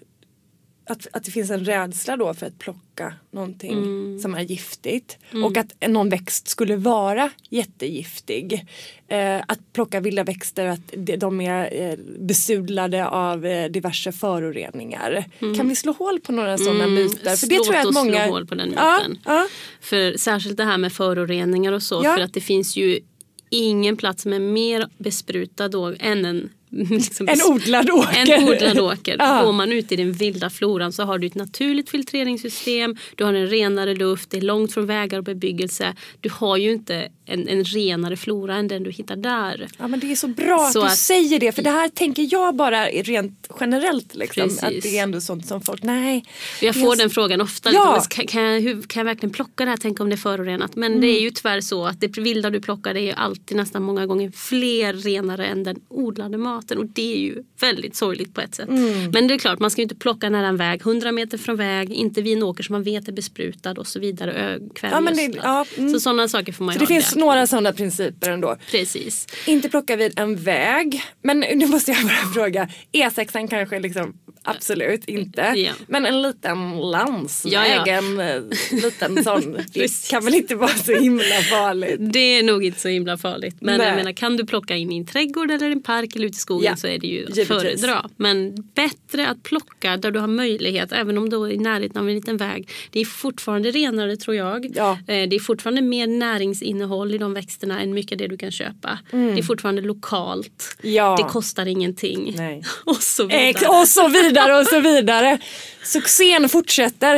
att, 0.86 1.06
att 1.12 1.24
det 1.24 1.30
finns 1.30 1.50
en 1.50 1.64
rädsla 1.64 2.16
då 2.16 2.34
för 2.34 2.46
att 2.46 2.58
plocka 2.58 3.14
någonting 3.30 3.72
mm. 3.72 4.18
som 4.18 4.34
är 4.34 4.40
giftigt. 4.40 5.18
Mm. 5.30 5.44
Och 5.44 5.56
att 5.56 5.88
någon 5.88 6.08
växt 6.08 6.48
skulle 6.48 6.76
vara 6.76 7.30
jättegiftig. 7.48 8.66
Eh, 9.08 9.40
att 9.48 9.72
plocka 9.72 10.00
vilda 10.00 10.24
växter, 10.24 10.66
att 10.66 10.94
de 11.18 11.40
är 11.40 11.82
eh, 11.82 11.98
besudlade 12.18 13.06
av 13.06 13.46
eh, 13.46 13.70
diverse 13.70 14.12
föroreningar. 14.12 15.24
Mm. 15.38 15.54
Kan 15.54 15.68
vi 15.68 15.76
slå 15.76 15.92
hål 15.92 16.20
på 16.20 16.32
några 16.32 16.58
sådana 16.58 16.84
mm. 16.84 16.94
myter? 16.94 17.36
För 17.36 17.46
det 17.46 17.56
Låt 17.56 17.66
tror 17.66 17.76
jag 17.76 17.88
att 17.88 17.94
många... 17.94 18.24
slå 18.24 18.32
hål 18.32 18.46
på 18.46 18.54
den 18.54 18.68
myten. 18.68 19.18
Ja, 19.24 19.34
ja. 19.34 19.48
För 19.80 20.18
särskilt 20.18 20.56
det 20.56 20.64
här 20.64 20.78
med 20.78 20.92
föroreningar 20.92 21.72
och 21.72 21.82
så. 21.82 22.00
Ja. 22.04 22.14
För 22.14 22.22
att 22.22 22.34
det 22.34 22.40
finns 22.40 22.76
ju 22.76 23.00
ingen 23.48 23.96
plats 23.96 24.22
som 24.22 24.32
är 24.32 24.40
mer 24.40 24.88
besprutad 24.98 25.68
då 25.68 25.94
än 26.00 26.24
en 26.24 26.50
Liksom, 26.90 27.28
en 27.28 27.38
odlad 27.48 27.90
åker. 27.90 28.32
En 28.32 28.48
odlad 28.48 28.78
åker. 28.78 29.16
ja. 29.18 29.42
Går 29.44 29.52
man 29.52 29.72
ut 29.72 29.92
i 29.92 29.96
den 29.96 30.12
vilda 30.12 30.50
floran 30.50 30.92
så 30.92 31.02
har 31.02 31.18
du 31.18 31.26
ett 31.26 31.34
naturligt 31.34 31.90
filtreringssystem, 31.90 32.96
du 33.14 33.24
har 33.24 33.34
en 33.34 33.46
renare 33.46 33.94
luft, 33.94 34.30
det 34.30 34.36
är 34.36 34.40
långt 34.40 34.74
från 34.74 34.86
vägar 34.86 35.18
och 35.18 35.24
bebyggelse. 35.24 35.94
Du 36.20 36.30
har 36.30 36.56
ju 36.56 36.72
inte 36.72 37.08
en, 37.26 37.48
en 37.48 37.64
renare 37.64 38.16
flora 38.16 38.56
än 38.56 38.68
den 38.68 38.82
du 38.82 38.90
hittar 38.90 39.16
där. 39.16 39.68
Ja 39.78 39.88
men 39.88 40.00
det 40.00 40.12
är 40.12 40.16
så 40.16 40.28
bra 40.28 40.58
så 40.58 40.78
att 40.78 40.84
du 40.84 40.92
att, 40.92 40.98
säger 40.98 41.38
det 41.38 41.52
för 41.52 41.62
det 41.62 41.70
här 41.70 41.88
tänker 41.88 42.28
jag 42.30 42.56
bara 42.56 42.86
rent 42.86 43.48
generellt. 43.60 44.14
Liksom, 44.14 44.50
att 44.62 44.82
det 44.82 44.98
är 44.98 45.02
ändå 45.02 45.20
sånt 45.20 45.46
som 45.46 45.60
folk, 45.60 45.82
nej. 45.82 46.24
Jag 46.60 46.74
får 46.74 46.96
den 46.96 47.10
frågan 47.10 47.40
ofta. 47.40 47.72
Ja. 47.72 47.94
Liksom, 47.94 48.26
kan, 48.26 48.42
jag, 48.42 48.60
hur, 48.60 48.82
kan 48.82 49.00
jag 49.00 49.04
verkligen 49.04 49.32
plocka 49.32 49.64
det 49.64 49.70
här? 49.70 49.76
Tänk 49.76 50.00
om 50.00 50.08
det 50.08 50.14
är 50.14 50.16
förorenat. 50.16 50.76
Men 50.76 50.92
mm. 50.92 51.00
det 51.00 51.06
är 51.06 51.20
ju 51.20 51.30
tyvärr 51.30 51.60
så 51.60 51.86
att 51.86 52.00
det 52.00 52.18
vilda 52.18 52.50
du 52.50 52.60
plockar 52.60 52.94
det 52.94 53.10
är 53.10 53.14
alltid 53.14 53.56
nästan 53.56 53.82
många 53.82 54.06
gånger 54.06 54.30
fler 54.30 54.92
renare 54.92 55.46
än 55.46 55.64
den 55.64 55.80
odlade 55.88 56.38
maten. 56.38 56.63
Och 56.70 56.86
det 56.86 57.14
är 57.14 57.18
ju 57.18 57.42
väldigt 57.60 57.96
sorgligt 57.96 58.34
på 58.34 58.40
ett 58.40 58.54
sätt. 58.54 58.68
Mm. 58.68 59.10
Men 59.10 59.28
det 59.28 59.34
är 59.34 59.38
klart 59.38 59.58
man 59.58 59.70
ska 59.70 59.80
ju 59.80 59.82
inte 59.82 59.94
plocka 59.94 60.30
nära 60.30 60.46
en 60.46 60.56
väg. 60.56 60.80
100 60.80 61.12
meter 61.12 61.38
från 61.38 61.56
väg, 61.56 61.92
inte 61.92 62.22
vid 62.22 62.36
en 62.36 62.42
åker 62.42 62.62
som 62.62 62.72
man 62.72 62.82
vet 62.82 63.08
är 63.08 63.12
besprutad 63.12 63.72
och 63.72 63.86
så 63.86 64.00
vidare. 64.00 64.58
Ja, 64.82 65.00
men 65.00 65.16
det, 65.16 65.34
ja, 65.42 65.66
mm. 65.76 65.92
Så 65.92 66.00
sådana 66.00 66.28
saker 66.28 66.52
får 66.52 66.64
man 66.64 66.74
ju 66.74 66.94
ha 66.94 67.02
några 67.16 67.46
sådana 67.46 67.72
principer 67.72 68.30
ändå. 68.30 68.56
Precis. 68.70 69.26
Inte 69.46 69.68
plocka 69.68 69.96
vid 69.96 70.18
en 70.18 70.36
väg. 70.36 71.02
Men 71.22 71.40
nu 71.40 71.66
måste 71.66 71.90
jag 71.90 72.02
bara 72.02 72.32
fråga. 72.34 72.68
E6 72.92 73.48
kanske 73.48 73.80
liksom 73.80 74.14
absolut 74.44 75.04
inte. 75.04 75.40
Ja. 75.56 75.72
Men 75.86 76.06
en 76.06 76.22
liten 76.22 76.80
landsväg, 76.80 77.52
ja, 77.52 77.66
ja. 77.66 77.86
en 77.86 78.20
eh, 78.20 78.42
liten 78.70 79.24
sån. 79.24 79.58
det 79.72 80.08
kan 80.10 80.24
väl 80.24 80.34
inte 80.34 80.54
vara 80.54 80.68
så 80.70 80.92
himla 80.92 81.42
farligt. 81.50 81.96
Det 81.98 82.38
är 82.38 82.42
nog 82.42 82.64
inte 82.64 82.80
så 82.80 82.88
himla 82.88 83.16
farligt. 83.16 83.56
Men 83.60 83.78
Nej. 83.78 83.88
jag 83.88 83.96
menar 83.96 84.12
kan 84.12 84.36
du 84.36 84.46
plocka 84.46 84.76
in 84.76 84.92
i 84.92 84.96
en 84.96 85.06
trädgård 85.06 85.50
eller 85.50 85.70
en 85.70 85.82
park 85.82 86.16
eller 86.16 86.26
ute 86.26 86.36
i 86.36 86.38
skogen 86.38 86.53
så 86.76 86.86
är 86.86 86.98
det 86.98 87.06
ju 87.06 87.26
att 87.26 87.46
föredra. 87.46 88.10
Men 88.16 88.54
bättre 88.74 89.28
att 89.28 89.42
plocka 89.42 89.96
där 89.96 90.10
du 90.10 90.20
har 90.20 90.26
möjlighet 90.26 90.92
även 90.92 91.18
om 91.18 91.30
du 91.30 91.36
är 91.36 91.52
i 91.52 91.58
närheten 91.58 92.02
av 92.02 92.08
en 92.08 92.14
liten 92.14 92.36
väg. 92.36 92.68
Det 92.90 93.00
är 93.00 93.04
fortfarande 93.04 93.70
renare 93.70 94.16
tror 94.16 94.36
jag. 94.36 94.72
Ja. 94.74 94.92
Eh, 94.92 95.28
det 95.28 95.36
är 95.36 95.40
fortfarande 95.40 95.82
mer 95.82 96.06
näringsinnehåll 96.06 97.14
i 97.14 97.18
de 97.18 97.34
växterna 97.34 97.80
än 97.80 97.94
mycket 97.94 98.18
det 98.18 98.26
du 98.26 98.36
kan 98.36 98.50
köpa. 98.50 98.98
Mm. 99.12 99.34
Det 99.34 99.40
är 99.40 99.42
fortfarande 99.42 99.82
lokalt. 99.82 100.76
Ja. 100.82 101.16
Det 101.18 101.22
kostar 101.22 101.66
ingenting. 101.66 102.34
Nej. 102.36 102.62
och 102.84 102.96
så 102.96 103.24
vidare. 103.24 103.42
Ex 103.42 103.62
och 103.62 103.88
så 103.88 104.08
vidare 104.08 104.58
och 104.58 104.66
så 104.66 104.80
vidare. 104.80 105.38
Succén 105.82 106.48
fortsätter. 106.48 107.16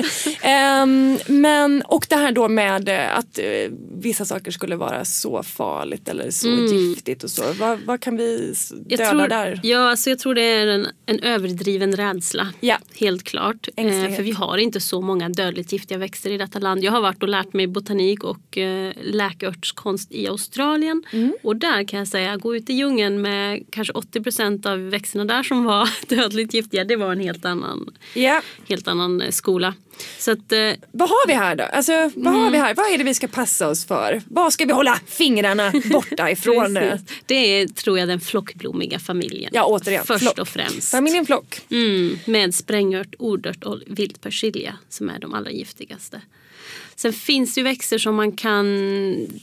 um, 0.83 1.19
men, 1.41 1.83
och 1.83 2.07
det 2.09 2.17
här 2.17 2.33
då 2.33 2.49
med 2.49 2.89
eh, 2.89 3.19
att 3.19 3.39
uh, 3.39 3.73
vissa 3.93 4.25
saker 4.25 4.51
skulle 4.51 4.77
vara 4.77 5.05
så 5.05 5.43
farligt 5.43 6.09
eller 6.09 6.31
så 6.31 6.49
mm. 6.49 6.67
giftigt 6.67 7.25
och 7.25 7.31
så. 7.31 7.43
Vad, 7.53 7.79
vad 7.81 8.01
kan 8.01 8.17
vi 8.17 8.55
döda 8.77 9.26
tror, 9.29 9.39
där? 9.39 9.61
Ja, 9.63 9.91
alltså 9.91 10.11
jag 10.11 10.19
tror 10.19 10.35
det 10.35 10.43
är 10.43 10.67
en, 10.67 10.87
en 11.07 11.21
överdriven 11.21 11.97
rädsla. 11.97 12.49
Ja. 12.61 12.79
Helt 12.95 13.25
klart. 13.25 13.69
Uh, 13.81 14.15
för 14.17 14.23
vi 14.23 14.33
har 14.33 14.59
inte 14.59 14.81
så 14.81 15.01
många 15.01 15.29
dödligt 15.29 15.73
giftiga 15.73 15.99
växter 15.99 16.31
i 16.31 16.39
detta 16.39 16.59
land. 16.59 16.85
Jag 16.85 16.93
har 16.93 17.01
varit 17.01 17.23
och 17.23 17.29
lärt 17.29 17.53
mig 17.53 17.67
botanik 17.67 18.25
och 18.25 18.59
uh, 18.59 18.93
läkeörtskonst 19.03 20.13
i 20.13 20.29
Australien. 20.29 21.03
Mm. 21.13 21.35
Och 21.43 21.57
där 21.57 21.85
kan 21.85 21.99
jag 21.99 22.09
säga, 22.09 22.37
gå 22.37 22.57
ut 22.57 22.71
i 22.71 22.73
djungeln 22.73 23.23
med 23.23 23.65
kanske 23.71 23.93
80 23.93 24.23
procent 24.23 24.67
av 24.67 24.79
växterna 24.91 25.25
där 25.25 25.43
som 25.43 25.65
var 25.65 25.89
dödligt 26.09 26.55
giftiga. 26.55 26.85
Det 26.85 26.97
var 26.97 27.13
en 27.13 27.21
helt 27.21 27.45
annan, 27.45 27.95
yeah. 28.15 28.43
helt 28.69 28.89
annan 28.89 29.21
eh, 29.21 29.31
skola. 29.31 29.75
Så 30.19 30.33
att, 30.33 30.53
eh, 30.53 30.73
vad 30.93 31.09
har 31.09 31.27
vi 31.27 31.35
här 31.35 31.55
då? 31.57 31.65
Alltså, 31.65 31.93
vad, 31.93 32.27
mm. 32.27 32.35
har 32.41 32.51
vi 32.51 32.59
här? 32.59 32.75
vad 32.75 32.93
är 32.93 32.99
det 32.99 33.05
vi 33.05 33.15
ska 33.15 33.29
passa 33.29 33.69
oss 33.69 33.87
för? 33.87 34.23
Vad 34.29 34.53
ska 34.53 34.65
vi 34.65 34.73
hålla 34.73 35.01
fingrarna 35.07 35.73
borta 35.93 36.31
ifrån? 36.31 36.75
det 37.27 37.35
är 37.35 37.67
tror 37.67 37.99
jag 37.99 38.09
den 38.09 38.21
flockblommiga 38.21 38.99
familjen. 38.99 39.51
Ja 39.55 39.65
återigen. 39.65 40.05
Först 40.05 40.23
flock. 40.23 40.39
och 40.39 40.49
främst. 40.49 40.91
Familjen 40.91 41.27
flock. 41.27 41.61
Mm, 41.71 42.19
med 42.25 42.55
sprängört, 42.55 43.15
ordört 43.19 43.65
och 43.65 43.81
vildpersilja 43.87 44.79
som 44.89 45.09
är 45.11 45.19
de 45.19 45.35
allra 45.35 45.51
giftigaste. 45.51 46.21
Sen 46.97 47.13
finns 47.13 47.55
det 47.55 47.61
ju 47.61 47.65
växter 47.65 47.99
som 47.99 48.15
man 48.15 48.33
kan, 48.33 48.67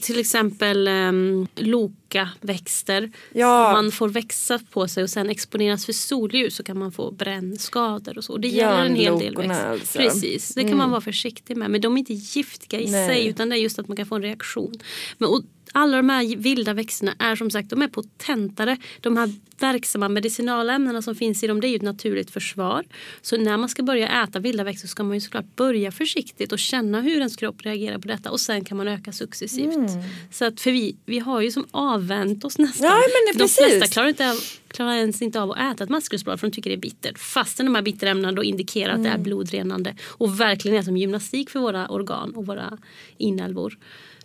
till 0.00 0.20
exempel 0.20 0.88
um, 0.88 1.46
lokaväxter. 1.54 3.12
Ja. 3.32 3.72
Man 3.72 3.92
får 3.92 4.08
växa 4.08 4.60
på 4.70 4.88
sig 4.88 5.02
och 5.02 5.10
sen 5.10 5.30
exponeras 5.30 5.86
för 5.86 5.92
solljus 5.92 6.56
så 6.56 6.62
kan 6.62 6.78
man 6.78 6.92
få 6.92 7.10
brännskador 7.10 8.18
och 8.18 8.24
så. 8.24 8.36
Det 8.36 8.48
gäller 8.48 8.84
en 8.84 8.94
hel 8.94 9.18
del 9.18 9.36
växter. 9.36 9.70
Alltså. 9.70 9.98
Precis, 9.98 10.54
det 10.54 10.60
kan 10.60 10.68
mm. 10.68 10.78
man 10.78 10.90
vara 10.90 11.00
försiktig 11.00 11.56
med. 11.56 11.70
Men 11.70 11.80
de 11.80 11.94
är 11.94 11.98
inte 11.98 12.14
giftiga 12.14 12.80
i 12.80 12.90
Nej. 12.90 13.08
sig 13.08 13.26
utan 13.26 13.48
det 13.48 13.56
är 13.56 13.60
just 13.60 13.78
att 13.78 13.88
man 13.88 13.96
kan 13.96 14.06
få 14.06 14.14
en 14.14 14.22
reaktion. 14.22 14.74
Men, 15.18 15.28
och, 15.28 15.42
alla 15.74 15.96
de 15.96 16.08
här 16.08 16.36
vilda 16.36 16.74
växterna 16.74 17.14
är 17.18 17.36
som 17.36 17.50
sagt 17.50 17.70
de 17.70 17.82
är 17.82 17.88
potentare. 17.88 18.76
De 19.00 19.16
här 19.16 19.30
verksamma 19.58 20.08
medicinalämnena 20.08 21.02
som 21.02 21.14
finns 21.14 21.44
i 21.44 21.46
dem 21.46 21.60
det 21.60 21.66
är 21.66 21.68
ju 21.68 21.76
ett 21.76 21.82
naturligt 21.82 22.30
försvar. 22.30 22.84
Så 23.22 23.36
när 23.36 23.56
man 23.56 23.68
ska 23.68 23.82
börja 23.82 24.22
äta 24.22 24.38
vilda 24.38 24.64
växter 24.64 24.88
ska 24.88 25.02
man 25.02 25.14
ju 25.14 25.20
såklart 25.20 25.56
börja 25.56 25.92
försiktigt 25.92 26.52
och 26.52 26.58
känna 26.58 27.00
hur 27.00 27.16
ens 27.16 27.36
kropp 27.36 27.62
reagerar 27.62 27.98
på 27.98 28.08
detta 28.08 28.30
och 28.30 28.40
sen 28.40 28.64
kan 28.64 28.76
man 28.76 28.88
öka 28.88 29.12
successivt. 29.12 29.74
Mm. 29.74 29.88
Så 30.32 30.44
att 30.44 30.60
för 30.60 30.70
vi, 30.70 30.96
vi 31.06 31.18
har 31.18 31.40
ju 31.40 31.50
som 31.50 31.66
avvänt 31.70 32.44
oss 32.44 32.58
nästan. 32.58 32.86
Ja, 32.86 32.94
men 32.94 33.38
de 33.38 33.48
flesta 33.48 33.86
klarar, 33.86 34.08
inte 34.08 34.30
av, 34.30 34.36
klarar 34.68 34.94
ens 34.94 35.22
inte 35.22 35.40
av 35.40 35.50
att 35.50 35.74
äta 35.74 35.84
ett 35.84 35.90
maskrosblad 35.90 36.40
för 36.40 36.46
de 36.46 36.52
tycker 36.52 36.70
det 36.70 36.76
är 36.76 36.80
bittert. 36.80 37.18
Fastän 37.18 37.66
de 37.66 37.74
här 37.74 37.82
bitterämnena 37.82 38.32
då 38.32 38.44
indikerar 38.44 38.94
mm. 38.94 39.00
att 39.00 39.04
det 39.04 39.10
är 39.10 39.14
mm. 39.14 39.22
blodrenande 39.22 39.96
och 40.04 40.40
verkligen 40.40 40.78
är 40.78 40.82
som 40.82 40.96
gymnastik 40.96 41.50
för 41.50 41.60
våra 41.60 41.88
organ 41.88 42.34
och 42.34 42.46
våra 42.46 42.78
inälvor. 43.18 43.78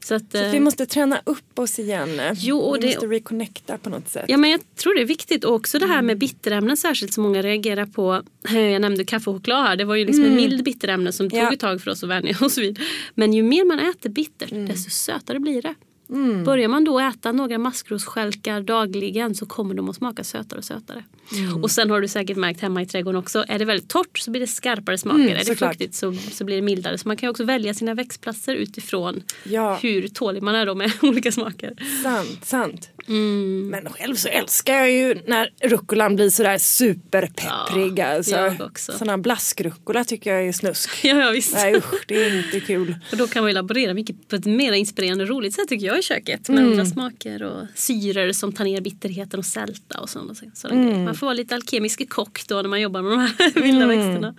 Så, 0.05 0.15
att, 0.15 0.31
så 0.31 0.37
vi 0.37 0.57
eh, 0.57 0.61
måste 0.61 0.85
träna 0.85 1.21
upp 1.23 1.59
oss 1.59 1.79
igen. 1.79 2.21
Jo, 2.35 2.59
och 2.59 2.75
vi 2.75 2.79
det, 2.79 2.87
måste 2.87 3.05
reconnecta 3.07 3.77
på 3.77 3.89
något 3.89 4.09
sätt. 4.09 4.25
Ja 4.27 4.37
men 4.37 4.49
jag 4.49 4.75
tror 4.75 4.95
det 4.95 5.01
är 5.01 5.05
viktigt. 5.05 5.43
Och 5.43 5.55
också 5.55 5.79
det 5.79 5.85
här 5.85 6.01
med 6.01 6.17
bitterämnen 6.17 6.77
särskilt 6.77 7.13
som 7.13 7.23
många 7.23 7.41
reagerar 7.41 7.85
på. 7.85 8.23
Jag 8.53 8.81
nämnde 8.81 9.05
kaffe 9.05 9.29
och 9.29 9.35
choklad 9.35 9.65
här. 9.65 9.75
Det 9.75 9.85
var 9.85 9.95
ju 9.95 10.05
liksom 10.05 10.23
mm. 10.23 10.37
en 10.37 10.43
mild 10.43 10.63
bitterämne 10.63 11.11
som 11.11 11.29
ja. 11.31 11.43
tog 11.43 11.53
ett 11.53 11.59
tag 11.59 11.81
för 11.81 11.91
oss 11.91 12.03
att 12.03 12.09
vänja 12.09 12.37
oss 12.41 12.57
vid. 12.57 12.79
Men 13.15 13.33
ju 13.33 13.43
mer 13.43 13.65
man 13.65 13.79
äter 13.79 14.09
bittert 14.09 14.51
mm. 14.51 14.67
desto 14.67 14.89
sötare 14.89 15.39
blir 15.39 15.61
det. 15.61 15.75
Mm. 16.09 16.43
Börjar 16.43 16.67
man 16.67 16.83
då 16.83 16.99
äta 16.99 17.31
några 17.31 17.57
maskrosstjälkar 17.57 18.61
dagligen 18.61 19.35
så 19.35 19.45
kommer 19.45 19.75
de 19.75 19.89
att 19.89 19.95
smaka 19.95 20.23
sötare 20.23 20.57
och 20.57 20.65
sötare. 20.65 21.03
Mm. 21.37 21.63
Och 21.63 21.71
sen 21.71 21.89
har 21.89 22.01
du 22.01 22.07
säkert 22.07 22.37
märkt 22.37 22.61
hemma 22.61 22.81
i 22.81 22.85
trädgården 22.85 23.19
också. 23.19 23.45
Är 23.47 23.59
det 23.59 23.65
väldigt 23.65 23.89
torrt 23.89 24.17
så 24.17 24.31
blir 24.31 24.41
det 24.41 24.47
skarpare 24.47 24.97
smaker. 24.97 25.19
Mm, 25.19 25.37
är 25.37 25.45
det 25.45 25.55
fuktigt 25.55 25.95
så, 25.95 26.13
så 26.31 26.45
blir 26.45 26.55
det 26.55 26.61
mildare. 26.61 26.97
Så 26.97 27.07
man 27.07 27.17
kan 27.17 27.29
också 27.29 27.43
välja 27.43 27.73
sina 27.73 27.93
växtplatser 27.93 28.55
utifrån 28.55 29.23
ja. 29.43 29.79
hur 29.81 30.07
tålig 30.07 30.43
man 30.43 30.55
är 30.55 30.65
då 30.65 30.75
med 30.75 30.91
olika 31.01 31.31
smaker. 31.31 31.73
Sant, 32.03 32.45
sant. 32.45 32.89
Mm. 33.07 33.67
Men 33.69 33.93
själv 33.93 34.15
så 34.15 34.27
älskar 34.27 34.73
jag 34.73 34.91
ju 34.91 35.21
när 35.27 35.49
rucolan 35.61 36.15
blir 36.15 36.29
sådär 36.29 36.57
superpepprig. 36.57 37.99
Ja, 37.99 38.05
alltså. 38.05 38.53
Sådana 38.75 39.17
blaskrucola 39.17 40.03
tycker 40.03 40.33
jag 40.33 40.47
är 40.47 40.51
snusk. 40.51 40.89
Ja, 41.03 41.15
ja 41.21 41.31
visst. 41.31 41.53
Nej 41.53 41.75
usch, 41.75 42.05
det 42.07 42.25
är 42.25 42.45
inte 42.45 42.59
kul. 42.59 42.95
Och 43.11 43.17
då 43.17 43.27
kan 43.27 43.43
man 43.43 43.53
laborera 43.53 43.93
mycket 43.93 44.27
på 44.27 44.35
ett 44.35 44.45
mer 44.45 44.73
inspirerande 44.73 45.23
och 45.23 45.29
roligt 45.29 45.55
sätt 45.55 45.67
tycker 45.67 45.85
jag 45.85 45.99
i 45.99 46.01
köket. 46.01 46.49
Med 46.49 46.59
mm. 46.59 46.71
andra 46.71 46.85
smaker 46.85 47.43
och 47.43 47.67
syror 47.75 48.31
som 48.31 48.53
tar 48.53 48.63
ner 48.63 48.81
bitterheten 48.81 49.39
och 49.39 49.45
sälta 49.45 49.99
och 49.99 50.09
sådana, 50.09 50.35
sådana 50.53 50.81
mm. 50.81 51.03
Man 51.03 51.15
får 51.15 51.27
vara 51.27 51.33
lite 51.33 51.55
alkemisk 51.55 52.09
kock 52.09 52.47
då 52.47 52.55
när 52.55 52.69
man 52.69 52.81
jobbar 52.81 53.01
med 53.01 53.11
de 53.11 53.19
här 53.19 53.53
vilda 53.61 53.83
mm. 53.83 53.87
växterna. 53.87 54.35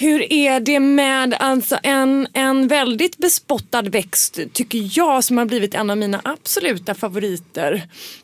Hur 0.00 0.32
är 0.32 0.60
det 0.60 0.80
med 0.80 1.34
alltså 1.40 1.78
en, 1.82 2.28
en 2.32 2.68
väldigt 2.68 3.18
bespottad 3.18 3.82
växt 3.82 4.38
tycker 4.52 4.98
jag 4.98 5.24
som 5.24 5.38
har 5.38 5.44
blivit 5.44 5.74
en 5.74 5.90
av 5.90 5.98
mina 5.98 6.20
absoluta 6.24 6.94
favoriter 6.94 7.82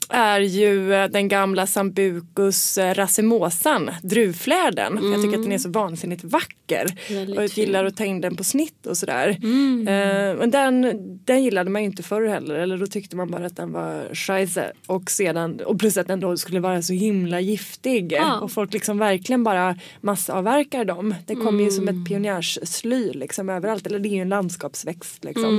är 0.08 0.40
ju 0.40 0.94
eh, 0.94 1.08
den 1.08 1.28
gamla 1.28 1.66
Sambucus 1.66 2.78
eh, 2.78 2.94
racemosan, 2.94 3.90
druvfläden. 4.02 4.98
Mm. 4.98 5.12
Jag 5.12 5.22
tycker 5.22 5.36
att 5.36 5.42
den 5.42 5.52
är 5.52 5.58
så 5.58 5.70
vansinnigt 5.70 6.24
vacker. 6.24 7.14
Väldigt 7.14 7.36
och 7.36 7.42
jag 7.42 7.50
gillar 7.50 7.84
att 7.84 7.96
ta 7.96 8.04
in 8.04 8.20
den 8.20 8.36
på 8.36 8.44
snitt 8.44 8.86
och 8.86 8.96
sådär. 8.96 9.38
Mm. 9.42 9.78
Uh, 9.80 10.38
men 10.38 10.50
den, 10.50 10.92
den 11.24 11.44
gillade 11.44 11.70
man 11.70 11.82
ju 11.82 11.86
inte 11.86 12.02
förr 12.02 12.26
heller. 12.26 12.54
Eller 12.54 12.78
då 12.78 12.86
tyckte 12.86 13.16
man 13.16 13.30
bara 13.30 13.46
att 13.46 13.56
den 13.56 13.72
var 13.72 14.14
scheisse. 14.14 14.72
Och, 14.86 15.10
sedan, 15.10 15.60
och 15.66 15.78
plus 15.78 15.96
att 15.96 16.06
den 16.06 16.20
då 16.20 16.36
skulle 16.36 16.60
vara 16.60 16.82
så 16.82 16.92
himla 16.92 17.40
giftig. 17.40 18.12
Ja. 18.12 18.40
Och 18.40 18.52
folk 18.52 18.72
liksom 18.72 18.98
verkligen 18.98 19.44
bara 19.44 19.78
massavverkar 20.00 20.84
dem. 20.84 21.14
Det 21.26 21.34
kommer 21.34 21.48
mm. 21.48 21.64
ju 21.64 21.70
som 21.70 21.88
ett 21.88 21.92
mm. 21.92 22.04
pionjärssly 22.04 23.12
liksom 23.12 23.48
överallt. 23.48 23.86
Eller 23.86 23.98
det 23.98 24.08
är 24.08 24.14
ju 24.14 24.20
en 24.20 24.28
landskapsväxt 24.28 25.24
liksom. 25.24 25.54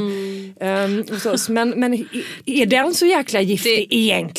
Um, 0.60 1.38
så, 1.38 1.52
men, 1.52 1.70
men 1.70 1.93
är 2.46 2.66
den 2.66 2.93
så 2.93 3.06
jäkla 3.06 3.41
giftig 3.41 3.88
det... 3.89 3.96
egentligen? 3.96 4.35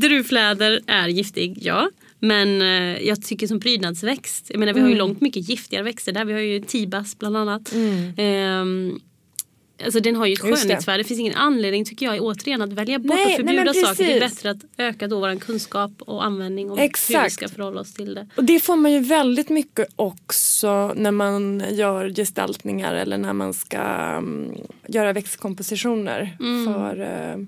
Druvfläder 0.00 0.80
är 0.86 1.08
giftig, 1.08 1.58
ja. 1.60 1.90
Men 2.18 2.62
eh, 2.62 3.02
jag 3.02 3.22
tycker 3.22 3.46
som 3.46 3.60
prydnadsväxt, 3.60 4.46
jag 4.50 4.58
menar 4.58 4.72
vi 4.72 4.80
har 4.80 4.88
ju 4.88 4.94
mm. 4.94 5.06
långt 5.06 5.20
mycket 5.20 5.48
giftigare 5.48 5.84
växter 5.84 6.12
där. 6.12 6.24
Vi 6.24 6.32
har 6.32 6.40
ju 6.40 6.60
tibas 6.60 7.18
bland 7.18 7.36
annat. 7.36 7.74
Eh, 8.16 8.64
Alltså 9.84 10.00
den 10.00 10.16
har 10.16 10.26
ju 10.26 10.32
ett 10.32 10.38
skönhetsvärde. 10.38 11.02
Det. 11.02 11.04
finns 11.04 11.20
ingen 11.20 11.34
anledning 11.34 11.84
tycker 11.84 12.06
jag 12.06 12.22
återigen 12.22 12.62
att 12.62 12.72
välja 12.72 12.98
bort 12.98 13.14
nej, 13.14 13.26
och 13.26 13.36
förbjuda 13.36 13.72
nej, 13.72 13.74
saker. 13.74 14.04
Det 14.04 14.16
är 14.16 14.20
bättre 14.20 14.50
att 14.50 14.58
öka 14.76 15.08
då 15.08 15.20
vår 15.20 15.38
kunskap 15.38 15.92
och 15.98 16.24
användning 16.24 16.70
och 16.70 16.80
Exakt. 16.80 17.18
hur 17.18 17.24
vi 17.24 17.30
ska 17.30 17.48
förhålla 17.48 17.80
oss 17.80 17.94
till 17.94 18.14
det. 18.14 18.28
Och 18.36 18.44
det 18.44 18.60
får 18.60 18.76
man 18.76 18.92
ju 18.92 19.00
väldigt 19.00 19.48
mycket 19.48 19.88
också 19.96 20.92
när 20.96 21.10
man 21.10 21.62
gör 21.70 22.08
gestaltningar 22.08 22.94
eller 22.94 23.18
när 23.18 23.32
man 23.32 23.54
ska 23.54 24.16
um, 24.18 24.54
göra 24.88 25.12
växtkompositioner 25.12 26.36
mm. 26.40 26.64
för 26.64 27.00
uh, 27.00 27.46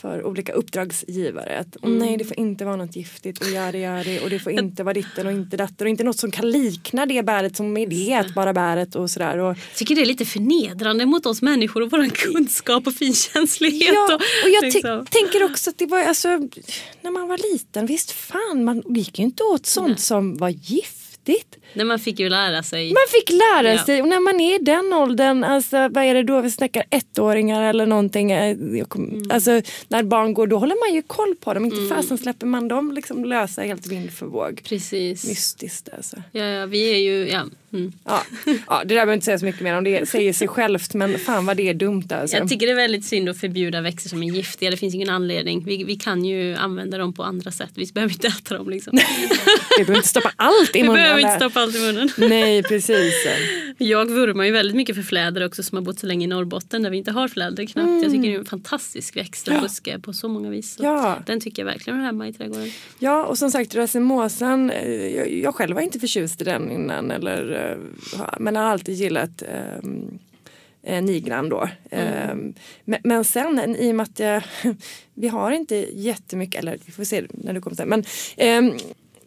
för 0.00 0.26
olika 0.26 0.52
uppdragsgivare. 0.52 1.58
Att 1.58 1.84
mm. 1.84 1.98
nej 1.98 2.16
det 2.16 2.24
får 2.24 2.38
inte 2.38 2.64
vara 2.64 2.76
något 2.76 2.96
giftigt 2.96 3.40
och 3.40 3.46
yadi 3.46 3.78
yadi 3.78 4.20
och 4.24 4.30
det 4.30 4.38
får 4.38 4.52
inte 4.60 4.82
vara 4.82 4.94
ditten 4.94 5.26
och 5.26 5.32
inte 5.32 5.56
datten 5.56 5.86
och 5.86 5.88
inte 5.88 6.04
något 6.04 6.18
som 6.18 6.30
kan 6.30 6.50
likna 6.50 7.06
det 7.06 7.22
bäret 7.22 7.56
som 7.56 7.76
är 7.76 7.86
det 7.86 8.12
ätbara 8.12 8.52
bäret 8.52 8.94
och 8.94 9.10
sådär. 9.10 9.38
Och, 9.38 9.48
jag 9.48 9.76
tycker 9.76 9.94
det 9.94 10.00
är 10.00 10.06
lite 10.06 10.24
förnedrande 10.24 11.06
mot 11.06 11.26
oss 11.26 11.42
människor 11.42 11.82
och 11.82 11.90
vår 11.90 12.08
kunskap 12.08 12.86
och 12.86 12.94
finkänslighet. 12.94 13.94
Ja, 13.94 14.14
och 14.44 14.50
jag 14.50 14.64
liksom. 14.64 15.06
tänker 15.10 15.44
också 15.44 15.70
att 15.70 15.78
det 15.78 15.86
var 15.86 16.00
alltså 16.00 16.28
när 17.02 17.10
man 17.10 17.28
var 17.28 17.52
liten 17.52 17.86
visst 17.86 18.10
fan 18.10 18.64
man 18.64 18.82
gick 18.86 19.18
ju 19.18 19.24
inte 19.24 19.42
åt 19.42 19.66
sånt 19.66 19.88
nej. 19.88 19.98
som 19.98 20.36
var 20.36 20.48
gift 20.48 20.98
viktigt. 21.28 21.64
Nej, 21.72 21.86
man 21.86 21.98
fick 21.98 22.20
ju 22.20 22.28
lära 22.28 22.62
sig. 22.62 22.86
Man 22.88 23.02
fick 23.08 23.30
lära 23.30 23.74
ja. 23.74 23.84
sig 23.84 24.02
och 24.02 24.08
när 24.08 24.20
man 24.20 24.40
är 24.40 24.54
i 24.54 24.64
den 24.64 24.92
åldern, 24.92 25.44
alltså, 25.44 25.76
vad 25.76 26.04
är 26.04 26.14
det 26.14 26.22
då 26.22 26.40
vi 26.40 26.50
snackar 26.50 26.84
ettåringar 26.90 27.62
eller 27.62 27.86
någonting. 27.86 28.30
Eh, 28.32 28.56
mm. 28.94 29.30
Alltså, 29.30 29.62
när 29.88 30.02
barn 30.02 30.34
går 30.34 30.46
då 30.46 30.58
håller 30.58 30.88
man 30.88 30.94
ju 30.94 31.02
koll 31.02 31.34
på 31.40 31.54
dem. 31.54 31.64
Inte 31.64 31.76
mm. 31.76 31.88
fasen 31.88 32.18
släpper 32.18 32.46
man 32.46 32.68
dem 32.68 32.92
liksom 32.92 33.24
lösa 33.24 33.62
helt 33.62 33.86
vind 33.86 34.12
för 34.12 34.26
våg. 34.26 34.60
Precis. 34.64 35.28
Mystiskt 35.28 35.88
alltså. 35.96 36.16
Ja, 36.32 36.44
ja 36.44 36.66
vi 36.66 36.90
är 36.92 36.98
ju, 36.98 37.28
ja. 37.28 37.42
Mm. 37.72 37.92
Ja. 38.04 38.22
ja, 38.66 38.78
det 38.78 38.88
där 38.88 38.94
behöver 38.94 39.12
inte 39.12 39.24
säga 39.24 39.38
så 39.38 39.44
mycket 39.44 39.60
mer 39.60 39.78
om. 39.78 39.84
Det 39.84 40.08
säger 40.08 40.32
sig 40.32 40.48
självt 40.48 40.94
men 40.94 41.18
fan 41.18 41.46
vad 41.46 41.56
det 41.56 41.68
är 41.68 41.74
dumt 41.74 42.08
alltså. 42.10 42.36
Jag 42.36 42.48
tycker 42.48 42.66
det 42.66 42.72
är 42.72 42.76
väldigt 42.76 43.04
synd 43.04 43.28
att 43.28 43.38
förbjuda 43.38 43.80
växter 43.80 44.08
som 44.08 44.22
är 44.22 44.32
giftiga. 44.32 44.70
Det 44.70 44.76
finns 44.76 44.94
ingen 44.94 45.10
anledning. 45.10 45.64
Vi, 45.64 45.84
vi 45.84 45.96
kan 45.96 46.24
ju 46.24 46.54
använda 46.54 46.98
dem 46.98 47.12
på 47.12 47.22
andra 47.22 47.50
sätt. 47.50 47.70
Vi 47.74 47.86
behöver 47.94 48.14
inte 48.14 48.26
äta 48.26 48.56
dem 48.56 48.70
liksom. 48.70 48.92
vi 49.78 49.84
behöver 49.84 49.96
inte 49.96 50.08
stoppa 50.08 50.32
allt 50.36 50.76
i 50.76 50.82
munnen. 50.82 50.94
Vi 50.94 51.02
behöver 51.02 51.20
inte 51.20 51.36
stoppa 51.36 51.57
allt 51.58 51.76
i 51.76 51.80
munnen. 51.80 52.10
Nej 52.18 52.62
precis. 52.62 53.26
Jag 53.78 54.10
vurmar 54.10 54.44
ju 54.44 54.50
väldigt 54.50 54.76
mycket 54.76 54.96
för 54.96 55.02
fläder 55.02 55.46
också 55.46 55.62
som 55.62 55.76
har 55.76 55.82
bott 55.82 55.98
så 55.98 56.06
länge 56.06 56.24
i 56.24 56.26
Norrbotten 56.26 56.82
där 56.82 56.90
vi 56.90 56.96
inte 56.96 57.10
har 57.10 57.28
fläder 57.28 57.66
knappt. 57.66 57.86
Mm. 57.88 58.02
Jag 58.02 58.12
tycker 58.12 58.28
det 58.28 58.34
är 58.34 58.38
en 58.38 58.44
fantastisk 58.44 59.16
växt 59.16 59.48
och 59.48 59.54
ja. 59.84 59.98
på 60.02 60.12
så 60.12 60.28
många 60.28 60.50
vis. 60.50 60.74
Så 60.74 60.84
ja. 60.84 61.18
Den 61.26 61.40
tycker 61.40 61.62
jag 61.62 61.66
verkligen 61.66 61.98
hör 61.98 62.06
hemma 62.06 62.28
i 62.28 62.32
trädgården. 62.32 62.70
Ja 62.98 63.24
och 63.24 63.38
som 63.38 63.50
sagt 63.50 63.74
racemosan, 63.74 64.70
eh, 64.70 65.16
jag, 65.16 65.32
jag 65.32 65.54
själv 65.54 65.74
var 65.74 65.82
inte 65.82 66.00
förtjust 66.00 66.40
i 66.40 66.44
den 66.44 66.70
innan 66.70 67.10
eller 67.10 67.70
eh, 67.72 68.24
men 68.38 68.56
har 68.56 68.64
alltid 68.64 68.94
gillat 68.94 69.42
um, 69.82 70.18
nigran 70.82 71.48
då. 71.48 71.68
Mm. 71.90 72.30
Um, 72.30 72.54
men, 72.84 73.00
men, 73.04 73.24
sen 73.24 73.76
i 73.76 73.90
och 73.90 73.94
med 73.94 74.04
att 74.04 74.18
jag, 74.18 74.42
vi 75.14 75.28
har 75.28 75.50
inte 75.50 75.76
jättemycket, 75.92 76.60
eller 76.60 76.78
vi 76.84 76.92
får 76.92 77.04
se 77.04 77.24
när 77.30 77.52
du 77.52 77.60
kommer 77.60 77.76
sen, 77.76 77.88
men 77.88 78.04
um, 78.64 78.78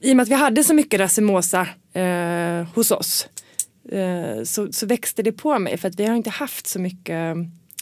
i 0.01 0.11
och 0.11 0.15
med 0.15 0.23
att 0.23 0.29
vi 0.29 0.35
hade 0.35 0.63
så 0.63 0.73
mycket 0.73 0.99
racemosa 0.99 1.67
eh, 1.93 2.67
hos 2.75 2.91
oss 2.91 3.27
eh, 3.91 4.43
så, 4.43 4.71
så 4.71 4.85
växte 4.85 5.23
det 5.23 5.31
på 5.31 5.59
mig 5.59 5.77
för 5.77 5.87
att 5.87 5.99
vi 5.99 6.05
har 6.05 6.15
inte 6.15 6.29
haft 6.29 6.67
så 6.67 6.79
mycket 6.79 7.37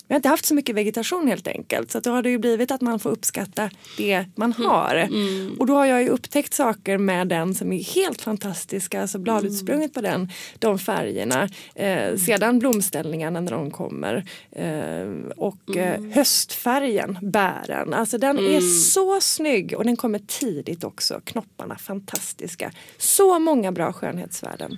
vi 0.10 0.14
har 0.14 0.18
inte 0.18 0.30
haft 0.30 0.46
så 0.46 0.56
mycket 0.56 0.76
vegetation 0.76 1.28
helt 1.28 1.48
enkelt. 1.48 1.92
Så 1.92 2.00
då 2.00 2.12
har 2.12 2.22
det 2.22 2.30
ju 2.30 2.38
blivit 2.38 2.72
att 2.72 2.82
man 2.82 3.00
får 3.00 3.10
uppskatta 3.10 3.70
det 3.98 4.26
man 4.36 4.54
mm. 4.58 4.70
har. 4.70 4.96
Mm. 4.96 5.56
Och 5.60 5.66
då 5.66 5.74
har 5.74 5.86
jag 5.86 6.02
ju 6.02 6.10
upptäckt 6.10 6.54
saker 6.54 6.98
med 6.98 7.28
den 7.28 7.56
som 7.56 7.74
är 7.74 7.84
helt 7.84 8.22
fantastiska. 8.22 9.02
Alltså 9.02 9.20
bladutsprunget 9.20 9.94
på 9.94 10.02
den, 10.02 10.30
de 10.60 10.80
färgerna. 10.80 11.50
Eh, 11.76 12.16
sedan 12.16 12.60
blomställningarna 12.60 13.42
när 13.42 13.52
de 13.52 13.72
kommer. 13.72 14.26
Eh, 14.52 15.32
och 15.38 15.78
eh, 15.78 15.96
mm. 15.96 16.12
höstfärgen, 16.12 17.18
bären. 17.22 17.94
Alltså 17.94 18.18
den 18.18 18.38
är 18.38 18.50
mm. 18.50 18.62
så 18.62 19.22
snygg 19.22 19.74
och 19.78 19.86
den 19.86 19.98
kommer 19.98 20.20
tidigt 20.20 20.84
också. 20.84 21.22
Knopparna 21.24 21.78
fantastiska. 21.78 22.72
Så 22.98 23.40
många 23.40 23.72
bra 23.72 23.94
skönhetsvärden 23.94 24.78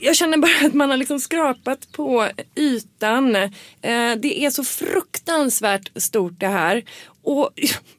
jag 0.00 0.16
känner 0.16 0.38
bara 0.38 0.66
att 0.66 0.74
man 0.74 0.90
har 0.90 0.96
liksom 0.96 1.20
skrapat 1.20 1.92
på 1.92 2.28
ytan. 2.56 3.36
Eh, 3.36 3.50
det 4.16 4.44
är 4.44 4.50
så 4.50 4.64
fruktansvärt 4.64 5.90
stort 6.02 6.40
det 6.40 6.48
här. 6.48 6.84
Och 7.22 7.50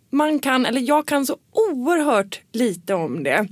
man 0.10 0.39
kan, 0.39 0.66
eller 0.66 0.82
jag 0.82 1.06
kan 1.06 1.26
så 1.26 1.38
oerhört 1.52 2.41
lite 2.52 2.93
om 2.93 3.24
det. 3.24 3.47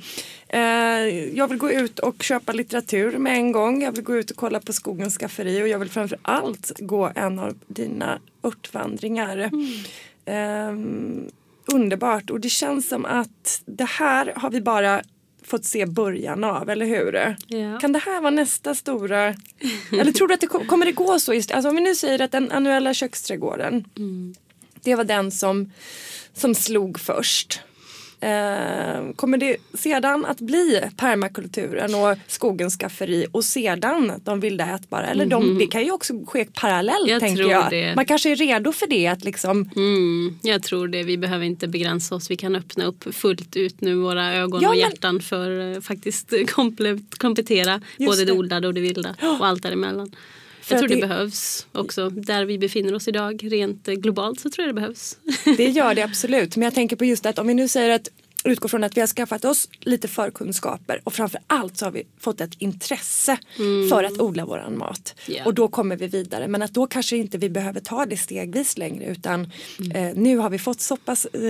Eh, 0.49 1.37
jag 1.37 1.47
vill 1.47 1.57
gå 1.57 1.71
ut 1.71 1.99
och 1.99 2.23
köpa 2.23 2.53
litteratur 2.53 3.17
med 3.17 3.33
en 3.33 3.51
gång. 3.51 3.83
Jag 3.83 3.91
vill 3.91 4.03
gå 4.03 4.15
ut 4.15 4.31
och 4.31 4.37
kolla 4.37 4.59
på 4.59 4.73
Skogens 4.73 5.17
skafferi 5.17 5.63
och 5.63 5.67
jag 5.67 5.79
vill 5.79 5.89
framför 5.89 6.17
allt 6.21 6.71
gå 6.79 7.11
en 7.15 7.39
av 7.39 7.57
dina 7.67 8.19
örtvandringar. 8.43 9.37
Mm. 9.37 9.83
Eh, 10.25 10.73
underbart 11.73 12.29
och 12.29 12.39
det 12.39 12.49
känns 12.49 12.89
som 12.89 13.05
att 13.05 13.61
det 13.65 13.89
här 13.89 14.33
har 14.35 14.49
vi 14.49 14.61
bara 14.61 15.01
fått 15.49 15.65
se 15.65 15.85
början 15.85 16.43
av, 16.43 16.69
eller 16.69 16.85
hur? 16.85 17.35
Ja. 17.47 17.79
Kan 17.79 17.91
det 17.91 17.99
här 17.99 18.21
vara 18.21 18.31
nästa 18.31 18.75
stora, 18.75 19.35
eller 19.91 20.11
tror 20.11 20.27
du 20.27 20.33
att 20.33 20.41
det 20.41 20.47
kommer 20.47 20.85
det 20.85 20.91
gå 20.91 21.19
så? 21.19 21.33
Just, 21.33 21.51
alltså 21.51 21.69
om 21.69 21.75
vi 21.75 21.81
nu 21.81 21.95
säger 21.95 22.21
att 22.21 22.31
den 22.31 22.51
annuella 22.51 22.93
köksträdgården, 22.93 23.85
mm. 23.97 24.35
det 24.83 24.95
var 24.95 25.03
den 25.03 25.31
som, 25.31 25.71
som 26.33 26.55
slog 26.55 26.99
först. 26.99 27.61
Eh, 28.21 29.13
kommer 29.15 29.37
det 29.37 29.57
sedan 29.73 30.25
att 30.25 30.39
bli 30.39 30.81
permakulturen 30.97 31.95
och 31.95 32.17
skogens 32.27 32.77
skafferi 32.77 33.25
och 33.31 33.45
sedan 33.45 34.21
de 34.23 34.39
vilda 34.39 34.65
ätbara? 34.75 35.07
Eller 35.07 35.25
mm. 35.25 35.29
de, 35.29 35.49
mhm. 35.49 35.57
det 35.57 35.67
kan 35.67 35.83
ju 35.83 35.91
också 35.91 36.13
ske 36.27 36.45
parallellt 36.45 37.09
jag 37.09 37.19
tänker 37.19 37.43
jag. 37.43 37.69
Det. 37.69 37.95
Man 37.95 38.05
kanske 38.05 38.31
är 38.31 38.35
redo 38.35 38.71
för 38.71 38.87
det. 38.87 39.07
Att 39.07 39.23
liksom... 39.23 39.69
Mm, 39.75 40.39
jag 40.41 40.63
tror 40.63 40.87
det. 40.87 41.03
Vi 41.03 41.17
behöver 41.17 41.45
inte 41.45 41.67
begränsa 41.67 42.15
oss. 42.15 42.31
Vi 42.31 42.35
kan 42.35 42.55
öppna 42.55 42.85
upp 42.85 43.15
fullt 43.15 43.55
ut 43.55 43.81
nu 43.81 43.95
våra 43.95 44.33
ögon 44.33 44.61
ja, 44.61 44.69
och 44.69 44.75
hjärtan 44.75 45.15
men... 45.15 45.21
för 45.21 45.51
uh, 45.51 45.81
faktiskt 45.81 46.33
komplettera 47.17 47.81
Just 47.97 48.11
både 48.11 48.25
det. 48.25 48.25
det 48.25 48.31
odlade 48.31 48.67
och 48.67 48.73
det 48.73 48.81
vilda 48.81 49.15
och 49.39 49.47
allt 49.47 49.63
däremellan. 49.63 50.11
Jag 50.69 50.79
tror 50.79 50.89
det, 50.89 50.95
det, 50.95 51.07
behövs 51.07 51.67
också. 51.71 52.09
Där 52.09 52.45
vi 52.45 52.57
befinner 52.57 52.93
oss 52.93 53.07
idag 53.07 53.51
rent 53.51 53.85
globalt 53.85 54.39
så 54.39 54.49
tror 54.49 54.67
jag 54.67 54.75
det 54.75 54.81
behövs. 54.81 55.17
Det 55.57 55.69
gör 55.69 55.95
det 55.95 56.03
absolut. 56.03 56.55
Men 56.55 56.63
jag 56.63 56.75
tänker 56.75 56.95
på 56.95 57.05
just 57.05 57.25
att 57.25 57.39
om 57.39 57.47
vi 57.47 57.53
nu 57.53 57.67
säger 57.67 57.89
att 57.89 58.09
utgår 58.43 58.69
från 58.69 58.83
att 58.83 58.97
vi 58.97 59.01
har 59.01 59.07
skaffat 59.07 59.45
oss 59.45 59.69
lite 59.79 60.07
förkunskaper 60.07 61.01
och 61.03 61.13
framför 61.13 61.41
allt 61.47 61.77
så 61.77 61.85
har 61.85 61.91
vi 61.91 62.03
fått 62.19 62.41
ett 62.41 62.53
intresse 62.57 63.37
mm. 63.57 63.89
för 63.89 64.03
att 64.03 64.19
odla 64.19 64.45
våran 64.45 64.77
mat. 64.77 65.15
Yeah. 65.27 65.47
Och 65.47 65.53
då 65.53 65.67
kommer 65.67 65.95
vi 65.95 66.07
vidare. 66.07 66.47
Men 66.47 66.61
att 66.61 66.73
då 66.73 66.87
kanske 66.87 67.17
inte 67.17 67.37
vi 67.37 67.49
behöver 67.49 67.79
ta 67.79 68.05
det 68.05 68.17
stegvis 68.17 68.77
längre 68.77 69.05
utan 69.05 69.51
mm. 69.79 69.91
eh, 69.91 70.15
nu 70.15 70.37
har 70.37 70.49
vi 70.49 70.59
fått 70.59 70.81
så 70.81 70.97
pass, 70.97 71.25
eh, 71.25 71.41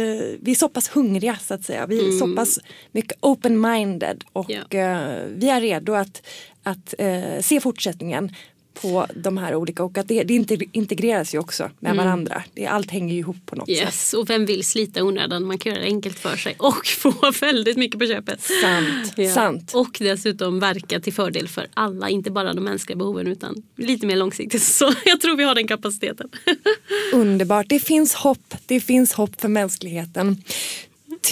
vi 0.41 0.51
är 0.51 0.55
så 0.55 0.69
pass 0.69 0.89
hungriga 0.89 1.37
så 1.41 1.53
att 1.53 1.63
säga. 1.63 1.85
Vi 1.85 1.99
är 1.99 2.03
mm. 2.03 2.19
så 2.19 2.35
pass 2.35 2.59
mycket 2.91 3.17
open-minded 3.21 4.23
och 4.33 4.51
yeah. 4.51 5.17
eh, 5.17 5.23
vi 5.35 5.49
är 5.49 5.61
redo 5.61 5.93
att, 5.93 6.21
att 6.63 6.93
eh, 6.97 7.41
se 7.41 7.59
fortsättningen 7.59 8.35
på 8.73 9.07
de 9.15 9.37
här 9.37 9.55
olika 9.55 9.83
och 9.83 9.97
att 9.97 10.07
det, 10.07 10.23
det 10.23 10.33
integreras 10.71 11.33
ju 11.33 11.39
också 11.39 11.69
med 11.79 11.91
mm. 11.91 12.05
varandra. 12.05 12.43
Det, 12.53 12.65
allt 12.65 12.91
hänger 12.91 13.13
ju 13.13 13.19
ihop 13.19 13.45
på 13.45 13.55
något 13.55 13.69
yes. 13.69 14.09
sätt. 14.09 14.19
Och 14.19 14.29
vem 14.29 14.45
vill 14.45 14.63
slita 14.63 15.03
onödan? 15.03 15.45
Man 15.45 15.57
kan 15.57 15.71
göra 15.71 15.81
det 15.81 15.87
enkelt 15.87 16.19
för 16.19 16.35
sig 16.35 16.55
och 16.59 16.87
få 16.87 17.31
väldigt 17.41 17.77
mycket 17.77 17.99
på 17.99 18.05
köpet. 18.05 18.41
Sant. 18.41 19.13
Ja. 19.15 19.33
Sant. 19.33 19.71
Och 19.75 19.97
dessutom 19.99 20.59
verka 20.59 20.99
till 20.99 21.13
fördel 21.13 21.47
för 21.47 21.67
alla, 21.73 22.09
inte 22.09 22.31
bara 22.31 22.53
de 22.53 22.63
mänskliga 22.63 22.97
behoven 22.97 23.27
utan 23.27 23.63
lite 23.75 24.07
mer 24.07 24.15
långsiktigt. 24.15 24.63
Så 24.79 24.93
jag 25.05 25.21
tror 25.21 25.35
vi 25.35 25.43
har 25.43 25.55
den 25.55 25.67
kapaciteten. 25.67 26.29
Underbart, 27.13 27.65
det 27.69 27.79
finns 27.79 28.13
hopp. 28.13 28.55
Det 28.65 28.79
finns 28.79 29.13
hopp 29.13 29.41
för 29.41 29.47
mänskligheten. 29.47 30.43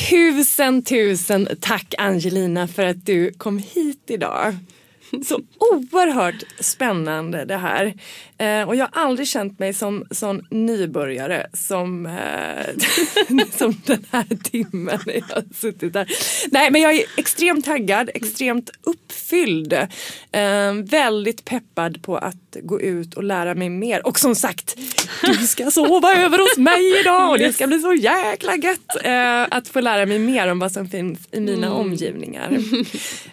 Tusen 0.09 0.81
tusen 0.81 1.47
tack 1.59 1.95
Angelina 1.97 2.67
för 2.67 2.85
att 2.85 3.05
du 3.05 3.31
kom 3.33 3.57
hit 3.57 4.03
idag. 4.07 4.55
Så 5.23 5.41
oerhört 5.59 6.43
spännande 6.59 7.45
det 7.45 7.57
här. 7.57 7.93
Eh, 8.39 8.67
och 8.67 8.75
jag 8.75 8.87
har 8.91 9.01
aldrig 9.03 9.27
känt 9.27 9.59
mig 9.59 9.73
som 9.73 10.05
sån 10.11 10.47
nybörjare 10.49 11.47
som, 11.53 12.05
eh, 12.05 13.45
som 13.57 13.81
den 13.85 14.05
här 14.11 14.25
timmen 14.43 14.99
jag 15.05 15.35
har 15.35 15.53
suttit 15.53 15.93
där. 15.93 16.07
Nej 16.51 16.71
men 16.71 16.81
jag 16.81 16.93
är 16.93 17.03
extremt 17.17 17.65
taggad, 17.65 18.09
extremt 18.13 18.69
uppfylld. 18.83 19.73
Eh, 20.31 20.73
väldigt 20.83 21.45
peppad 21.45 22.03
på 22.03 22.17
att 22.17 22.57
gå 22.61 22.81
ut 22.81 23.13
och 23.13 23.23
lära 23.23 23.55
mig 23.55 23.69
mer. 23.69 24.07
Och 24.07 24.19
som 24.19 24.35
sagt, 24.35 24.77
du 25.21 25.47
ska 25.47 25.71
sova 25.71 26.15
över 26.15 26.37
hos 26.37 26.57
mig 26.57 26.99
idag 26.99 27.31
och 27.31 27.37
det 27.37 27.53
ska 27.53 27.67
bli 27.67 27.79
så 27.79 27.93
jäkla 27.93 28.55
gött 28.55 29.03
eh, 29.03 29.57
att 29.57 29.67
få 29.67 29.79
lära 29.79 30.05
mig 30.05 30.19
mer 30.19 30.51
om 30.51 30.59
vad 30.59 30.71
som 30.71 30.87
finns 30.87 31.19
i 31.31 31.39
mina 31.39 31.67
mm. 31.67 31.79
omgivningar. 31.79 32.57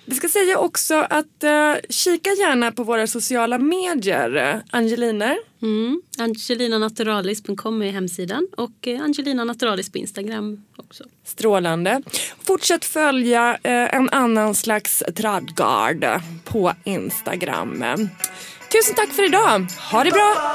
Vi 0.04 0.14
ska 0.14 0.28
säga 0.28 0.58
också 0.58 0.94
att 0.94 1.44
eh, 1.44 1.74
kika 1.88 2.30
gärna 2.30 2.72
på 2.72 2.82
våra 2.84 3.06
sociala 3.06 3.58
medier. 3.58 4.62
Angeliner? 4.94 5.36
Mm. 5.62 6.02
Angelinanaturalis.com 6.18 7.82
är 7.82 7.92
hemsidan 7.92 8.48
och 8.56 8.88
eh, 8.88 9.02
Angelina 9.02 9.44
Naturalis 9.44 9.92
på 9.92 9.98
Instagram 9.98 10.64
också. 10.76 11.04
Strålande. 11.24 12.02
Fortsätt 12.42 12.84
följa 12.84 13.58
eh, 13.62 13.94
en 13.94 14.10
annan 14.10 14.54
slags 14.54 15.02
tradgard 15.16 16.06
på 16.44 16.72
Instagram. 16.84 17.84
Tusen 18.72 18.94
tack 18.96 19.08
för 19.08 19.24
idag. 19.24 19.66
Ha 19.92 20.04
det 20.04 20.10
bra! 20.10 20.54